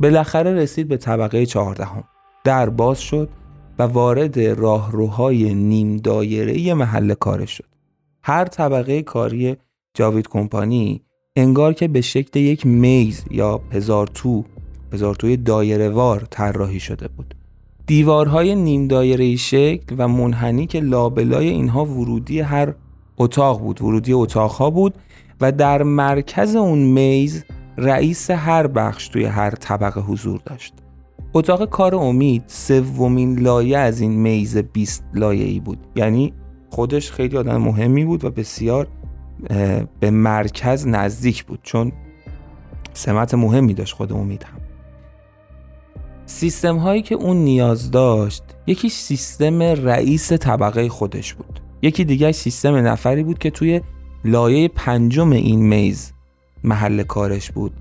بالاخره 0.00 0.54
رسید 0.54 0.88
به 0.88 0.96
طبقه 0.96 1.46
چهاردهم. 1.46 2.04
در 2.44 2.68
باز 2.68 3.00
شد 3.00 3.28
و 3.78 3.82
وارد 3.82 4.40
راهروهای 4.40 5.54
نیم 5.54 5.96
دایره 5.96 6.74
محل 6.74 7.14
کارش 7.14 7.50
شد. 7.50 7.64
هر 8.22 8.44
طبقه 8.44 9.02
کاری 9.02 9.56
جاوید 9.94 10.28
کمپانی 10.28 11.02
انگار 11.36 11.72
که 11.72 11.88
به 11.88 12.00
شکل 12.00 12.40
یک 12.40 12.66
میز 12.66 13.24
یا 13.30 13.60
هزار 13.72 14.06
تو 14.06 14.44
هزار 14.92 15.14
توی 15.14 15.36
دایره 15.36 15.88
وار 15.88 16.26
طراحی 16.30 16.80
شده 16.80 17.08
بود. 17.08 17.34
دیوارهای 17.86 18.54
نیم 18.54 18.88
دایره 18.88 19.36
شکل 19.36 19.94
و 19.98 20.08
منحنی 20.08 20.66
که 20.66 20.80
لابلای 20.80 21.48
اینها 21.48 21.84
ورودی 21.84 22.40
هر 22.40 22.74
اتاق 23.18 23.60
بود 23.60 23.82
ورودی 23.82 24.12
اتاقها 24.12 24.70
بود 24.70 24.94
و 25.40 25.52
در 25.52 25.82
مرکز 25.82 26.56
اون 26.56 26.78
میز 26.78 27.44
رئیس 27.78 28.30
هر 28.30 28.66
بخش 28.66 29.08
توی 29.08 29.24
هر 29.24 29.50
طبقه 29.50 30.00
حضور 30.00 30.40
داشت. 30.46 30.74
اتاق 31.34 31.64
کار 31.64 31.94
امید 31.94 32.42
سومین 32.46 33.38
لایه 33.38 33.78
از 33.78 34.00
این 34.00 34.12
میز 34.12 34.56
20 34.56 35.04
لایه 35.14 35.44
ای 35.44 35.60
بود. 35.60 35.78
یعنی 35.96 36.32
خودش 36.70 37.12
خیلی 37.12 37.36
آدم 37.36 37.56
مهمی 37.56 38.04
بود 38.04 38.24
و 38.24 38.30
بسیار 38.30 38.88
به 40.00 40.10
مرکز 40.10 40.86
نزدیک 40.86 41.44
بود 41.44 41.58
چون 41.62 41.92
سمت 42.92 43.34
مهمی 43.34 43.74
داشت 43.74 43.94
خود 43.94 44.12
امید 44.12 44.42
هم. 44.42 44.60
سیستم 46.26 46.76
هایی 46.76 47.02
که 47.02 47.14
اون 47.14 47.36
نیاز 47.36 47.90
داشت 47.90 48.42
یکی 48.66 48.88
سیستم 48.88 49.62
رئیس 49.62 50.32
طبقه 50.32 50.88
خودش 50.88 51.34
بود. 51.34 51.60
یکی 51.82 52.04
دیگه 52.04 52.32
سیستم 52.32 52.74
نفری 52.74 53.22
بود 53.22 53.38
که 53.38 53.50
توی 53.50 53.80
لایه 54.24 54.68
پنجم 54.68 55.30
این 55.30 55.60
میز 55.60 56.12
محل 56.64 57.02
کارش 57.02 57.50
بود. 57.50 57.72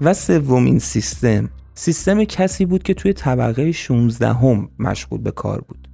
و 0.00 0.14
سومین 0.14 0.78
سیستم 0.78 1.50
سیستم 1.78 2.24
کسی 2.24 2.66
بود 2.66 2.82
که 2.82 2.94
توی 2.94 3.12
طبقه 3.12 3.72
16 3.72 4.32
هم 4.32 4.68
مشغول 4.78 5.20
به 5.20 5.30
کار 5.30 5.60
بود. 5.60 5.88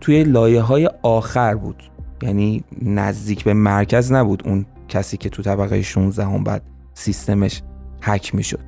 توی 0.00 0.24
لایه 0.24 0.60
های 0.60 0.90
آخر 1.02 1.54
بود. 1.54 1.82
یعنی 2.22 2.64
نزدیک 2.82 3.44
به 3.44 3.54
مرکز 3.54 4.12
نبود 4.12 4.42
اون 4.46 4.66
کسی 4.88 5.16
که 5.16 5.28
تو 5.28 5.42
طبقه 5.42 5.82
16 5.82 6.24
هم 6.24 6.44
بعد 6.44 6.62
سیستمش 6.94 7.62
حک 8.02 8.34
می 8.34 8.42
شد 8.42 8.60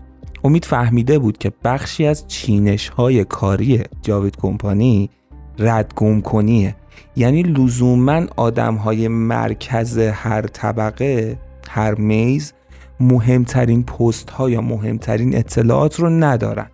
امید 0.44 0.64
فهمیده 0.64 1.18
بود 1.18 1.38
که 1.38 1.52
بخشی 1.64 2.06
از 2.06 2.28
چینش 2.28 2.88
های 2.88 3.24
کاری 3.24 3.82
جاوید 4.02 4.36
کمپانی 4.36 5.10
ردگم 5.58 6.20
کنیه. 6.20 6.76
یعنی 7.16 7.42
لزوما 7.42 8.22
آدم 8.36 8.74
های 8.74 9.08
مرکز 9.08 9.98
هر 9.98 10.42
طبقه 10.42 11.38
هر 11.68 11.94
میز 11.94 12.52
مهمترین 13.00 13.82
پست 13.82 14.30
ها 14.30 14.50
یا 14.50 14.60
مهمترین 14.60 15.36
اطلاعات 15.36 16.00
رو 16.00 16.10
ندارن. 16.10 16.66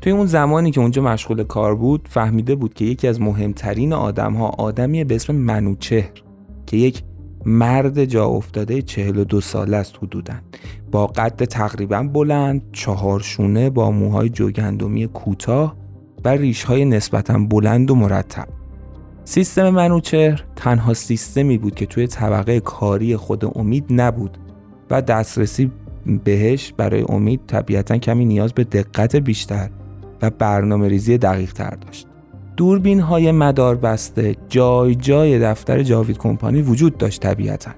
توی 0.00 0.12
اون 0.12 0.26
زمانی 0.26 0.70
که 0.70 0.80
اونجا 0.80 1.02
مشغول 1.02 1.44
کار 1.44 1.74
بود 1.74 2.08
فهمیده 2.10 2.54
بود 2.54 2.74
که 2.74 2.84
یکی 2.84 3.08
از 3.08 3.20
مهمترین 3.20 3.92
آدم 3.92 4.34
ها 4.34 4.48
آدمیه 4.48 5.04
به 5.04 5.14
اسم 5.14 5.34
منوچهر 5.34 6.10
که 6.66 6.76
یک 6.76 7.02
مرد 7.46 8.04
جا 8.04 8.26
افتاده 8.26 8.82
42 8.82 9.40
ساله 9.40 9.76
است 9.76 9.96
حدودا. 10.02 10.34
با 10.90 11.06
قد 11.06 11.44
تقریبا 11.44 12.02
بلند 12.02 12.62
چهارشونه 12.72 13.70
با 13.70 13.90
موهای 13.90 14.28
جوگندمی 14.28 15.06
کوتاه 15.06 15.76
و 16.24 16.28
ریشهای 16.28 16.84
نسبتا 16.84 17.38
بلند 17.38 17.90
و 17.90 17.94
مرتب. 17.94 18.48
سیستم 19.24 19.70
منوچهر 19.70 20.44
تنها 20.56 20.94
سیستمی 20.94 21.58
بود 21.58 21.74
که 21.74 21.86
توی 21.86 22.06
طبقه 22.06 22.60
کاری 22.60 23.16
خود 23.16 23.58
امید 23.58 23.84
نبود. 23.90 24.38
و 24.90 25.02
دسترسی 25.02 25.70
بهش 26.24 26.72
برای 26.76 27.04
امید 27.08 27.40
طبیعتا 27.46 27.98
کمی 27.98 28.24
نیاز 28.24 28.52
به 28.52 28.64
دقت 28.64 29.16
بیشتر 29.16 29.70
و 30.22 30.30
برنامه 30.30 30.88
ریزی 30.88 31.18
دقیق 31.18 31.52
تر 31.52 31.70
داشت. 31.70 32.06
دوربین 32.56 33.00
های 33.00 33.32
مدار 33.32 33.76
بسته 33.76 34.36
جای 34.48 34.94
جای 34.94 35.38
دفتر 35.38 35.82
جاوید 35.82 36.18
کمپانی 36.18 36.62
وجود 36.62 36.98
داشت 36.98 37.20
طبیعتا. 37.20 37.70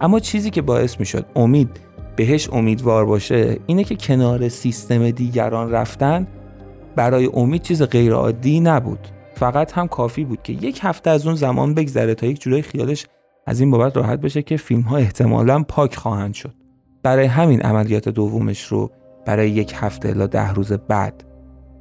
اما 0.00 0.20
چیزی 0.20 0.50
که 0.50 0.62
باعث 0.62 1.00
می 1.00 1.06
شد 1.06 1.26
امید 1.36 1.80
بهش 2.16 2.48
امیدوار 2.52 3.06
باشه 3.06 3.58
اینه 3.66 3.84
که 3.84 3.96
کنار 3.96 4.48
سیستم 4.48 5.10
دیگران 5.10 5.70
رفتن 5.70 6.26
برای 6.96 7.30
امید 7.34 7.62
چیز 7.62 7.82
غیرعادی 7.82 8.60
نبود. 8.60 9.08
فقط 9.34 9.72
هم 9.72 9.88
کافی 9.88 10.24
بود 10.24 10.42
که 10.42 10.52
یک 10.52 10.80
هفته 10.82 11.10
از 11.10 11.26
اون 11.26 11.34
زمان 11.34 11.74
بگذره 11.74 12.14
تا 12.14 12.26
یک 12.26 12.40
جورای 12.40 12.62
خیالش 12.62 13.06
از 13.46 13.60
این 13.60 13.70
بابت 13.70 13.96
راحت 13.96 14.20
بشه 14.20 14.42
که 14.42 14.56
فیلم 14.56 14.80
ها 14.80 14.96
احتمالا 14.96 15.62
پاک 15.62 15.96
خواهند 15.96 16.34
شد. 16.34 16.59
برای 17.02 17.26
همین 17.26 17.62
عملیات 17.62 18.08
دومش 18.08 18.64
رو 18.64 18.90
برای 19.26 19.50
یک 19.50 19.72
هفته 19.76 20.08
الا 20.08 20.26
ده 20.26 20.52
روز 20.52 20.72
بعد 20.72 21.24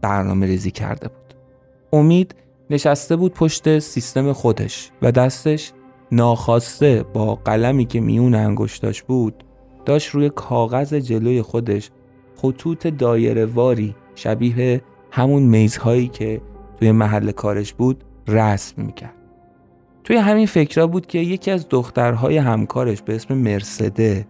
برنامه 0.02 0.46
ریزی 0.46 0.72
کرده 0.72 1.08
بود. 1.08 1.34
امید 1.94 2.36
نشسته 2.70 3.16
بود 3.16 3.34
پشت 3.34 3.80
سیستم 3.80 4.34
خودش 4.34 4.92
و 5.02 5.12
دستش 5.12 5.72
ناخواسته 6.12 7.06
با 7.14 7.36
قلمی 7.36 7.86
که 7.86 8.00
میون 8.00 8.36
انگشتاش 8.36 9.04
بود 9.04 9.44
داشت 9.86 10.10
روی 10.10 10.30
کاغذ 10.30 10.94
جلوی 10.94 11.42
خودش 11.42 11.90
خطوط 12.36 12.88
دایره 12.88 13.46
واری 13.46 13.96
شبیه 14.16 14.82
همون 15.12 15.44
میزهایی 15.44 16.08
که 16.08 16.42
توی 16.80 16.92
محل 16.92 17.32
کارش 17.32 17.74
بود 17.74 18.04
رسم 18.28 18.82
می‌کرد. 18.82 19.14
توی 20.04 20.18
همین 20.18 20.46
فکرها 20.46 20.88
بود 20.88 21.08
که 21.08 21.20
یکی 21.20 21.52
از 21.52 21.70
دخترهای 21.70 22.38
همکارش 22.38 23.02
به 23.02 23.16
اسم 23.16 23.34
مرسده 23.34 24.28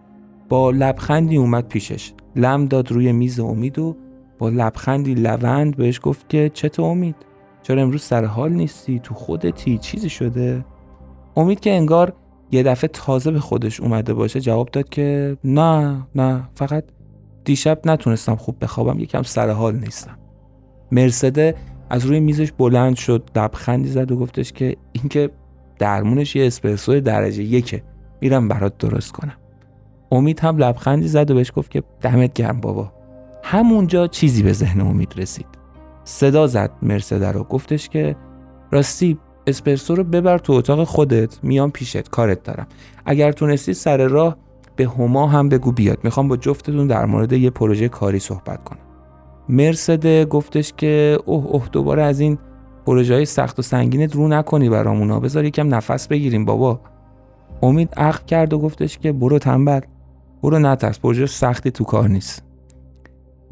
با 0.50 0.70
لبخندی 0.70 1.36
اومد 1.36 1.68
پیشش. 1.68 2.12
لم 2.36 2.66
داد 2.66 2.92
روی 2.92 3.12
میز 3.12 3.40
امید 3.40 3.78
و 3.78 3.96
با 4.38 4.48
لبخندی 4.48 5.14
لوند 5.14 5.76
بهش 5.76 6.00
گفت 6.02 6.28
که 6.28 6.50
چطور 6.54 6.90
امید؟ 6.90 7.14
چرا 7.62 7.82
امروز 7.82 8.02
سر 8.02 8.24
حال 8.24 8.52
نیستی؟ 8.52 8.98
تو 8.98 9.14
خودتی؟ 9.14 9.78
چیزی 9.78 10.08
شده؟ 10.08 10.64
امید 11.36 11.60
که 11.60 11.70
انگار 11.72 12.12
یه 12.52 12.62
دفعه 12.62 12.88
تازه 12.88 13.30
به 13.30 13.40
خودش 13.40 13.80
اومده 13.80 14.14
باشه 14.14 14.40
جواب 14.40 14.68
داد 14.68 14.88
که 14.88 15.36
نه 15.44 16.02
نه 16.14 16.48
فقط 16.54 16.84
دیشب 17.44 17.80
نتونستم 17.84 18.36
خوب 18.36 18.56
بخوابم 18.60 18.98
یکم 18.98 19.22
سر 19.22 19.50
حال 19.50 19.76
نیستم. 19.76 20.18
مرسده 20.92 21.54
از 21.90 22.06
روی 22.06 22.20
میزش 22.20 22.52
بلند 22.52 22.96
شد 22.96 23.30
لبخندی 23.36 23.88
زد 23.88 24.12
و 24.12 24.16
گفتش 24.16 24.52
که 24.52 24.76
اینکه 24.92 25.30
درمونش 25.78 26.36
یه 26.36 26.46
اسپرسو 26.46 27.00
درجه 27.00 27.42
یکه. 27.42 27.82
میرم 28.20 28.48
برات 28.48 28.78
درست 28.78 29.12
کنم. 29.12 29.39
امید 30.12 30.40
هم 30.40 30.56
لبخندی 30.56 31.08
زد 31.08 31.30
و 31.30 31.34
بهش 31.34 31.52
گفت 31.56 31.70
که 31.70 31.82
دمت 32.00 32.32
گرم 32.32 32.60
بابا. 32.60 32.92
همونجا 33.42 34.06
چیزی 34.06 34.42
به 34.42 34.52
ذهن 34.52 34.80
امید 34.80 35.14
رسید. 35.16 35.46
صدا 36.04 36.46
زد 36.46 36.70
مرسده 36.82 37.32
رو. 37.32 37.44
گفتش 37.44 37.88
که 37.88 38.16
راستی 38.70 39.18
اسپرسو 39.46 39.94
رو 39.94 40.04
ببر 40.04 40.38
تو 40.38 40.52
اتاق 40.52 40.84
خودت. 40.84 41.38
میام 41.42 41.70
پیشت. 41.70 42.08
کارت 42.08 42.42
دارم. 42.42 42.66
اگر 43.06 43.32
تونستی 43.32 43.74
سر 43.74 44.06
راه 44.06 44.36
به 44.76 44.84
هما 44.86 45.26
هم 45.26 45.48
بگو 45.48 45.72
بیاد. 45.72 45.98
می‌خوام 46.04 46.28
با 46.28 46.36
جفتتون 46.36 46.86
در 46.86 47.04
مورد 47.04 47.32
یه 47.32 47.50
پروژه 47.50 47.88
کاری 47.88 48.18
صحبت 48.18 48.64
کنم. 48.64 48.78
مرسده 49.48 50.24
گفتش 50.24 50.72
که 50.76 51.18
اوه 51.24 51.46
اوه 51.46 51.68
دوباره 51.72 52.02
از 52.02 52.20
این 52.20 52.38
پروژه 52.86 53.14
های 53.14 53.24
سخت 53.24 53.58
و 53.58 53.62
سنگینت 53.62 54.16
رو 54.16 54.28
نکنی 54.28 54.68
برامونا. 54.68 55.20
بذار 55.20 55.44
یکم 55.44 55.74
نفس 55.74 56.08
بگیریم 56.08 56.44
بابا. 56.44 56.80
امید 57.62 57.94
عقل 57.96 58.24
کرد 58.26 58.52
و 58.52 58.58
گفتش 58.58 58.98
که 58.98 59.12
برو 59.12 59.38
تنبل. 59.38 59.80
برو 60.42 60.58
نترس 60.58 60.98
پروژه 60.98 61.26
سختی 61.26 61.70
تو 61.70 61.84
کار 61.84 62.08
نیست. 62.08 62.42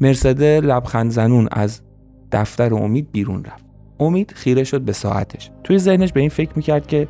مرسده 0.01 0.61
لبخند 0.61 1.11
زنون 1.11 1.47
از 1.51 1.81
دفتر 2.31 2.73
امید 2.73 3.11
بیرون 3.11 3.43
رفت. 3.43 3.65
امید 3.99 4.31
خیره 4.31 4.63
شد 4.63 4.81
به 4.81 4.93
ساعتش. 4.93 5.51
توی 5.63 5.77
ذهنش 5.77 6.11
به 6.11 6.19
این 6.19 6.29
فکر 6.29 6.51
می‌کرد 6.55 6.87
که 6.87 7.07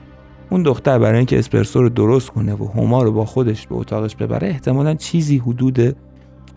اون 0.50 0.64
دختر 0.64 1.00
برای 1.00 1.18
اینکه 1.18 1.40
اسپرسو 1.40 1.82
رو 1.82 1.90
درست 1.90 2.30
کنه 2.30 2.54
و 2.54 2.68
هما 2.76 3.04
رو 3.04 3.12
با 3.12 3.26
خودش 3.26 3.68
به 3.68 3.76
اتاقش 3.76 4.16
ببره 4.16 4.48
احتمالا 4.48 4.94
چیزی 4.94 5.38
حدود 5.38 5.96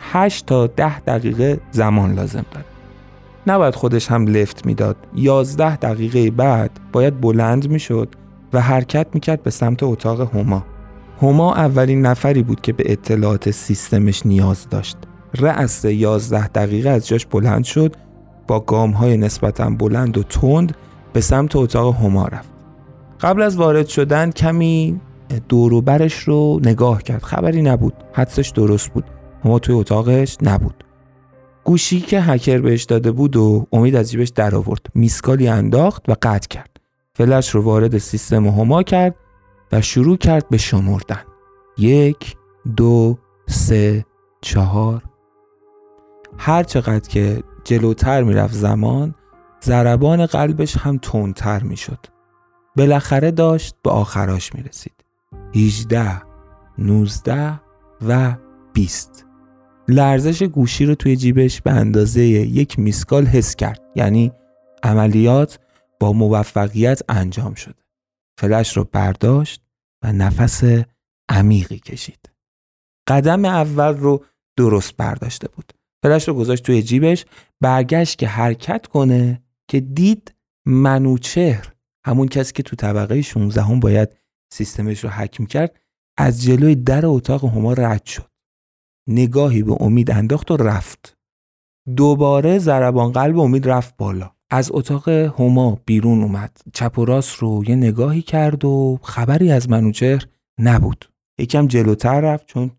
8 0.00 0.46
تا 0.46 0.66
10 0.66 1.00
دقیقه 1.00 1.60
زمان 1.70 2.14
لازم 2.14 2.44
داره. 2.52 2.66
نباید 3.46 3.74
خودش 3.74 4.10
هم 4.10 4.26
لفت 4.26 4.66
می‌داد. 4.66 4.96
11 5.14 5.76
دقیقه 5.76 6.30
بعد 6.30 6.70
باید 6.92 7.20
بلند 7.20 7.68
می‌شد 7.68 8.08
و 8.52 8.60
حرکت 8.60 9.06
می‌کرد 9.14 9.42
به 9.42 9.50
سمت 9.50 9.82
اتاق 9.82 10.34
هما. 10.34 10.64
هما 11.22 11.54
اولین 11.54 12.06
نفری 12.06 12.42
بود 12.42 12.60
که 12.60 12.72
به 12.72 12.92
اطلاعات 12.92 13.50
سیستمش 13.50 14.26
نیاز 14.26 14.68
داشت. 14.68 14.96
رأس 15.38 15.84
11 15.84 16.48
دقیقه 16.48 16.88
از 16.90 17.08
جاش 17.08 17.26
بلند 17.26 17.64
شد 17.64 17.96
با 18.46 18.60
گام 18.60 18.90
های 18.90 19.16
نسبتا 19.16 19.70
بلند 19.70 20.18
و 20.18 20.22
تند 20.22 20.76
به 21.12 21.20
سمت 21.20 21.56
اتاق 21.56 21.96
هما 21.96 22.26
رفت. 22.26 22.48
قبل 23.20 23.42
از 23.42 23.56
وارد 23.56 23.86
شدن 23.86 24.30
کمی 24.30 25.00
دوروبرش 25.48 26.14
رو 26.14 26.60
نگاه 26.62 27.02
کرد. 27.02 27.22
خبری 27.22 27.62
نبود. 27.62 27.94
حدسش 28.12 28.48
درست 28.48 28.92
بود. 28.92 29.04
هما 29.44 29.58
توی 29.58 29.74
اتاقش 29.74 30.36
نبود. 30.42 30.84
گوشی 31.64 32.00
که 32.00 32.20
هکر 32.20 32.58
بهش 32.58 32.84
داده 32.84 33.12
بود 33.12 33.36
و 33.36 33.66
امید 33.72 33.96
از 33.96 34.10
جیبش 34.10 34.28
در 34.28 34.54
آورد 34.54 34.86
میسکالی 34.94 35.48
انداخت 35.48 36.08
و 36.08 36.14
قطع 36.22 36.48
کرد. 36.48 36.70
فلش 37.14 37.50
رو 37.50 37.62
وارد 37.62 37.98
سیستم 37.98 38.46
هما 38.46 38.82
کرد. 38.82 39.14
و 39.72 39.80
شروع 39.80 40.16
کرد 40.16 40.48
به 40.48 40.56
شمردن. 40.56 41.22
یک 41.78 42.36
دو 42.76 43.18
سه 43.48 44.04
چهار. 44.40 45.02
هر 46.38 46.62
چقدر 46.62 47.08
که 47.08 47.42
جلوتر 47.64 48.22
می‌رفت 48.22 48.54
زمان 48.54 49.14
ضربان 49.64 50.26
قلبش 50.26 50.76
هم 50.76 50.98
تندتر 50.98 51.62
می‌شد. 51.62 51.98
بالاخره 52.76 53.30
داشت 53.30 53.74
به 53.82 53.90
آخراش 53.90 54.54
می 54.54 54.62
رسید 54.62 55.04
18 55.56 56.22
19 56.78 57.60
و 58.08 58.36
20 58.72 59.26
لرزش 59.88 60.42
گوشی 60.42 60.86
رو 60.86 60.94
توی 60.94 61.16
جیبش 61.16 61.62
به 61.62 61.70
اندازه 61.70 62.22
یک 62.22 62.78
میسکال 62.78 63.26
حس 63.26 63.56
کرد. 63.56 63.82
یعنی 63.96 64.32
عملیات 64.82 65.58
با 66.00 66.12
موفقیت 66.12 67.00
انجام 67.08 67.54
شد 67.54 67.74
فلش 68.38 68.76
رو 68.76 68.88
برداشت 68.92 69.61
و 70.02 70.12
نفس 70.12 70.62
عمیقی 71.28 71.78
کشید. 71.78 72.30
قدم 73.08 73.44
اول 73.44 73.96
رو 73.96 74.24
درست 74.56 74.96
برداشته 74.96 75.48
بود. 75.48 75.72
فلش 76.02 76.28
رو 76.28 76.34
گذاشت 76.34 76.62
توی 76.62 76.82
جیبش 76.82 77.24
برگشت 77.60 78.18
که 78.18 78.28
حرکت 78.28 78.86
کنه 78.86 79.42
که 79.68 79.80
دید 79.80 80.34
منوچهر 80.66 81.72
همون 82.06 82.28
کسی 82.28 82.52
که 82.52 82.62
تو 82.62 82.76
طبقه 82.76 83.22
16 83.22 83.62
هم 83.62 83.80
باید 83.80 84.08
سیستمش 84.52 85.04
رو 85.04 85.10
حک 85.10 85.48
کرد 85.48 85.80
از 86.18 86.42
جلوی 86.42 86.74
در 86.74 87.06
اتاق 87.06 87.44
هما 87.44 87.72
رد 87.72 88.04
شد. 88.04 88.30
نگاهی 89.08 89.62
به 89.62 89.76
امید 89.80 90.10
انداخت 90.10 90.50
و 90.50 90.56
رفت. 90.56 91.18
دوباره 91.96 92.58
ضربان 92.58 93.12
قلب 93.12 93.38
امید 93.38 93.68
رفت 93.68 93.96
بالا. 93.96 94.31
از 94.54 94.70
اتاق 94.74 95.08
هما 95.08 95.80
بیرون 95.86 96.22
اومد. 96.22 96.60
چپ 96.74 96.98
و 96.98 97.04
راست 97.04 97.36
رو 97.36 97.64
یه 97.68 97.76
نگاهی 97.76 98.22
کرد 98.22 98.64
و 98.64 98.98
خبری 99.02 99.52
از 99.52 99.70
منوچهر 99.70 100.26
نبود. 100.58 101.12
یکم 101.38 101.66
جلوتر 101.66 102.20
رفت 102.20 102.46
چون 102.46 102.70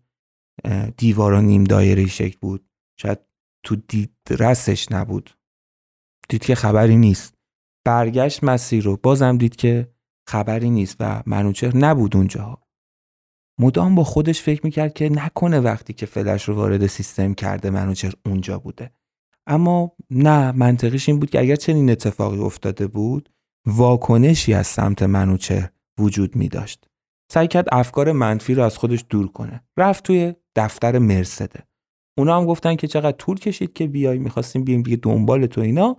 دیوارا 0.96 1.40
نیم 1.40 1.64
دایره 1.64 2.06
شکل 2.06 2.38
بود. 2.40 2.70
شاید 3.00 3.18
تو 3.62 3.76
دید 3.76 4.16
رسش 4.30 4.92
نبود. 4.92 5.36
دید 6.28 6.44
که 6.44 6.54
خبری 6.54 6.96
نیست. 6.96 7.34
برگشت 7.84 8.44
مسیر 8.44 8.84
رو. 8.84 8.96
بازم 9.02 9.38
دید 9.38 9.56
که 9.56 9.88
خبری 10.28 10.70
نیست 10.70 10.96
و 11.00 11.22
منوچهر 11.26 11.76
نبود 11.76 12.16
اونجا. 12.16 12.58
مدام 13.60 13.94
با 13.94 14.04
خودش 14.04 14.42
فکر 14.42 14.60
می‌کرد 14.64 14.94
که 14.94 15.08
نکنه 15.08 15.60
وقتی 15.60 15.92
که 15.92 16.06
فلش 16.06 16.48
رو 16.48 16.54
وارد 16.54 16.86
سیستم 16.86 17.34
کرده 17.34 17.70
منوچهر 17.70 18.14
اونجا 18.26 18.58
بوده. 18.58 18.90
اما 19.46 19.92
نه 20.10 20.52
منطقیش 20.52 21.08
این 21.08 21.18
بود 21.18 21.30
که 21.30 21.40
اگر 21.40 21.56
چنین 21.56 21.90
اتفاقی 21.90 22.38
افتاده 22.38 22.86
بود 22.86 23.30
واکنشی 23.66 24.54
از 24.54 24.66
سمت 24.66 25.02
منوچهر 25.02 25.70
وجود 25.98 26.36
می 26.36 26.48
داشت. 26.48 26.88
سعی 27.32 27.48
کرد 27.48 27.68
افکار 27.72 28.12
منفی 28.12 28.54
رو 28.54 28.62
از 28.62 28.78
خودش 28.78 29.04
دور 29.08 29.28
کنه. 29.28 29.64
رفت 29.76 30.04
توی 30.04 30.34
دفتر 30.56 30.98
مرسده. 30.98 31.60
اونا 32.18 32.36
هم 32.36 32.46
گفتن 32.46 32.76
که 32.76 32.86
چقدر 32.86 33.16
طول 33.16 33.38
کشید 33.38 33.72
که 33.72 33.86
بیای 33.86 34.18
می‌خواستیم 34.18 34.64
بیایم 34.64 34.82
دیگه 34.82 34.96
دنبال 34.96 35.46
تو 35.46 35.60
اینا 35.60 35.96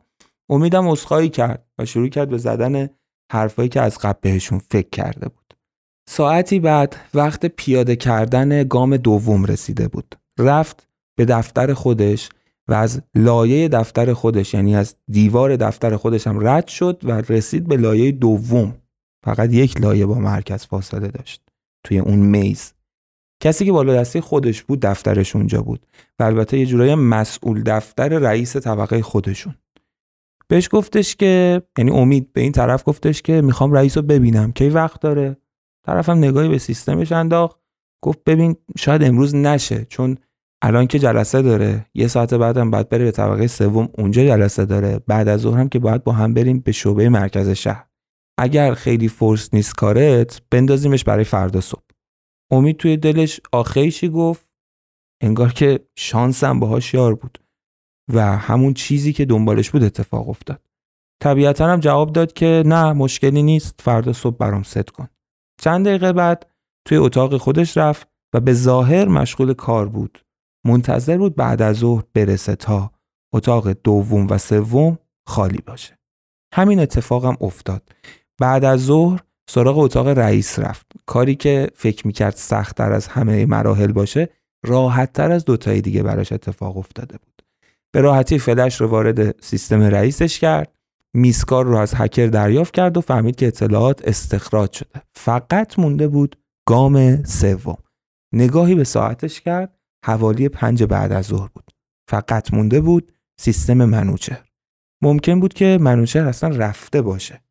امیدم 0.49 0.87
اسخایی 0.87 1.29
کرد 1.29 1.65
و 1.77 1.85
شروع 1.85 2.07
کرد 2.07 2.29
به 2.29 2.37
زدن 2.37 2.89
حرفایی 3.31 3.69
که 3.69 3.81
از 3.81 3.97
قبل 3.97 4.19
بهشون 4.21 4.59
فکر 4.59 4.89
کرده 4.89 5.29
بود 5.29 5.53
ساعتی 6.09 6.59
بعد 6.59 6.95
وقت 7.13 7.45
پیاده 7.45 7.95
کردن 7.95 8.63
گام 8.63 8.97
دوم 8.97 9.45
رسیده 9.45 9.87
بود 9.87 10.15
رفت 10.39 10.87
به 11.17 11.25
دفتر 11.25 11.73
خودش 11.73 12.29
و 12.67 12.73
از 12.73 13.01
لایه 13.15 13.67
دفتر 13.67 14.13
خودش 14.13 14.53
یعنی 14.53 14.75
از 14.75 14.95
دیوار 15.07 15.55
دفتر 15.55 15.95
خودش 15.95 16.27
هم 16.27 16.47
رد 16.47 16.67
شد 16.67 16.99
و 17.03 17.11
رسید 17.11 17.67
به 17.67 17.77
لایه 17.77 18.11
دوم. 18.11 18.75
فقط 19.25 19.53
یک 19.53 19.81
لایه 19.81 20.05
با 20.05 20.13
مرکز 20.13 20.65
فاصله 20.65 21.07
داشت 21.07 21.41
توی 21.83 21.99
اون 21.99 22.19
میز. 22.19 22.73
کسی 23.43 23.65
که 23.65 23.71
بالا 23.71 23.93
دستی 23.93 24.21
خودش 24.21 24.63
بود 24.63 24.79
دفترش 24.81 25.35
اونجا 25.35 25.61
بود 25.61 25.85
و 26.19 26.23
البته 26.23 26.59
یه 26.59 26.65
جورای 26.65 26.95
مسئول 26.95 27.63
دفتر 27.63 28.09
رئیس 28.09 28.57
طبقه 28.57 29.01
خودشون. 29.01 29.55
بهش 30.47 30.69
گفتش 30.71 31.15
که 31.15 31.61
یعنی 31.77 31.91
امید 31.91 32.33
به 32.33 32.41
این 32.41 32.51
طرف 32.51 32.83
گفتش 32.85 33.21
که 33.21 33.41
می‌خوام 33.41 33.73
رئیس 33.73 33.97
رو 33.97 34.03
ببینم. 34.03 34.51
کی 34.51 34.69
وقت 34.69 35.01
داره؟ 35.01 35.37
طرفم 35.85 36.17
نگاهی 36.17 36.49
به 36.49 36.57
سیستمش 36.57 37.11
انداخت. 37.11 37.59
گفت 38.03 38.23
ببین 38.23 38.55
شاید 38.77 39.03
امروز 39.03 39.35
نشه 39.35 39.85
چون 39.89 40.17
الان 40.61 40.87
که 40.87 40.99
جلسه 40.99 41.41
داره 41.41 41.85
یه 41.93 42.07
ساعت 42.07 42.33
بعدم 42.33 42.71
باید 42.71 42.89
بره 42.89 43.05
به 43.05 43.11
طبقه 43.11 43.47
سوم 43.47 43.89
اونجا 43.97 44.25
جلسه 44.25 44.65
داره. 44.65 44.99
بعد 45.07 45.27
از 45.27 45.41
ظهر 45.41 45.59
هم 45.59 45.69
که 45.69 45.79
باید 45.79 46.03
با 46.03 46.11
هم 46.11 46.33
بریم 46.33 46.59
به 46.59 46.71
شعبه 46.71 47.09
مرکز 47.09 47.49
شهر. 47.49 47.85
اگر 48.39 48.73
خیلی 48.73 49.07
فورس 49.07 49.53
نیست 49.53 49.75
کارت 49.75 50.41
بندازیمش 50.51 51.03
برای 51.03 51.23
فردا 51.23 51.61
صبح. 51.61 51.81
امید 52.51 52.77
توی 52.77 52.97
دلش 52.97 53.39
آخیشی 53.51 54.09
گفت؟ 54.09 54.47
انگار 55.21 55.53
که 55.53 55.79
شانسم 55.97 56.59
باهاش 56.59 56.93
یار 56.93 57.15
بود 57.15 57.39
و 58.13 58.37
همون 58.37 58.73
چیزی 58.73 59.13
که 59.13 59.25
دنبالش 59.25 59.69
بود 59.71 59.83
اتفاق 59.83 60.29
افتاد. 60.29 60.61
طبیعتا 61.23 61.67
هم 61.67 61.79
جواب 61.79 62.11
داد 62.11 62.33
که 62.33 62.63
نه 62.65 62.93
مشکلی 62.93 63.43
نیست 63.43 63.81
فردا 63.83 64.13
صبح 64.13 64.37
برام 64.37 64.63
ست 64.63 64.89
کن. 64.89 65.07
چند 65.61 65.85
دقیقه 65.85 66.13
بعد 66.13 66.51
توی 66.87 66.97
اتاق 66.97 67.37
خودش 67.37 67.77
رفت 67.77 68.07
و 68.33 68.39
به 68.39 68.53
ظاهر 68.53 69.07
مشغول 69.07 69.53
کار 69.53 69.89
بود. 69.89 70.24
منتظر 70.65 71.17
بود 71.17 71.35
بعد 71.35 71.61
از 71.61 71.75
ظهر 71.75 72.03
برسه 72.13 72.55
تا 72.55 72.91
اتاق 73.33 73.71
دوم 73.71 74.27
و 74.29 74.37
سوم 74.37 74.97
خالی 75.27 75.61
باشه. 75.65 75.99
همین 76.53 76.79
اتفاقم 76.79 77.37
افتاد. 77.41 77.89
بعد 78.39 78.65
از 78.65 78.85
ظهر 78.85 79.19
سراغ 79.49 79.77
اتاق 79.77 80.07
رئیس 80.07 80.59
رفت. 80.59 80.85
کاری 81.05 81.35
که 81.35 81.69
فکر 81.75 82.07
می‌کرد 82.07 82.35
سختتر 82.35 82.91
از 82.91 83.07
همه 83.07 83.45
مراحل 83.45 83.91
باشه 83.91 84.29
راحتتر 84.65 85.31
از 85.31 85.45
دوتای 85.45 85.81
دیگه 85.81 86.03
براش 86.03 86.31
اتفاق 86.31 86.77
افتاده 86.77 87.17
بود. 87.17 87.41
به 87.91 88.01
راحتی 88.01 88.39
فلش 88.39 88.81
رو 88.81 88.87
وارد 88.87 89.43
سیستم 89.43 89.81
رئیسش 89.81 90.39
کرد. 90.39 90.71
میسکار 91.13 91.65
رو 91.65 91.77
از 91.77 91.93
هکر 91.95 92.27
دریافت 92.27 92.73
کرد 92.73 92.97
و 92.97 93.01
فهمید 93.01 93.35
که 93.35 93.47
اطلاعات 93.47 94.07
استخراج 94.07 94.71
شده. 94.71 95.01
فقط 95.13 95.79
مونده 95.79 96.07
بود 96.07 96.37
گام 96.67 97.23
سوم. 97.23 97.77
نگاهی 98.33 98.75
به 98.75 98.83
ساعتش 98.83 99.41
کرد. 99.41 99.74
حوالی 100.05 100.49
پنج 100.49 100.83
بعد 100.83 101.11
از 101.11 101.25
ظهر 101.25 101.49
بود. 101.53 101.71
فقط 102.09 102.53
مونده 102.53 102.81
بود 102.81 103.11
سیستم 103.39 103.73
منوچهر. 103.73 104.45
ممکن 105.01 105.39
بود 105.39 105.53
که 105.53 105.77
منوچهر 105.81 106.27
اصلا 106.27 106.49
رفته 106.49 107.01
باشه. 107.01 107.41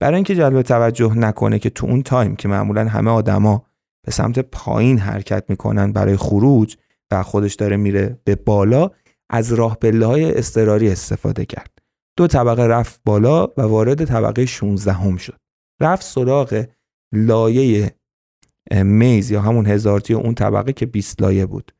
برای 0.00 0.14
اینکه 0.14 0.34
جلب 0.34 0.62
توجه 0.62 1.14
نکنه 1.14 1.58
که 1.58 1.70
تو 1.70 1.86
اون 1.86 2.02
تایم 2.02 2.36
که 2.36 2.48
معمولا 2.48 2.88
همه 2.88 3.10
آدما 3.10 3.66
به 4.06 4.12
سمت 4.12 4.38
پایین 4.38 4.98
حرکت 4.98 5.44
می‌کنن 5.48 5.92
برای 5.92 6.16
خروج 6.16 6.76
و 7.10 7.22
خودش 7.22 7.54
داره 7.54 7.76
میره 7.76 8.20
به 8.24 8.34
بالا 8.34 8.90
از 9.30 9.52
راه 9.52 9.76
پله 9.76 10.06
های 10.06 10.38
اضطراری 10.38 10.90
استفاده 10.90 11.44
کرد. 11.44 11.78
دو 12.16 12.26
طبقه 12.26 12.66
رفت 12.66 13.00
بالا 13.04 13.46
و 13.46 13.62
وارد 13.62 14.04
طبقه 14.04 14.46
16 14.46 14.92
هم 14.92 15.16
شد. 15.16 15.38
رفت 15.80 16.02
سراغ 16.02 16.64
لایه 17.14 17.94
میز 18.72 19.30
یا 19.30 19.40
همون 19.40 19.66
هزارتی 19.66 20.14
اون 20.14 20.34
طبقه 20.34 20.72
که 20.72 20.86
20 20.86 21.22
لایه 21.22 21.46
بود. 21.46 21.72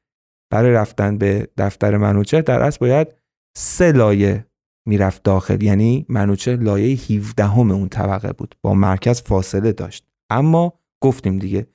برای 0.51 0.73
رفتن 0.73 1.19
به 1.19 1.49
دفتر 1.57 1.97
منوچه 1.97 2.43
در 2.43 2.63
اصل 2.63 2.79
باید 2.81 3.09
سه 3.57 3.93
لایه 3.93 4.47
می‌رفت 4.89 5.23
داخل. 5.23 5.63
یعنی 5.63 6.07
منوچه 6.09 6.57
لایه 6.57 6.97
17 6.97 7.45
هم 7.45 7.71
اون 7.71 7.89
طبقه 7.89 8.33
بود. 8.33 8.55
با 8.63 8.75
مرکز 8.75 9.23
فاصله 9.23 9.73
داشت. 9.73 10.07
اما 10.31 10.73
گفتیم 11.03 11.39
دیگه 11.39 11.67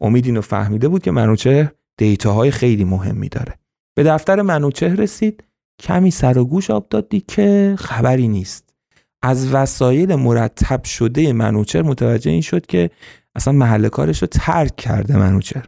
امید 0.00 0.26
اینو 0.26 0.40
فهمیده 0.40 0.88
بود 0.88 1.02
که 1.02 1.10
منوچه 1.10 1.72
دیتاهای 1.98 2.50
خیلی 2.50 2.84
مهمی 2.84 3.28
داره. 3.28 3.54
به 3.96 4.02
دفتر 4.04 4.42
منوچه 4.42 4.94
رسید 4.94 5.44
کمی 5.80 6.10
سر 6.10 6.38
و 6.38 6.44
گوش 6.44 6.70
آب 6.70 6.88
دادی 6.88 7.20
که 7.20 7.74
خبری 7.78 8.28
نیست. 8.28 8.74
از 9.22 9.54
وسایل 9.54 10.14
مرتب 10.14 10.84
شده 10.84 11.32
منوچر 11.32 11.82
متوجه 11.82 12.30
این 12.30 12.40
شد 12.40 12.66
که 12.66 12.90
اصلا 13.34 13.52
محل 13.52 13.88
کارش 13.88 14.22
رو 14.22 14.28
ترک 14.30 14.76
کرده 14.76 15.16
منوچر 15.16 15.66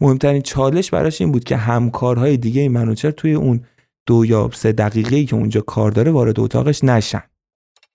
مهمترین 0.00 0.42
چالش 0.42 0.90
براش 0.90 1.20
این 1.20 1.32
بود 1.32 1.44
که 1.44 1.56
همکارهای 1.56 2.36
دیگه 2.36 2.68
منوچر 2.68 3.10
توی 3.10 3.34
اون 3.34 3.64
دو 4.06 4.24
یا 4.24 4.50
سه 4.54 4.72
دقیقه 4.72 5.24
که 5.24 5.36
اونجا 5.36 5.60
کار 5.60 5.90
داره 5.90 6.10
وارد 6.10 6.40
اتاقش 6.40 6.84
نشن. 6.84 7.22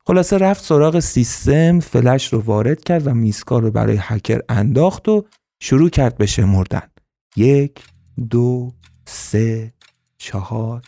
خلاصه 0.07 0.37
رفت 0.37 0.63
سراغ 0.63 0.99
سیستم 0.99 1.79
فلش 1.79 2.33
رو 2.33 2.39
وارد 2.39 2.83
کرد 2.83 3.07
و 3.07 3.13
میسکار 3.13 3.61
رو 3.61 3.71
برای 3.71 3.97
هکر 3.99 4.39
انداخت 4.49 5.09
و 5.09 5.25
شروع 5.59 5.89
کرد 5.89 6.17
به 6.17 6.25
شمردن. 6.25 6.89
یک 7.35 7.79
دو 8.29 8.73
سه 9.05 9.73
چهار. 10.17 10.81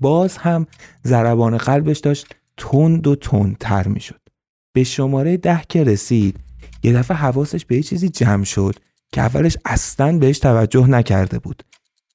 باز 0.00 0.36
هم 0.36 0.66
ضربان 1.04 1.56
قلبش 1.56 1.98
داشت 1.98 2.26
تند 2.56 3.06
و 3.06 3.16
تندتر 3.16 3.88
می‌شد. 3.88 4.20
به 4.72 4.84
شماره 4.84 5.36
ده 5.36 5.62
که 5.68 5.84
رسید 5.84 6.40
یه 6.82 6.92
دفعه 6.92 7.16
حواسش 7.16 7.64
به 7.64 7.76
یه 7.76 7.82
چیزی 7.82 8.08
جمع 8.08 8.44
شد. 8.44 8.74
که 9.12 9.20
اولش 9.20 9.56
اصلا 9.64 10.18
بهش 10.18 10.38
توجه 10.38 10.86
نکرده 10.86 11.38
بود. 11.38 11.62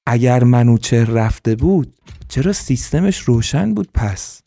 اگر 0.06 0.44
منوچه 0.44 1.04
رفته 1.04 1.54
بود 1.54 1.96
چرا 2.28 2.52
سیستمش 2.52 3.18
روشن 3.18 3.74
بود 3.74 3.88
پس؟ 3.94 4.42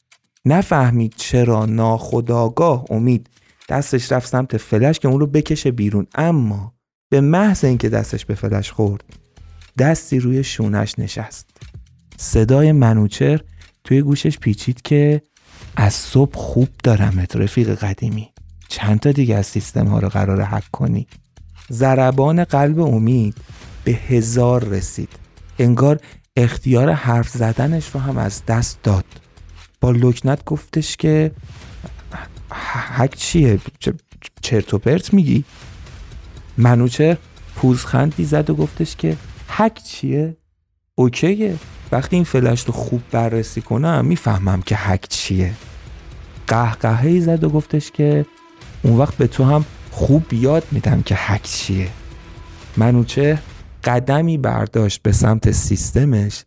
نفهمید 0.45 1.13
چرا 1.17 1.65
ناخداگاه 1.65 2.85
امید 2.89 3.29
دستش 3.69 4.11
رفت 4.11 4.27
سمت 4.27 4.57
فلش 4.57 4.99
که 4.99 5.07
اون 5.07 5.19
رو 5.19 5.27
بکشه 5.27 5.71
بیرون. 5.71 6.07
اما 6.15 6.73
به 7.09 7.21
محض 7.21 7.65
اینکه 7.65 7.89
دستش 7.89 8.25
به 8.25 8.35
فلش 8.35 8.71
خورد 8.71 9.03
دستی 9.77 10.19
روی 10.19 10.43
شونش 10.43 10.99
نشست. 10.99 11.49
صدای 12.17 12.71
منوچر 12.71 13.41
توی 13.83 14.01
گوشش 14.01 14.39
پیچید 14.39 14.81
که 14.81 15.21
از 15.75 15.93
صبح 15.93 16.35
خوب 16.35 16.69
دارمت 16.83 17.35
رفیق 17.35 17.75
قدیمی. 17.75 18.29
چند 18.67 18.99
تا 18.99 19.11
دیگه 19.11 19.35
از 19.35 19.45
سیستم 19.45 19.87
ها 19.87 19.99
رو 19.99 20.09
قرار 20.09 20.43
حک 20.43 20.71
کنی؟ 20.71 21.07
ضربان 21.71 22.43
قلب 22.43 22.79
امید 22.79 23.37
به 23.83 23.91
هزار 23.91 24.63
رسید. 24.63 25.09
انگار 25.59 25.99
اختیار 26.35 26.91
حرف 26.91 27.29
زدنش 27.29 27.89
رو 27.89 27.99
هم 27.99 28.17
از 28.17 28.45
دست 28.45 28.83
داد. 28.83 29.05
با 29.81 29.91
لکنت 29.91 30.45
گفتش 30.45 30.97
که 30.97 31.31
حک 32.97 33.15
چیه؟ 33.15 33.59
چرت 34.41 34.73
و 34.73 34.77
پرت 34.77 35.13
میگی؟ 35.13 35.43
منوچر 36.57 37.17
پوزخندی 37.55 38.25
زد 38.25 38.49
و 38.49 38.55
گفتش 38.55 38.95
که 38.95 39.17
حک 39.47 39.83
چیه؟ 39.83 40.37
اوکیه. 40.95 41.55
وقتی 41.91 42.15
این 42.15 42.25
فلش 42.25 42.63
رو 42.63 42.73
خوب 42.73 43.01
بررسی 43.11 43.61
کنم 43.61 44.05
می‌فهمم 44.05 44.61
که 44.61 44.75
حک 44.75 45.07
چیه. 45.09 45.53
قهقهه 46.47 47.19
زد 47.19 47.43
و 47.43 47.49
گفتش 47.49 47.91
که 47.91 48.25
اون 48.83 48.97
وقت 48.97 49.15
به 49.15 49.27
تو 49.27 49.43
هم 49.43 49.65
خوب 49.93 50.33
یاد 50.33 50.63
میدم 50.71 51.01
که 51.01 51.15
حک 51.15 51.43
چیه. 51.43 51.87
منوچه 52.77 53.39
قدمی 53.83 54.37
برداشت 54.37 55.01
به 55.01 55.11
سمت 55.11 55.51
سیستمش 55.51 56.43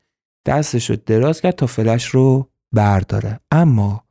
دستش 0.46 0.90
رو 0.90 0.96
دراز 1.06 1.40
کرد 1.40 1.54
تا 1.54 1.66
فلش 1.66 2.06
رو 2.06 2.48
برداره. 2.72 3.40
اما 3.50 4.04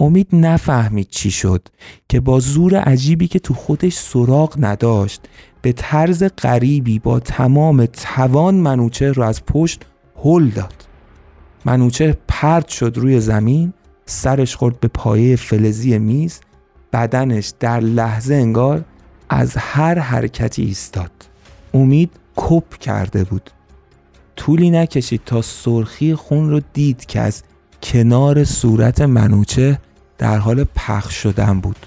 امید 0.00 0.28
نفهمید 0.32 1.08
چی 1.08 1.30
شد 1.30 1.68
که 2.08 2.20
با 2.20 2.40
زور 2.40 2.76
عجیبی 2.76 3.28
که 3.28 3.38
تو 3.38 3.54
خودش 3.54 3.94
سراغ 3.94 4.54
نداشت 4.58 5.20
به 5.62 5.72
طرز 5.72 6.24
غریبی 6.24 6.98
با 6.98 7.20
تمام 7.20 7.86
توان 7.86 8.54
منوچه 8.54 9.12
رو 9.12 9.22
از 9.22 9.44
پشت 9.44 9.84
هل 10.24 10.48
داد. 10.48 10.88
منوچه 11.64 12.18
پرد 12.28 12.68
شد 12.68 12.92
روی 12.96 13.20
زمین 13.20 13.72
سرش 14.06 14.56
خورد 14.56 14.80
به 14.80 14.88
پایه 14.88 15.36
فلزی 15.36 15.98
میز 15.98 16.40
بدنش 16.92 17.52
در 17.60 17.80
لحظه 17.80 18.34
انگار 18.34 18.84
از 19.30 19.56
هر 19.56 19.98
حرکتی 19.98 20.62
ایستاد. 20.62 21.10
امید 21.74 22.10
کپ 22.36 22.78
کرده 22.78 23.24
بود. 23.24 23.50
طولی 24.36 24.70
نکشید 24.70 25.20
تا 25.26 25.42
سرخی 25.42 26.14
خون 26.14 26.50
رو 26.50 26.60
دید 26.72 27.06
که 27.06 27.20
از 27.20 27.42
کنار 27.82 28.44
صورت 28.44 29.00
منوچه 29.00 29.78
در 30.18 30.38
حال 30.38 30.64
پخش 30.64 31.14
شدن 31.14 31.60
بود. 31.60 31.86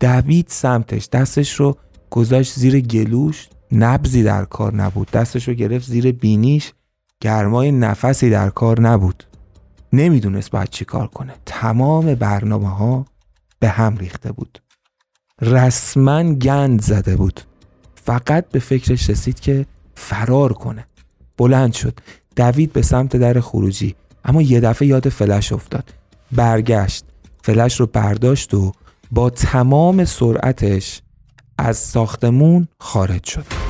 دوید 0.00 0.46
سمتش 0.48 1.08
دستش 1.12 1.52
رو 1.52 1.76
گذاشت 2.10 2.54
زیر 2.54 2.80
گلوش 2.80 3.48
نبزی 3.72 4.22
در 4.22 4.44
کار 4.44 4.74
نبود. 4.74 5.10
دستش 5.10 5.48
رو 5.48 5.54
گرفت 5.54 5.86
زیر 5.86 6.12
بینیش 6.12 6.72
گرمای 7.20 7.72
نفسی 7.72 8.30
در 8.30 8.50
کار 8.50 8.80
نبود. 8.80 9.24
نمی‌دونست 9.92 10.50
باید 10.50 10.68
چی 10.68 10.84
کار 10.84 11.06
کنه. 11.06 11.34
تمام 11.46 12.14
برنامه 12.14 12.68
ها 12.68 13.06
به 13.58 13.68
هم 13.68 13.96
ریخته 13.96 14.32
بود. 14.32 14.58
رسما 15.42 16.34
گند 16.34 16.82
زده 16.82 17.16
بود. 17.16 17.40
فقط 17.94 18.48
به 18.48 18.58
فکرش 18.58 19.10
رسید 19.10 19.40
که 19.40 19.66
فرار 19.94 20.52
کنه. 20.52 20.86
بلند 21.36 21.72
شد. 21.72 21.98
دوید 22.36 22.72
به 22.72 22.82
سمت 22.82 23.16
در 23.16 23.40
خروجی. 23.40 23.94
اما 24.24 24.42
یه 24.42 24.60
دفعه 24.60 24.88
یاد 24.88 25.08
فلش 25.08 25.52
افتاد. 25.52 25.94
برگشت. 26.32 27.04
فلش 27.42 27.80
رو 27.80 27.86
برداشت 27.86 28.54
و 28.54 28.72
با 29.10 29.30
تمام 29.30 30.04
سرعتش 30.04 31.02
از 31.58 31.76
ساختمون 31.76 32.68
خارج 32.80 33.24
شد. 33.24 33.65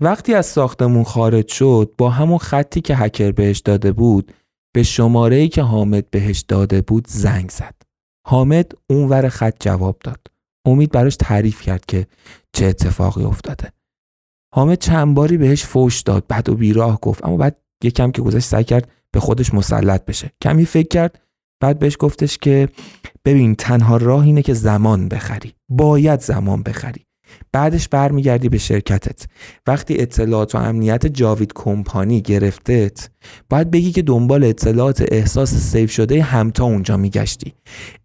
وقتی 0.00 0.34
از 0.34 0.46
ساختمون 0.46 1.04
خارج 1.04 1.48
شد 1.48 1.94
با 1.98 2.10
همون 2.10 2.38
خطی 2.38 2.80
که 2.80 2.96
هکر 2.96 3.32
بهش 3.32 3.58
داده 3.58 3.92
بود 3.92 4.32
به 4.74 4.82
شماره 4.82 5.48
که 5.48 5.62
حامد 5.62 6.10
بهش 6.10 6.40
داده 6.40 6.82
بود 6.82 7.06
زنگ 7.08 7.50
زد. 7.50 7.74
حامد 8.26 8.72
اونور 8.90 9.28
خط 9.28 9.56
جواب 9.60 9.98
داد. 10.04 10.26
امید 10.66 10.90
براش 10.90 11.16
تعریف 11.16 11.62
کرد 11.62 11.86
که 11.86 12.06
چه 12.52 12.66
اتفاقی 12.66 13.24
افتاده. 13.24 13.72
حامد 14.54 14.78
چند 14.78 15.14
باری 15.14 15.36
بهش 15.36 15.64
فوش 15.64 16.00
داد 16.00 16.26
بعد 16.28 16.48
و 16.48 16.54
بیراه 16.54 17.00
گفت 17.00 17.24
اما 17.24 17.36
بعد 17.36 17.56
یکم 17.84 18.10
که 18.10 18.22
گذشت 18.22 18.46
سعی 18.46 18.64
کرد 18.64 18.90
به 19.12 19.20
خودش 19.20 19.54
مسلط 19.54 20.04
بشه 20.04 20.32
کمی 20.42 20.64
فکر 20.64 20.88
کرد 20.88 21.22
بعد 21.62 21.78
بهش 21.78 21.96
گفتش 22.00 22.38
که 22.38 22.68
ببین 23.24 23.54
تنها 23.54 23.96
راه 23.96 24.24
اینه 24.24 24.42
که 24.42 24.54
زمان 24.54 25.08
بخری 25.08 25.54
باید 25.68 26.20
زمان 26.20 26.62
بخری 26.62 27.07
بعدش 27.52 27.88
برمیگردی 27.88 28.48
به 28.48 28.58
شرکتت. 28.58 29.26
وقتی 29.66 30.00
اطلاعات 30.00 30.54
و 30.54 30.58
امنیت 30.58 31.06
جاوید 31.06 31.52
کمپانی 31.54 32.20
گرفتت 32.20 33.08
باید 33.48 33.70
بگی 33.70 33.92
که 33.92 34.02
دنبال 34.02 34.44
اطلاعات 34.44 35.04
احساس 35.08 35.54
سیف 35.54 35.90
شده 35.90 36.22
همتا 36.22 36.64
اونجا 36.64 36.96
میگشتی. 36.96 37.54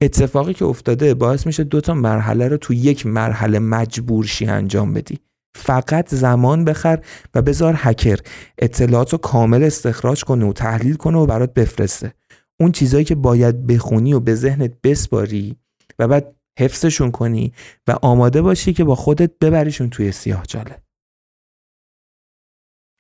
اتفاقی 0.02 0.54
که 0.54 0.66
افتاده 0.66 1.14
باعث 1.14 1.46
میشه 1.46 1.64
دوتا 1.64 1.94
مرحله 1.94 2.48
رو 2.48 2.58
تو 2.58 2.74
یک 2.74 3.06
مرحله 3.06 3.60
مجبورشی 3.60 4.46
انجام 4.46 4.94
بدی. 4.94 5.20
فقط 5.56 6.16
زمان 6.16 6.66
بخر 6.66 7.00
و 7.36 7.42
بذار 7.42 7.74
هکر 7.78 8.20
اطلاعات 8.58 9.12
رو 9.12 9.18
کامل 9.18 9.64
استخراج 9.64 10.24
کنه 10.24 10.46
و 10.46 10.54
تحلیل 10.54 10.96
کنه 10.96 11.18
و 11.18 11.26
برات 11.26 11.54
بفرسته. 11.54 12.14
اون 12.60 12.72
چیزایی 12.72 13.06
که 13.06 13.16
باید 13.16 13.68
بخونی 13.68 14.14
و 14.14 14.20
به 14.20 14.36
ذهنت 14.36 14.72
بسپاری 14.84 15.56
و 16.00 16.08
بعد 16.08 16.36
حفظشون 16.60 17.12
کنی 17.12 17.54
و 17.88 17.96
آماده 18.02 18.42
باشی 18.42 18.74
که 18.74 18.84
با 18.84 18.96
خودت 18.96 19.40
ببریشون 19.40 19.90
توی 19.90 20.12
سیاه 20.12 20.46
جاله. 20.46 20.84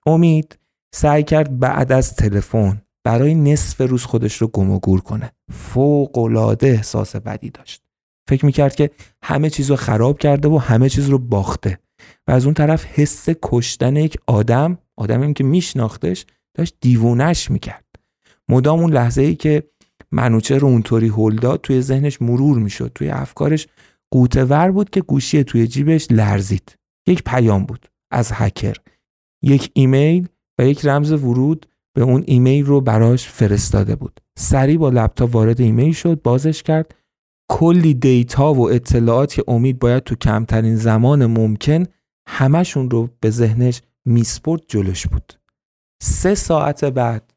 امید 0.07 0.59
سعی 0.95 1.23
کرد 1.23 1.59
بعد 1.59 1.91
از 1.91 2.15
تلفن 2.15 2.81
برای 3.03 3.35
نصف 3.35 3.81
روز 3.81 4.03
خودش 4.03 4.35
رو 4.35 4.47
گم 4.47 4.71
و 4.71 4.79
گور 4.79 5.01
کنه. 5.01 5.31
فوق 5.51 6.17
العاده 6.17 6.67
احساس 6.67 7.15
بدی 7.15 7.49
داشت. 7.49 7.83
فکر 8.29 8.45
می‌کرد 8.45 8.75
که 8.75 8.89
همه 9.23 9.49
چیز 9.49 9.69
رو 9.69 9.75
خراب 9.75 10.19
کرده 10.19 10.47
و 10.47 10.57
همه 10.57 10.89
چیز 10.89 11.09
رو 11.09 11.19
باخته 11.19 11.79
و 12.27 12.31
از 12.31 12.45
اون 12.45 12.53
طرف 12.53 12.85
حس 12.85 13.29
کشتن 13.43 13.95
یک 13.95 14.17
آدم 14.27 14.77
آدمی 14.97 15.33
که 15.33 15.43
میشناختش 15.43 16.25
داشت 16.53 16.77
دیوونش 16.81 17.51
می‌کرد. 17.51 17.85
مدام 18.49 18.79
اون 18.79 18.93
لحظه 18.93 19.21
ای 19.21 19.35
که 19.35 19.63
منوچهر 20.13 20.57
رو 20.57 20.67
اونطوری 20.67 21.07
هل 21.07 21.55
توی 21.55 21.81
ذهنش 21.81 22.21
مرور 22.21 22.59
می‌شد. 22.59 22.91
توی 22.95 23.09
افکارش 23.09 23.67
غوطه‌ور 24.11 24.71
بود 24.71 24.89
که 24.89 25.01
گوشی 25.01 25.43
توی 25.43 25.67
جیبش 25.67 26.07
لرزید. 26.11 26.75
یک 27.07 27.23
پیام 27.23 27.65
بود 27.65 27.87
از 28.11 28.31
هکر. 28.33 28.77
یک 29.43 29.71
ایمیل 29.73 30.27
و 30.59 30.65
یک 30.65 30.85
رمز 30.85 31.11
ورود 31.11 31.65
به 31.95 32.03
اون 32.03 32.23
ایمیل 32.27 32.65
رو 32.65 32.81
براش 32.81 33.27
فرستاده 33.27 33.95
بود. 33.95 34.19
سریع 34.37 34.77
با 34.77 34.89
لپتاپ 34.89 35.35
وارد 35.35 35.61
ایمیل 35.61 35.93
شد 35.93 36.21
بازش 36.21 36.63
کرد. 36.63 36.95
کلی 37.51 37.93
data 37.93 38.53
و 38.53 38.69
اطلاعات 38.69 39.33
که 39.33 39.43
امید 39.47 39.79
باید 39.79 40.03
تو 40.03 40.15
کمترین 40.15 40.75
زمان 40.75 41.25
ممکن 41.25 41.83
همشون 42.27 42.89
رو 42.89 43.09
به 43.19 43.29
ذهنش 43.29 43.81
میسپرد 44.05 44.61
جلوش 44.67 45.07
بود. 45.07 45.33
سه 46.01 46.35
ساعت 46.35 46.85
بعد 46.85 47.33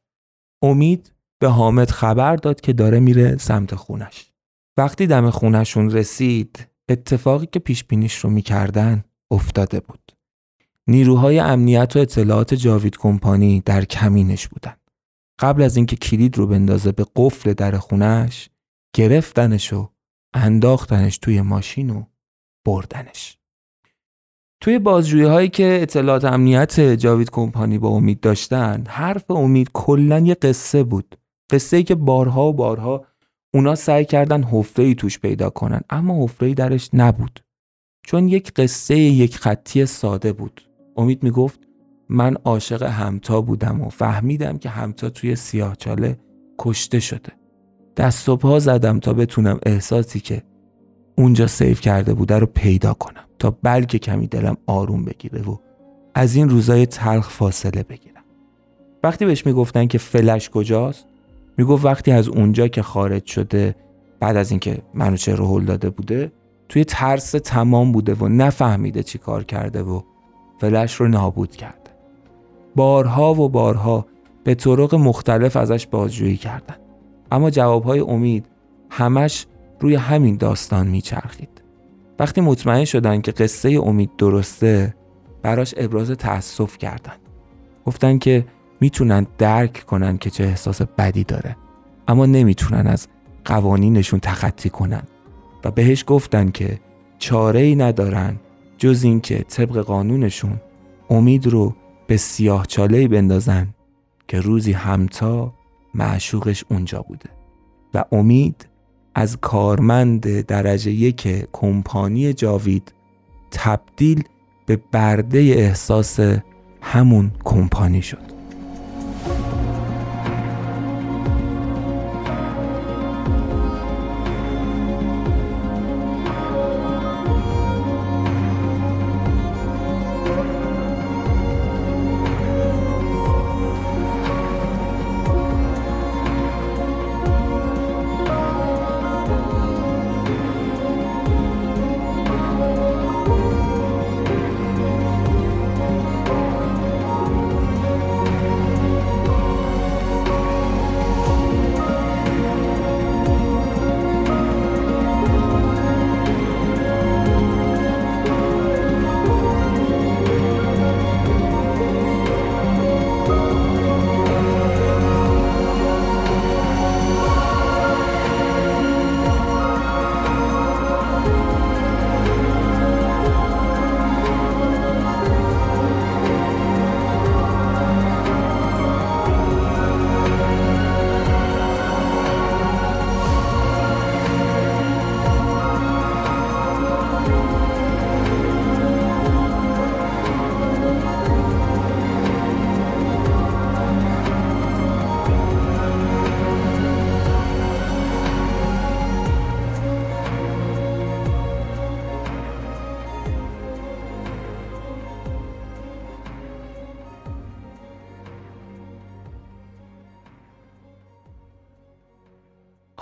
امید 0.63 1.13
به 1.39 1.49
حامد 1.49 1.91
خبر 1.91 2.37
داد 2.37 2.61
که 2.61 2.73
داره 2.73 3.01
میره 3.01 3.37
سمت 3.37 3.75
خونش. 3.75 4.33
وقتی 4.77 5.07
دم 5.07 5.31
خونشون 5.31 5.91
رسید 5.91 6.67
اتفاقی 6.89 7.47
که 7.47 7.59
پیش 7.59 7.85
بینیش 7.85 8.15
رو 8.15 8.31
می‌کردن 8.31 9.05
افتاده 9.31 9.81
بود. 9.81 10.13
نیروهای 10.87 11.39
امنیت 11.39 11.97
و 11.97 11.99
اطلاعات 11.99 12.55
جاوید 12.55 12.97
کمپانی 12.97 13.61
در 13.61 13.85
کمینش 13.85 14.49
بودن. 14.49 14.77
قبل 15.39 15.63
از 15.63 15.77
اینکه 15.77 15.97
کلید 15.97 16.39
رو 16.39 16.47
بندازه 16.47 16.93
به 16.93 17.07
قفل 17.17 17.53
در 17.53 17.79
خونش 17.79 18.51
گرفتنش 18.95 19.73
و 19.73 19.91
انداختنش 20.35 21.19
توی 21.19 21.41
ماشین 21.41 21.91
و 21.91 22.05
بردنش. 22.65 23.39
توی 24.61 24.79
بازجویی 24.79 25.25
هایی 25.25 25.49
که 25.49 25.79
اطلاعات 25.83 26.25
امنیت 26.25 26.81
جاوید 26.81 27.31
کمپانی 27.31 27.79
با 27.79 27.89
امید 27.89 28.21
داشتن 28.21 28.85
حرف 28.89 29.31
امید 29.31 29.71
کلا 29.73 30.19
یه 30.19 30.35
قصه 30.35 30.83
بود. 30.83 31.17
قصه 31.51 31.77
ای 31.77 31.83
که 31.83 31.95
بارها 31.95 32.49
و 32.49 32.53
بارها 32.53 33.05
اونا 33.55 33.75
سعی 33.75 34.05
کردن 34.05 34.43
حفره 34.43 34.85
ای 34.85 34.95
توش 34.95 35.19
پیدا 35.19 35.51
کنن 35.51 35.81
اما 35.91 36.25
حفره 36.25 36.49
ای 36.49 36.55
درش 36.55 36.91
نبود. 36.93 37.41
چون 38.03 38.29
یک 38.29 38.53
قصه 38.53 38.97
یک 38.99 39.37
خطی 39.37 39.87
ساده 39.87 40.33
بود. 40.33 40.69
امید 40.97 41.23
می‌گفت 41.23 41.61
من 42.09 42.35
عاشق 42.45 42.83
همتا 42.83 43.41
بودم 43.41 43.81
و 43.81 43.89
فهمیدم 43.89 44.59
که 44.59 44.69
همتا 44.69 45.11
توی 45.11 45.37
سیاهچاله 45.37 46.19
کشته 46.59 47.01
شده. 47.01 47.33
دست 47.97 48.29
و 48.29 48.37
پا 48.37 48.59
زدم 48.59 49.01
تا 49.01 49.13
بتونم 49.13 49.59
احساسی 49.67 50.21
که 50.21 50.43
اونجا 51.19 51.47
سیف 51.47 51.81
کرده 51.81 52.15
بوده 52.15 52.39
رو 52.39 52.47
پیدا 52.47 52.95
کنم 52.95 53.25
تا 53.39 53.57
بلکه 53.63 53.99
کمی 53.99 54.27
دلم 54.27 54.57
آروم 54.67 55.05
بگیره 55.05 55.43
و 55.43 55.57
از 56.15 56.35
این 56.35 56.49
روزای 56.49 56.87
تلخ 56.87 57.31
فاصله 57.31 57.83
بگیرم. 57.83 58.25
وقتی 59.03 59.27
بهش 59.27 59.47
می‌گفتن 59.47 59.87
که 59.87 59.99
فلش 59.99 60.51
کجاست 60.51 61.07
می‌گفت 61.57 61.85
وقتی 61.85 62.11
از 62.11 62.29
اونجا 62.29 62.69
که 62.69 62.83
خارج 62.83 63.27
شده 63.27 63.75
بعد 64.21 64.37
از 64.37 64.51
اینکه 64.51 64.79
منوچه 64.95 65.35
رو 65.35 65.59
هل 65.59 65.65
داده 65.65 65.91
بوده 65.91 66.33
توی 66.69 66.85
ترس 66.85 67.31
تمام 67.31 67.93
بوده 67.93 68.15
و 68.15 68.29
نفهمیده 68.29 69.03
چی 69.03 69.19
کار 69.19 69.45
کرده 69.45 69.83
و 69.83 70.01
فلش 70.61 70.95
رو 70.95 71.09
نابود 71.09 71.57
کرده. 71.57 71.91
بارها 72.77 73.35
و 73.35 73.49
بارها 73.49 74.07
به 74.45 74.55
طرق 74.55 74.95
مختلف 74.95 75.57
ازش 75.57 75.87
بازجویی 75.87 76.37
کردن. 76.37 76.77
اما 77.33 77.51
جوابهای 77.51 78.01
امید 78.01 78.47
همش 78.91 79.47
روی 79.81 79.95
همین 79.95 80.37
داستان 80.37 80.87
میچرخید. 80.87 81.63
وقتی 82.19 82.41
مطمئن 82.41 82.85
شدن 82.85 83.21
که 83.21 83.33
قصه 83.33 83.81
امید 83.83 84.11
درسته 84.19 84.95
براش 85.43 85.75
ابراز 85.77 86.11
تأسف 86.11 86.79
کردن. 86.79 87.17
گفتن 87.87 88.19
که 88.19 88.45
می‌تونن 88.81 89.27
درک 89.39 89.85
کنن 89.87 90.19
که 90.19 90.31
چه 90.31 90.45
احساس 90.45 90.83
بدی 90.83 91.25
داره. 91.25 91.57
اما 92.09 92.27
نمی‌تونن 92.27 92.87
از 92.87 93.09
قوانینشون 93.45 94.21
تخطی 94.21 94.71
کنن. 94.71 95.03
و 95.65 95.71
بهش 95.71 96.05
گفتن 96.07 96.51
که 96.51 96.81
چاره 97.19 97.61
ای 97.61 97.77
ندارن 97.77 98.37
جز 98.79 99.05
اینکه 99.05 99.39
طبق 99.39 99.79
قانونشون 99.79 100.61
امید 101.11 101.47
رو 101.47 101.75
به 102.07 102.17
سیاه 102.17 102.67
چاله 102.67 103.09
بندازن 103.09 103.69
که 104.29 104.41
روزی 104.41 104.73
همتا 104.73 105.55
معشوقش 105.95 106.65
اونجا 106.71 107.03
بوده. 107.03 107.31
و 107.95 108.05
امید 108.13 108.69
از 109.15 109.37
کارمند 109.37 110.41
درجه 110.41 110.91
یک 110.91 111.49
کمپانی 111.53 112.33
جاوید 112.33 112.95
تبدیل 113.51 114.25
به 114.67 114.79
برده 114.93 115.39
احساس 115.39 116.21
همون 116.83 117.33
کمپانی 117.45 118.03
شد. 118.03 118.26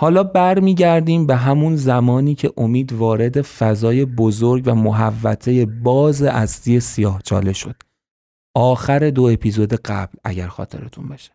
حالا 0.05 0.23
برمیگردیم 0.23 1.27
به 1.27 1.35
همون 1.35 1.75
زمانی 1.75 2.35
که 2.35 2.53
امید 2.57 2.93
وارد 2.93 3.41
فضای 3.41 4.05
بزرگ 4.05 4.63
و 4.65 4.75
محوطه 4.75 5.65
باز 5.65 6.21
اصلی 6.21 6.79
سیاه 6.79 7.21
چاله 7.21 7.53
شد. 7.53 7.75
آخر 8.55 9.09
دو 9.09 9.23
اپیزود 9.23 9.73
قبل 9.73 10.17
اگر 10.23 10.47
خاطرتون 10.47 11.07
باشه. 11.07 11.31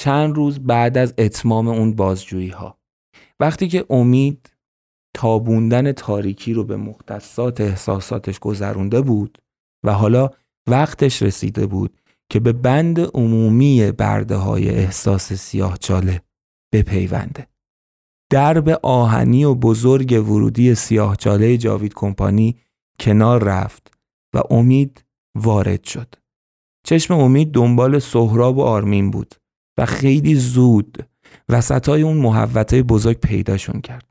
چند 0.00 0.36
روز 0.36 0.60
بعد 0.60 0.98
از 0.98 1.14
اتمام 1.18 1.68
اون 1.68 1.94
بازجویی 1.94 2.48
ها. 2.48 2.78
وقتی 3.40 3.68
که 3.68 3.86
امید 3.90 4.52
تابوندن 5.14 5.92
تاریکی 5.92 6.52
رو 6.52 6.64
به 6.64 6.76
مختصات 6.76 7.60
احساساتش 7.60 8.38
گذرونده 8.38 9.00
بود 9.00 9.38
و 9.84 9.92
حالا 9.92 10.30
وقتش 10.68 11.22
رسیده 11.22 11.66
بود 11.66 12.00
که 12.30 12.40
به 12.40 12.52
بند 12.52 13.00
عمومی 13.00 13.92
برده 13.92 14.36
های 14.36 14.70
احساس 14.70 15.32
سیاه 15.32 15.78
چاله 15.78 16.20
بپیونده. 16.72 17.53
درب 18.34 18.68
آهنی 18.82 19.44
و 19.44 19.54
بزرگ 19.54 20.12
ورودی 20.12 20.74
سیاهچاله 20.74 21.56
جاوید 21.56 21.94
کمپانی 21.94 22.56
کنار 23.00 23.44
رفت 23.44 23.92
و 24.34 24.42
امید 24.50 25.04
وارد 25.36 25.84
شد. 25.84 26.14
چشم 26.86 27.14
امید 27.14 27.52
دنبال 27.52 27.98
سهراب 27.98 28.58
و 28.58 28.60
آرمین 28.60 29.10
بود 29.10 29.34
و 29.78 29.86
خیلی 29.86 30.34
زود 30.34 31.06
وسطای 31.48 32.02
اون 32.02 32.16
محوطه 32.16 32.82
بزرگ 32.82 33.16
پیداشون 33.16 33.80
کرد. 33.80 34.10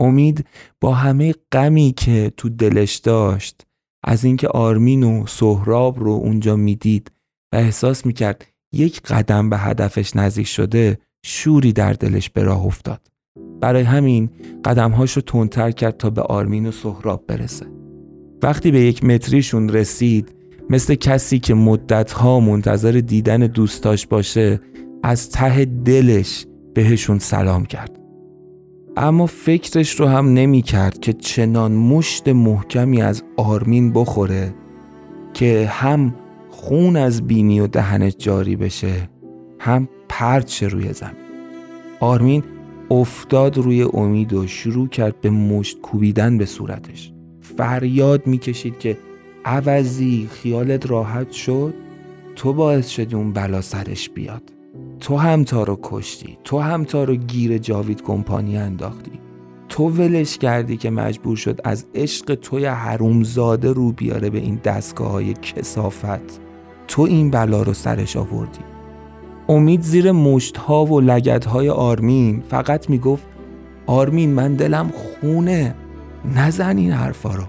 امید 0.00 0.46
با 0.80 0.94
همه 0.94 1.34
غمی 1.52 1.94
که 1.96 2.32
تو 2.36 2.48
دلش 2.48 2.96
داشت 2.96 3.66
از 4.04 4.24
اینکه 4.24 4.48
آرمین 4.48 5.02
و 5.02 5.26
سهراب 5.26 6.00
رو 6.00 6.10
اونجا 6.10 6.56
می‌دید 6.56 7.12
و 7.52 7.56
احساس 7.56 8.06
می‌کرد 8.06 8.46
یک 8.72 9.02
قدم 9.02 9.50
به 9.50 9.58
هدفش 9.58 10.16
نزدیک 10.16 10.46
شده 10.46 10.98
شوری 11.24 11.72
در 11.72 11.92
دلش 11.92 12.30
به 12.30 12.42
راه 12.42 12.64
افتاد. 12.64 13.13
برای 13.64 13.82
همین 13.82 14.30
قدمهاش 14.64 15.12
رو 15.12 15.22
تندتر 15.22 15.70
کرد 15.70 15.96
تا 15.96 16.10
به 16.10 16.22
آرمین 16.22 16.66
و 16.66 16.72
سهراب 16.72 17.24
برسه. 17.26 17.66
وقتی 18.42 18.70
به 18.70 18.80
یک 18.80 19.04
متریشون 19.04 19.68
رسید 19.68 20.34
مثل 20.70 20.94
کسی 20.94 21.38
که 21.38 21.54
مدتها 21.54 22.40
منتظر 22.40 22.92
دیدن 22.92 23.38
دوستاش 23.38 24.06
باشه 24.06 24.60
از 25.02 25.30
ته 25.30 25.64
دلش 25.64 26.46
بهشون 26.74 27.18
سلام 27.18 27.66
کرد. 27.66 27.98
اما 28.96 29.26
فکرش 29.26 30.00
رو 30.00 30.06
هم 30.06 30.34
نمی 30.34 30.62
کرد 30.62 31.00
که 31.00 31.12
چنان 31.12 31.72
مشت 31.72 32.28
محکمی 32.28 33.02
از 33.02 33.22
آرمین 33.36 33.92
بخوره 33.92 34.54
که 35.34 35.66
هم 35.72 36.14
خون 36.50 36.96
از 36.96 37.26
بینی 37.26 37.60
و 37.60 37.66
دهنش 37.66 38.14
جاری 38.18 38.56
بشه 38.56 39.08
هم 39.60 39.88
پرچ 40.08 40.62
روی 40.62 40.92
زمین. 40.92 41.24
آرمین 42.00 42.42
افتاد 42.90 43.58
روی 43.58 43.82
امید 43.82 44.32
و 44.32 44.46
شروع 44.46 44.88
کرد 44.88 45.20
به 45.20 45.30
مشت 45.30 45.80
کوبیدن 45.80 46.38
به 46.38 46.46
صورتش. 46.46 47.12
فریاد 47.40 48.26
می‌کشید 48.26 48.78
که 48.78 48.98
عوضی 49.44 50.28
خیالت 50.32 50.90
راحت 50.90 51.30
شد؟ 51.32 51.74
تو 52.36 52.52
باعث 52.52 52.88
شدی 52.88 53.14
اون 53.14 53.32
بلا 53.32 53.60
سرش 53.60 54.10
بیاد. 54.10 54.42
تو 55.00 55.16
همتا 55.16 55.62
رو 55.62 55.78
کشتی 55.82 56.38
تو 56.44 56.58
همتا 56.58 57.04
رو 57.04 57.14
گیر 57.14 57.58
جاوید 57.58 58.02
کمپانی 58.02 58.56
انداختی. 58.56 59.12
تو 59.68 59.88
ولش 59.88 60.38
کردی 60.38 60.76
که 60.76 60.90
مجبور 60.90 61.36
شد 61.36 61.60
از 61.64 61.86
عشق 61.94 62.34
توی 62.34 62.66
حرومزاده 62.66 63.72
رو 63.72 63.92
بیاره 63.92 64.30
به 64.30 64.38
این 64.38 64.60
دستگاه 64.64 65.10
های 65.10 65.32
کسافت. 65.32 66.40
تو 66.88 67.02
این 67.02 67.30
بلا 67.30 67.62
رو 67.62 67.72
سرش 67.72 68.16
آوردی. 68.16 68.73
امید 69.48 69.82
زیر 69.82 70.12
مشت 70.12 70.56
ها 70.56 70.86
و 70.86 71.00
لگت 71.00 71.44
های 71.44 71.68
آرمین. 71.68 72.42
فقط 72.48 72.90
می‌گفت 72.90 73.26
آرمین 73.86 74.30
من 74.30 74.54
دلم 74.54 74.90
خونه. 74.94 75.74
نزن 76.34 76.76
این 76.76 76.92
حرفا 76.92 77.34
رو. 77.34 77.44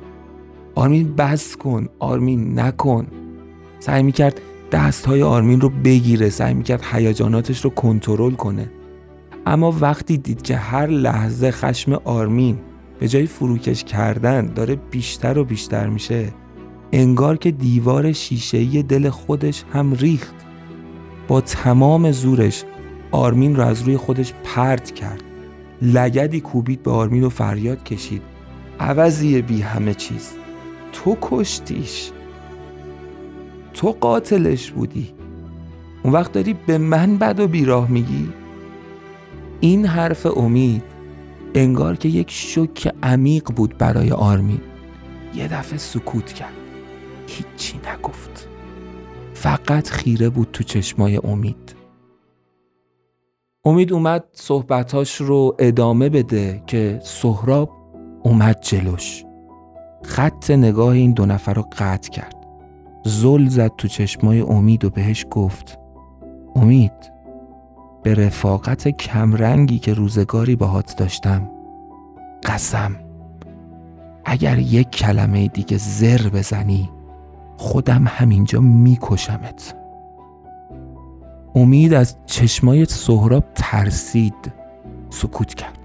آرمین 0.75 1.15
بس 1.15 1.55
کن. 1.55 1.87
آرمین 1.99 2.59
نکن. 2.59 3.07
سعی 3.79 4.03
می‌کرد 4.03 4.41
دست 4.71 5.05
های 5.05 5.21
آرمین 5.23 5.61
رو 5.61 5.69
بگیره. 5.69 6.29
سعی 6.29 6.53
می‌کرد 6.53 6.83
هیجاناتش 6.91 7.65
رو 7.65 7.69
کنترل 7.69 8.31
کنه. 8.31 8.69
اما 9.45 9.73
وقتی 9.79 10.17
دید 10.17 10.41
که 10.41 10.55
هر 10.55 10.87
لحظه 10.87 11.51
خشم 11.51 11.93
آرمین 11.93 12.57
به 12.99 13.07
جای 13.07 13.25
فروکش 13.25 13.83
کردن 13.83 14.45
داره 14.45 14.75
بیشتر 14.75 15.37
و 15.37 15.43
بیشتر 15.43 15.87
میشه 15.87 16.33
انگار 16.91 17.37
که 17.37 17.51
دیوار 17.51 18.11
شیشه‌ای 18.11 18.83
دل 18.83 19.09
خودش 19.09 19.63
هم 19.73 19.93
ریخت. 19.93 20.44
با 21.27 21.41
تمام 21.41 22.11
زورش 22.11 22.63
آرمین 23.11 23.55
رو 23.55 23.63
از 23.63 23.81
روی 23.81 23.97
خودش 23.97 24.33
پرت 24.43 24.91
کرد. 24.91 25.23
لگدی 25.81 26.41
کوبید 26.41 26.83
به 26.83 26.91
آرمین 26.91 27.23
و 27.23 27.29
فریاد 27.29 27.83
کشید. 27.83 28.21
عوضی 28.79 29.41
بی 29.41 29.61
همه 29.61 29.93
چیز. 29.93 30.31
تو 30.93 31.17
کشتیش. 31.21 32.11
تو 33.73 33.91
قاتلش 33.91 34.71
بودی. 34.71 35.13
اون 36.03 36.13
وقت 36.13 36.31
داری 36.31 36.53
به 36.53 36.77
من 36.77 37.17
بد 37.17 37.39
و 37.39 37.47
بیراه 37.47 37.91
میگی؟ 37.91 38.29
این 39.59 39.85
حرف 39.85 40.37
امید 40.37 40.83
انگار 41.55 41.95
که 41.95 42.09
یک 42.09 42.31
شک 42.31 42.93
عمیق 43.03 43.51
بود 43.55 43.77
برای 43.77 44.11
آرمین. 44.11 44.61
یه 45.35 45.47
دفعه 45.47 45.77
سکوت 45.77 46.33
کرد. 46.33 46.53
هیچی 47.27 47.79
نگفت. 47.93 48.44
فقط 49.35 49.89
خیره 49.89 50.29
بود 50.29 50.49
تو 50.53 50.63
چشمای 50.63 51.17
امید. 51.23 51.75
امید 53.65 53.93
اومد 53.93 54.23
صحبتاش 54.31 55.15
رو 55.15 55.55
ادامه 55.59 56.09
بده 56.09 56.63
که 56.67 56.99
سهراب 57.03 57.71
اومد 58.23 58.61
جلوش. 58.61 59.23
خط 60.03 60.51
نگاه 60.51 60.89
این 60.89 61.13
دو 61.13 61.25
نفر 61.25 61.53
رو 61.53 61.65
قطع 61.77 62.09
کرد. 62.09 62.35
زل 63.03 63.47
زد 63.47 63.71
تو 63.77 63.87
چشمای 63.87 64.41
امید 64.41 64.85
و 64.85 64.89
بهش 64.89 65.25
گفت 65.31 65.79
امید 66.55 67.11
به 68.03 68.15
رفاقت 68.15 68.87
کمرنگی 68.87 69.79
که 69.79 69.93
روزگاری 69.93 70.55
باهات 70.55 70.95
داشتم 70.97 71.49
قسم 72.43 72.95
اگر 74.25 74.59
یک 74.59 74.89
کلمه 74.89 75.47
دیگه 75.47 75.77
زر 75.77 76.29
بزنی 76.29 76.89
خودم 77.57 78.03
همینجا 78.07 78.59
میکشمت. 78.59 79.75
امید 81.55 81.93
از 81.93 82.17
چشمای 82.25 82.85
سهراب 82.85 83.43
ترسید. 83.55 84.53
سکوت 85.09 85.53
کرد. 85.53 85.79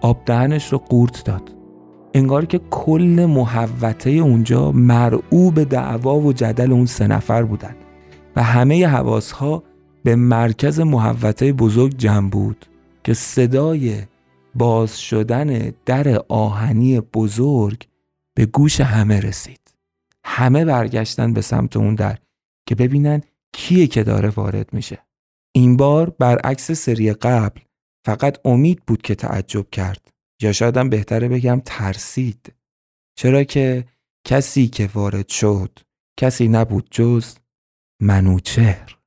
آب 0.00 0.22
دهنش 0.26 0.72
رو 0.72 0.78
قورت 0.78 1.24
داد. 1.24 1.54
انگار 2.14 2.44
که 2.44 2.60
کل 2.70 3.26
محوطه 3.28 4.10
اونجا 4.10 4.72
مرعوب 4.72 5.64
دعوا 5.64 6.20
و 6.20 6.32
جدل 6.32 6.72
اون 6.72 6.86
سه 6.86 7.06
نفر 7.06 7.42
بودن 7.42 7.74
و 8.36 8.42
همه 8.42 8.86
حواسها 8.86 9.62
به 10.02 10.16
مرکز 10.16 10.80
محوطه 10.80 11.52
بزرگ 11.52 11.96
جمع 11.96 12.30
بود 12.30 12.66
که 13.04 13.14
صدای 13.14 14.02
باز 14.54 15.00
شدن 15.00 15.72
در 15.86 16.22
آهنی 16.28 17.00
بزرگ 17.00 17.86
به 18.34 18.46
گوش 18.46 18.80
همه 18.80 19.20
رسید. 19.20 19.63
همه 20.36 20.64
برگشتن 20.64 21.32
به 21.32 21.40
سمت 21.40 21.76
اون 21.76 21.94
در 21.94 22.18
که 22.68 22.74
ببینن 22.74 23.22
کیه 23.52 23.86
که 23.86 24.02
داره 24.02 24.28
وارد 24.28 24.72
میشه. 24.72 24.98
این 25.54 25.76
بار 25.76 26.10
برعکس 26.10 26.70
سری 26.70 27.12
قبل 27.12 27.60
فقط 28.06 28.38
امید 28.44 28.82
بود 28.86 29.02
که 29.02 29.14
تعجب 29.14 29.70
کرد. 29.70 30.08
یا 30.42 30.52
شایدم 30.52 30.88
بهتره 30.90 31.28
بگم 31.28 31.62
ترسید. 31.64 32.52
چرا 33.18 33.44
که 33.44 33.84
کسی 34.26 34.68
که 34.68 34.90
وارد 34.94 35.28
شد 35.28 35.78
کسی 36.18 36.48
نبود 36.48 36.88
جز 36.90 37.34
منوچهر. 38.02 38.98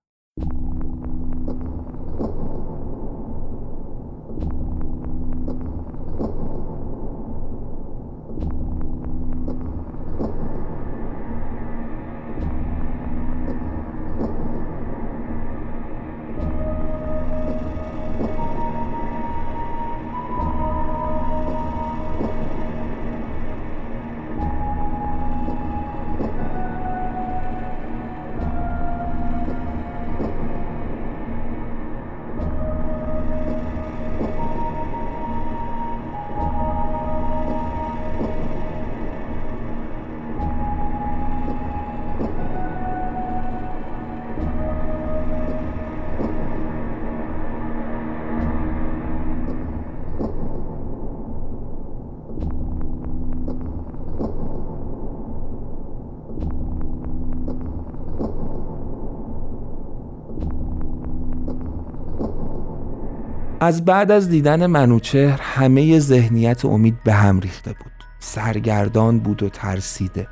از 63.68 63.86
بعد 63.86 64.12
از 64.12 64.30
دیدن 64.30 64.66
منوچهر 64.66 65.42
همه 65.42 66.00
ذهنیت 66.00 66.66
امید 66.66 67.04
به 67.04 67.14
هم 67.14 67.40
ریخته 67.40 67.74
بود. 67.74 67.92
سرگردان 68.20 69.20
بود 69.20 69.44
و 69.44 69.50
ترسیده. 69.50 70.28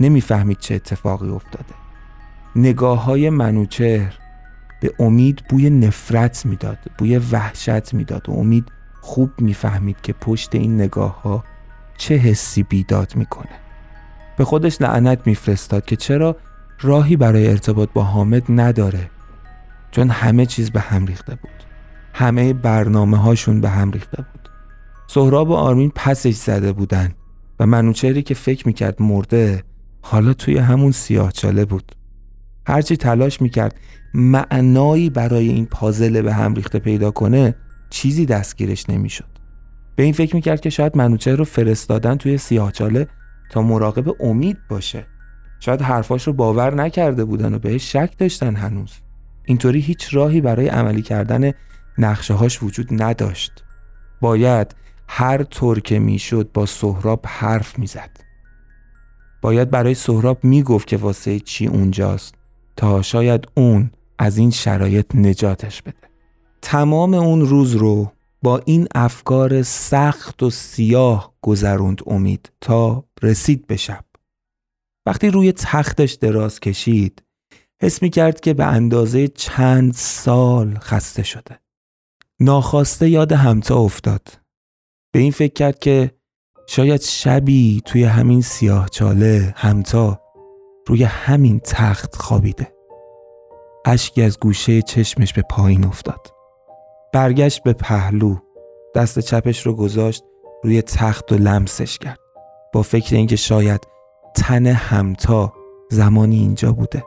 نمی‌فهمید 0.00 0.58
چه 0.58 0.74
اتفاقی 0.74 1.28
افتاده. 1.28 1.74
نگاه 2.56 3.04
های 3.04 3.30
منوچهر 3.30 4.18
به 4.80 4.94
امید 4.98 5.42
بوی 5.48 5.70
نفرت 5.70 6.46
می‌داد 6.46 6.78
بوی 6.98 7.18
وحشت 7.18 7.94
می‌داد 7.94 8.28
و 8.28 8.32
امید 8.32 8.72
خوب 9.00 9.30
می‌فهمید 9.38 9.96
که 10.02 10.12
پشت 10.12 10.54
این 10.54 10.74
نگاه 10.74 11.22
ها 11.22 11.44
چه 11.96 12.14
حسی 12.14 12.62
بیداد 12.62 13.16
می‌کنه. 13.16 13.56
به 14.36 14.44
خودش 14.44 14.80
لعنت 14.80 15.26
میفرستاد 15.26 15.84
که 15.84 15.96
چرا 15.96 16.36
راهی 16.80 17.16
برای 17.16 17.48
ارتباط 17.48 17.88
با 17.94 18.02
حامد 18.02 18.42
نداره 18.48 19.10
چون 19.90 20.10
همه 20.10 20.46
چیز 20.46 20.70
به 20.70 20.80
هم 20.80 21.06
ریخته 21.06 21.34
بود. 21.34 21.55
همه 22.18 22.52
برنامه 22.52 23.16
هاشون 23.16 23.60
به 23.60 23.68
هم 23.68 23.90
ریخته 23.90 24.16
بود. 24.16 24.48
سهراب 25.06 25.50
و 25.50 25.52
آرمین 25.52 25.92
پسش 25.94 26.34
زده 26.34 26.72
بودن 26.72 27.12
و 27.60 27.66
منوچهری 27.66 28.22
که 28.22 28.34
فکر 28.34 28.66
می‌کرد 28.66 29.02
مرده 29.02 29.62
حالا 30.02 30.32
توی 30.32 30.58
همون 30.58 30.92
سیاه 30.92 31.32
چاله 31.32 31.64
بود. 31.64 31.92
هرچی 32.66 32.96
تلاش 32.96 33.42
می‌کرد 33.42 33.74
معنایی 34.14 35.10
برای 35.10 35.48
این 35.48 35.66
پازل 35.66 36.22
به 36.22 36.32
هم 36.34 36.54
ریخته 36.54 36.78
پیدا 36.78 37.10
کنه 37.10 37.54
چیزی 37.90 38.26
دستگیرش 38.26 38.90
نمی‌شد. 38.90 39.38
به 39.96 40.02
این 40.02 40.12
فکر 40.12 40.34
می‌کرد 40.34 40.60
که 40.60 40.70
شاید 40.70 40.96
منوچهر 40.96 41.36
رو 41.36 41.44
فرستادن 41.44 42.16
توی 42.16 42.38
سیاهچاله 42.38 43.08
تا 43.50 43.62
مراقب 43.62 44.22
امید 44.22 44.58
باشه. 44.68 45.06
شاید 45.60 45.82
حرفاش 45.82 46.26
رو 46.26 46.32
باور 46.32 46.74
نکرده 46.74 47.24
بودن 47.24 47.54
و 47.54 47.58
بهش 47.58 47.92
شک 47.92 48.18
داشتن 48.18 48.56
هنوز. 48.56 48.92
اینطوری 49.44 49.80
هیچ 49.80 50.14
راهی 50.14 50.40
برای 50.40 50.68
عملی 50.68 51.02
کردن 51.02 51.52
نقشه 51.98 52.34
هاش 52.34 52.62
وجود 52.62 53.02
نداشت. 53.02 53.64
باید 54.20 54.74
هر 55.08 55.42
طور 55.42 55.80
که 55.80 55.98
می‌شد 55.98 56.50
با 56.54 56.66
سهراب 56.66 57.20
حرف 57.26 57.78
می‌زد. 57.78 58.10
باید 59.42 59.70
برای 59.70 59.94
سهراب 59.94 60.44
می‌گفت 60.44 60.86
که 60.86 60.96
واسه 60.96 61.40
چی 61.40 61.66
اونجاست 61.66 62.34
تا 62.76 63.02
شاید 63.02 63.48
اون 63.54 63.90
از 64.18 64.38
این 64.38 64.50
شرایط 64.50 65.14
نجاتش 65.14 65.82
بده. 65.82 66.08
تمام 66.62 67.14
اون 67.14 67.40
روز 67.40 67.74
رو 67.74 68.12
با 68.42 68.58
این 68.58 68.88
افکار 68.94 69.62
سخت 69.62 70.42
و 70.42 70.50
سیاه 70.50 71.34
گذروند 71.42 72.00
امید 72.06 72.52
تا 72.60 73.04
رسید 73.22 73.66
به 73.66 73.76
شب. 73.76 74.04
وقتی 75.06 75.30
روی 75.30 75.52
تختش 75.52 76.12
دراز 76.12 76.60
کشید 76.60 77.22
حس 77.82 78.02
می 78.02 78.10
کرد 78.10 78.40
که 78.40 78.54
به 78.54 78.64
اندازه 78.64 79.28
چند 79.28 79.92
سال 79.92 80.78
خسته 80.78 81.22
شده. 81.22 81.65
ناخواسته 82.40 83.08
یاد 83.08 83.32
همتا 83.32 83.78
افتاد. 83.78 84.28
به 85.12 85.18
این 85.18 85.32
فکر 85.32 85.52
کرد 85.52 85.78
که 85.78 86.10
شاید 86.66 87.00
شبی 87.00 87.82
توی 87.84 88.04
همین 88.04 88.40
سیاه 88.40 88.88
چاله 88.88 89.54
همتا 89.56 90.20
روی 90.86 91.04
همین 91.04 91.60
تخت 91.60 92.16
خوابیده. 92.16 92.72
اشکی 93.84 94.22
از 94.22 94.38
گوشه 94.40 94.82
چشمش 94.82 95.32
به 95.32 95.42
پایین 95.50 95.84
افتاد. 95.84 96.26
برگشت 97.12 97.62
به 97.62 97.72
پهلو 97.72 98.36
دست 98.94 99.18
چپش 99.18 99.66
رو 99.66 99.74
گذاشت 99.74 100.24
روی 100.64 100.82
تخت 100.82 101.32
و 101.32 101.34
لمسش 101.34 101.98
کرد. 101.98 102.18
با 102.72 102.82
فکر 102.82 103.16
اینکه 103.16 103.36
شاید 103.36 103.80
تن 104.34 104.66
همتا 104.66 105.52
زمانی 105.90 106.36
اینجا 106.36 106.72
بوده. 106.72 107.04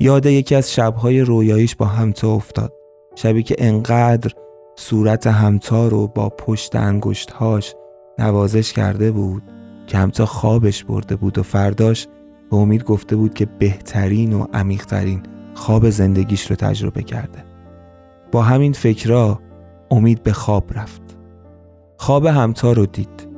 یاد 0.00 0.26
یکی 0.26 0.54
از 0.54 0.72
شبهای 0.72 1.20
رویاییش 1.20 1.76
با 1.76 1.86
همتا 1.86 2.34
افتاد. 2.34 2.79
شبی 3.22 3.42
که 3.42 3.54
انقدر 3.58 4.32
صورت 4.76 5.26
همتا 5.26 5.88
رو 5.88 6.06
با 6.06 6.28
پشت 6.28 6.76
انگشتهاش 6.76 7.74
نوازش 8.18 8.72
کرده 8.72 9.12
بود 9.12 9.42
که 9.86 9.98
همتا 9.98 10.26
خوابش 10.26 10.84
برده 10.84 11.16
بود 11.16 11.38
و 11.38 11.42
فرداش 11.42 12.08
به 12.50 12.56
امید 12.56 12.84
گفته 12.84 13.16
بود 13.16 13.34
که 13.34 13.46
بهترین 13.46 14.32
و 14.32 14.46
عمیقترین 14.52 15.22
خواب 15.54 15.90
زندگیش 15.90 16.50
رو 16.50 16.56
تجربه 16.56 17.02
کرده. 17.02 17.44
با 18.32 18.42
همین 18.42 18.72
فکرها 18.72 19.40
امید 19.90 20.22
به 20.22 20.32
خواب 20.32 20.64
رفت. 20.74 21.02
خواب 21.96 22.26
همتا 22.26 22.72
رو 22.72 22.86
دید. 22.86 23.28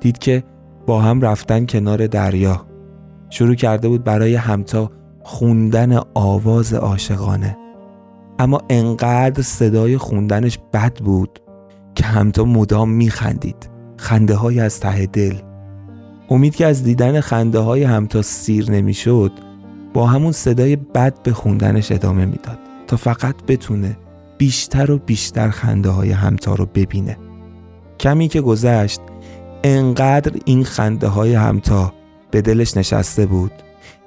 دید 0.00 0.18
که 0.18 0.44
با 0.86 1.00
هم 1.00 1.20
رفتن 1.20 1.66
کنار 1.66 2.06
دریا. 2.06 2.66
شروع 3.30 3.54
کرده 3.54 3.88
بود 3.88 4.04
برای 4.04 4.34
همتا 4.34 4.90
خوندن 5.22 6.00
آواز 6.14 6.74
عاشقانه. 6.74 7.59
اما 8.40 8.62
انقدر 8.70 9.42
صدای 9.42 9.98
خوندنش 9.98 10.58
بد 10.72 10.94
بود 10.98 11.40
که 11.94 12.04
همتا 12.04 12.44
مدام 12.44 12.90
میخندید. 12.90 13.70
خنده 13.96 14.34
های 14.34 14.60
از 14.60 14.80
ته 14.80 15.06
دل. 15.06 15.34
امید 16.30 16.56
که 16.56 16.66
از 16.66 16.84
دیدن 16.84 17.20
خنده 17.20 17.58
های 17.58 17.82
همتا 17.82 18.22
سیر 18.22 18.70
نمی‌شد 18.70 19.32
با 19.94 20.06
همون 20.06 20.32
صدای 20.32 20.76
بد 20.76 21.22
به 21.22 21.32
خوندنش 21.32 21.92
ادامه 21.92 22.24
می‌داد 22.24 22.58
تا 22.86 22.96
فقط 22.96 23.34
بتونه 23.48 23.96
بیشتر 24.38 24.90
و 24.90 24.98
بیشتر 24.98 25.50
خنده 25.50 25.88
های 25.88 26.10
همتا 26.10 26.54
رو 26.54 26.66
ببینه. 26.66 27.16
کمی 28.00 28.28
که 28.28 28.40
گذشت 28.40 29.00
انقدر 29.64 30.32
این 30.44 30.64
خنده 30.64 31.08
های 31.08 31.34
همتا 31.34 31.92
به 32.30 32.42
دلش 32.42 32.76
نشسته 32.76 33.26
بود 33.26 33.52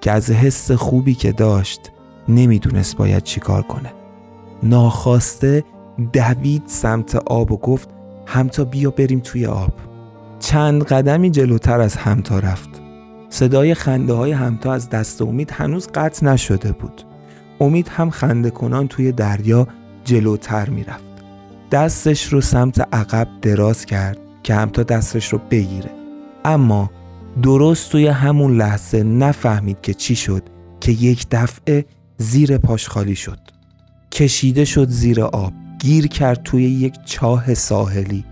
که 0.01 0.11
از 0.11 0.31
حس 0.31 0.71
خوبی 0.71 1.15
که 1.15 1.31
داشت 1.31 1.91
نمی‌دونست 2.27 2.97
باید 2.97 3.23
چیکار 3.23 3.61
کنه. 3.61 4.02
ناخواسته 4.63 5.63
دوید 6.13 6.63
سمت 6.65 7.15
آب 7.15 7.51
و 7.51 7.57
گفت 7.57 7.89
همتا 8.25 8.63
بیا 8.63 8.91
بریم 8.91 9.19
توی 9.19 9.45
آب. 9.45 9.73
چند 10.39 10.83
قدمی 10.83 11.31
جلوتر 11.31 11.81
از 11.81 11.95
همتا 11.95 12.39
رفت. 12.39 12.69
صدای 13.29 13.73
خنده 13.73 14.13
های 14.13 14.31
همتا 14.31 14.73
از 14.73 14.89
دست 14.89 15.21
امید 15.21 15.51
هنوز 15.51 15.87
قطع 15.93 16.25
نشده 16.25 16.71
بود. 16.71 17.01
امید 17.59 17.87
هم 17.87 18.09
خنده 18.09 18.49
کنان 18.49 18.87
توی 18.87 19.11
دریا 19.11 19.67
جلوتر 20.03 20.69
می‌رفت. 20.69 21.03
دستش 21.71 22.33
رو 22.33 22.41
سمت 22.41 22.95
عقب 22.95 23.27
دراز 23.41 23.85
کرد 23.85 24.17
که 24.43 24.55
همتا 24.55 24.83
دستش 24.83 25.33
رو 25.33 25.39
بگیره. 25.51 25.91
اما 26.45 26.91
درست 27.41 27.91
توی 27.91 28.07
همون 28.07 28.57
لحظه 28.57 29.03
نفهمید 29.03 29.81
که 29.81 29.93
چی 29.93 30.15
شد 30.15 30.43
که 30.79 30.91
یک 30.91 31.27
دفعه 31.31 31.85
زیر 32.17 32.57
پاش 32.57 32.89
خالی 32.89 33.15
شد. 33.15 33.39
کشیده 34.13 34.65
شد 34.65 34.89
زیر 34.89 35.21
آب 35.21 35.53
گیر 35.79 36.07
کرد 36.07 36.43
توی 36.43 36.63
یک 36.63 36.95
چاه 37.05 37.53
ساحلی. 37.53 38.25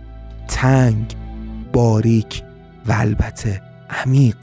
تنگ 0.48 1.16
باریک 1.74 2.44
و 2.88 2.92
البته 2.92 3.62
عمیق. 3.90 4.38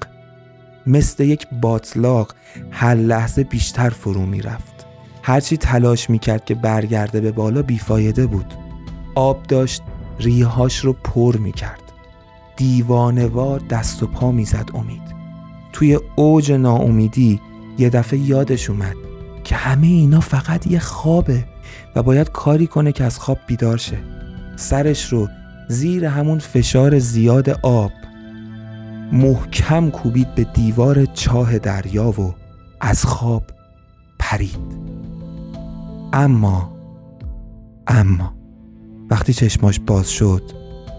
مثل 0.86 1.24
یک 1.24 1.46
باطلاق 1.62 2.34
هر 2.70 2.94
لحظه 2.94 3.44
بیشتر 3.44 3.90
فرو 3.90 4.26
می‌رفت. 4.26 4.86
هرچی 5.22 5.56
تلاش 5.56 6.10
می‌کرد 6.10 6.44
که 6.44 6.54
برگرده 6.54 7.20
به 7.20 7.32
بالا 7.32 7.62
بیفایده 7.62 8.26
بود. 8.26 8.54
آب 9.14 9.42
داشت 9.42 9.82
ریهاش 10.20 10.78
رو 10.78 10.92
پر 10.92 11.36
می‌کرد. 11.36 11.82
دیوانوار 12.56 13.62
دست 13.70 14.02
و 14.02 14.06
پا 14.06 14.32
می‌زد 14.32 14.70
امید. 14.74 15.14
توی 15.72 15.98
اوج 16.16 16.52
ناامیدی 16.52 17.40
یه 17.78 17.90
دفعه 17.90 18.18
یادش 18.18 18.70
اومد. 18.70 19.07
که 19.48 19.56
همه 19.56 19.86
اینا 19.86 20.20
فقط 20.20 20.66
یه 20.66 20.78
خوابه 20.78 21.44
و 21.96 22.02
باید 22.02 22.30
کاری 22.30 22.66
کنه 22.66 22.92
که 22.92 23.04
از 23.04 23.18
خواب 23.18 23.38
بیدار 23.46 23.76
شه. 23.76 23.98
سرش 24.56 25.12
رو 25.12 25.28
زیر 25.68 26.04
همون 26.04 26.38
فشار 26.38 26.98
زیاد 26.98 27.50
آب 27.62 27.90
محکم 29.12 29.90
کوبید 29.90 30.34
به 30.34 30.44
دیوار 30.44 31.04
چاه 31.04 31.58
دریا 31.58 32.20
و 32.20 32.34
از 32.80 33.04
خواب 33.04 33.42
پرید. 34.18 34.78
اما 36.12 36.72
اما 37.86 38.34
وقتی 39.10 39.32
چشماش 39.32 39.80
باز 39.86 40.10
شد 40.10 40.42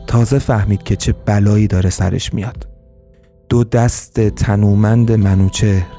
تازه 0.08 0.40
فهمید 0.40 0.84
که 0.84 0.96
چه 0.96 1.12
بلایی 1.26 1.68
داره 1.68 1.90
سرش 1.90 2.34
میاد. 2.34 2.68
دو 3.50 3.64
دست 3.64 4.30
تنومند 4.30 5.12
منوچهر 5.12 5.99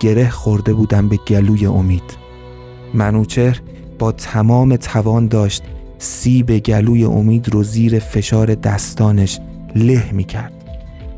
گره 0.00 0.30
خورده 0.30 0.74
بودن 0.74 1.08
به 1.08 1.16
گلوی 1.28 1.66
امید. 1.66 2.16
منوچهر 2.94 3.60
با 3.98 4.12
تمام 4.12 4.76
توان 4.76 5.28
داشت 5.28 5.62
سیب 5.98 6.58
گلوی 6.58 7.04
امید 7.04 7.48
رو 7.48 7.62
زیر 7.62 7.98
فشار 7.98 8.54
دستانش 8.54 9.40
له 9.76 10.12
می 10.12 10.24
کرد 10.24 10.52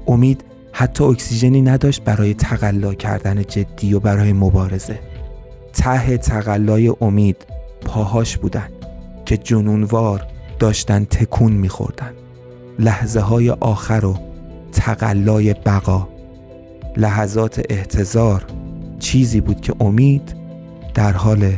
امید 0.06 0.44
حتی 0.72 1.04
اکسیژنی 1.04 1.62
نداشت 1.62 2.04
برای 2.04 2.34
تقلا 2.34 2.94
کردن 2.94 3.42
جدی 3.42 3.94
و 3.94 4.00
برای 4.00 4.32
مبارزه. 4.32 4.98
ته 5.72 6.16
تقلای 6.18 6.92
امید 7.00 7.36
پاهاش 7.86 8.36
بودن 8.36 8.68
که 9.26 9.36
جنونوار 9.36 10.26
داشتن 10.58 11.04
تکون 11.04 11.52
میخوردن. 11.52 12.12
لحظه 12.78 13.20
های 13.20 13.50
آخر 13.50 14.04
و 14.04 14.18
تقلای 14.72 15.54
بقا 15.54 16.08
لحظات 16.96 17.62
احتضار 17.70 18.44
چیزی 18.98 19.40
بود 19.40 19.60
که 19.60 19.74
امید 19.80 20.36
در 20.94 21.12
حال 21.12 21.52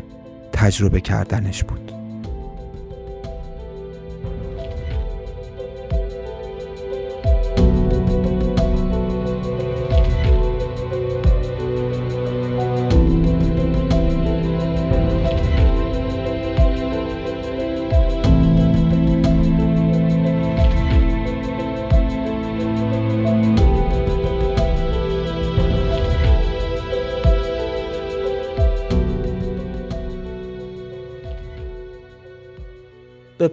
تجربه 0.53 1.01
کردنش 1.01 1.65
بود. 1.65 1.88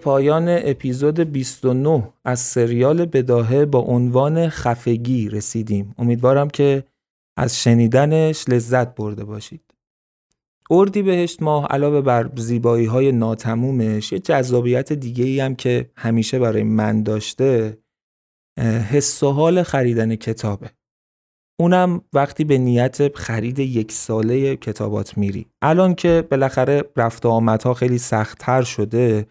پایان 0.06 0.46
اپیزود 0.50 1.20
29 1.20 2.14
از 2.26 2.40
سریال 2.40 3.06
بداهه 3.06 3.66
با 3.66 3.80
عنوان 3.80 4.50
خفگی 4.50 5.30
رسیدیم. 5.30 5.96
امیدوارم 5.98 6.50
که 6.50 6.84
از 7.38 7.62
شنیدنش 7.62 8.50
لذت 8.50 8.96
برده 8.96 9.24
باشید. 9.24 9.62
اردی 10.72 11.02
بهشت 11.02 11.42
ماه 11.42 11.66
علاوه 11.66 12.02
بر 12.02 12.32
زیبایی 12.36 12.86
های 12.86 13.12
ناتمومش 13.12 14.12
یه 14.12 14.20
جذابیت 14.20 14.94
دیگه 14.94 15.26
ای 15.26 15.40
هم 15.40 15.56
که 15.56 15.92
همیشه 15.98 16.40
برای 16.40 16.64
من 16.64 17.04
داشته 17.04 17.78
حس 18.90 19.24
و 19.24 19.32
حال 19.32 19.64
خریدن 19.64 20.16
کتابه. 20.16 20.70
اونم 21.60 22.02
وقتی 22.14 22.44
به 22.44 22.58
نیت 22.58 23.18
خرید 23.18 23.60
یک 23.60 23.92
ساله 23.92 24.56
کتابات 24.56 25.18
میری. 25.18 25.46
الان 25.62 25.96
که 25.96 26.28
بالاخره 26.32 26.84
رفت 26.98 27.26
آمدها 27.26 27.74
خیلی 27.74 27.98
سختتر 27.98 28.62
شده 28.62 29.28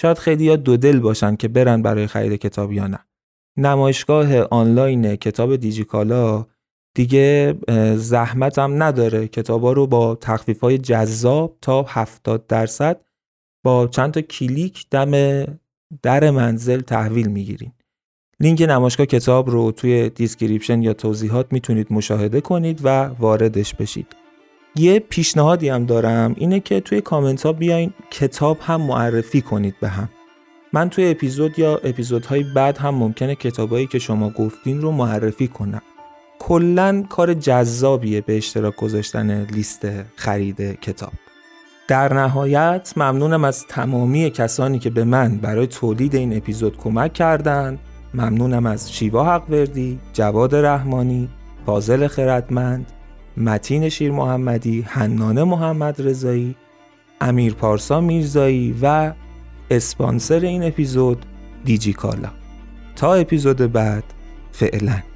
شاید 0.00 0.18
خیلی 0.18 0.56
دو 0.56 0.76
دل 0.76 1.00
باشن 1.00 1.36
که 1.36 1.48
برن 1.48 1.82
برای 1.82 2.06
خرید 2.06 2.40
کتاب 2.40 2.72
یا 2.72 2.86
نه. 2.86 2.98
نمایشگاه 3.56 4.38
آنلاین 4.40 5.16
کتاب 5.16 5.56
دیجیکالا 5.56 6.46
دیگه 6.94 7.54
زحمت 7.96 8.58
هم 8.58 8.82
نداره. 8.82 9.28
کتابا 9.28 9.72
رو 9.72 9.86
با 9.86 10.14
تخفیف 10.14 10.60
های 10.60 10.78
جذاب 10.78 11.56
تا 11.60 11.82
70 11.88 12.46
درصد 12.46 13.02
با 13.64 13.86
چند 13.86 14.10
تا 14.10 14.20
کلیک 14.20 14.86
دم 14.90 15.44
در 16.02 16.30
منزل 16.30 16.80
تحویل 16.80 17.26
می‌گیرین. 17.28 17.72
لینک 18.40 18.62
نمایشگاه 18.62 19.06
کتاب 19.06 19.50
رو 19.50 19.72
توی 19.72 20.10
description 20.10 20.82
یا 20.82 20.92
توضیحات 20.92 21.52
می‌تونید 21.52 21.92
مشاهده 21.92 22.40
کنید 22.40 22.80
و 22.84 23.04
واردش 23.04 23.74
بشید. 23.74 24.21
یه 24.76 24.98
پیشنهادی 24.98 25.68
هم 25.68 25.86
دارم 25.86 26.34
اینه 26.36 26.60
که 26.60 26.80
توی 26.80 27.00
کامنت 27.00 27.42
ها 27.42 27.52
بیاین 27.52 27.92
کتاب 28.10 28.58
هم 28.60 28.80
معرفی 28.80 29.40
کنید 29.40 29.74
به 29.80 29.88
هم. 29.88 30.08
من 30.72 30.90
توی 30.90 31.10
اپیزود 31.10 31.58
یا 31.58 31.76
اپیزودهای 31.84 32.42
بعد 32.42 32.78
هم 32.78 32.94
ممکنه 32.94 33.34
کتابایی 33.34 33.86
که 33.86 33.98
شما 33.98 34.30
گفتین 34.30 34.80
رو 34.80 34.90
معرفی 34.90 35.48
کنم. 35.48 35.82
کلا 36.38 37.04
کار 37.08 37.34
جذابیه 37.34 38.20
به 38.20 38.36
اشتراک 38.36 38.76
گذاشتن 38.76 39.44
لیست 39.44 39.86
خرید 40.16 40.80
کتاب. 40.80 41.12
در 41.88 42.14
نهایت 42.14 42.92
ممنونم 42.96 43.44
از 43.44 43.64
تمامی 43.68 44.30
کسانی 44.30 44.78
که 44.78 44.90
به 44.90 45.04
من 45.04 45.36
برای 45.36 45.66
تولید 45.66 46.14
این 46.14 46.36
اپیزود 46.36 46.76
کمک 46.76 47.12
کردند. 47.12 47.78
ممنونم 48.14 48.66
از 48.66 48.92
شیوا 48.92 49.34
حقوردی، 49.34 49.98
جواد 50.12 50.54
رحمانی، 50.54 51.28
فاضل 51.66 52.06
خردمند، 52.06 52.86
متین 53.36 53.88
شیر 53.88 54.12
محمدی، 54.12 54.82
حنانه 54.82 55.44
محمد 55.44 56.02
رضایی، 56.02 56.56
امیر 57.20 57.54
پارسا 57.54 58.00
میرزایی 58.00 58.74
و 58.82 59.12
اسپانسر 59.70 60.40
این 60.40 60.62
اپیزود 60.62 61.26
دیجی 61.64 61.92
کالا 61.92 62.28
تا 62.96 63.14
اپیزود 63.14 63.72
بعد 63.72 64.04
فعلا. 64.52 65.11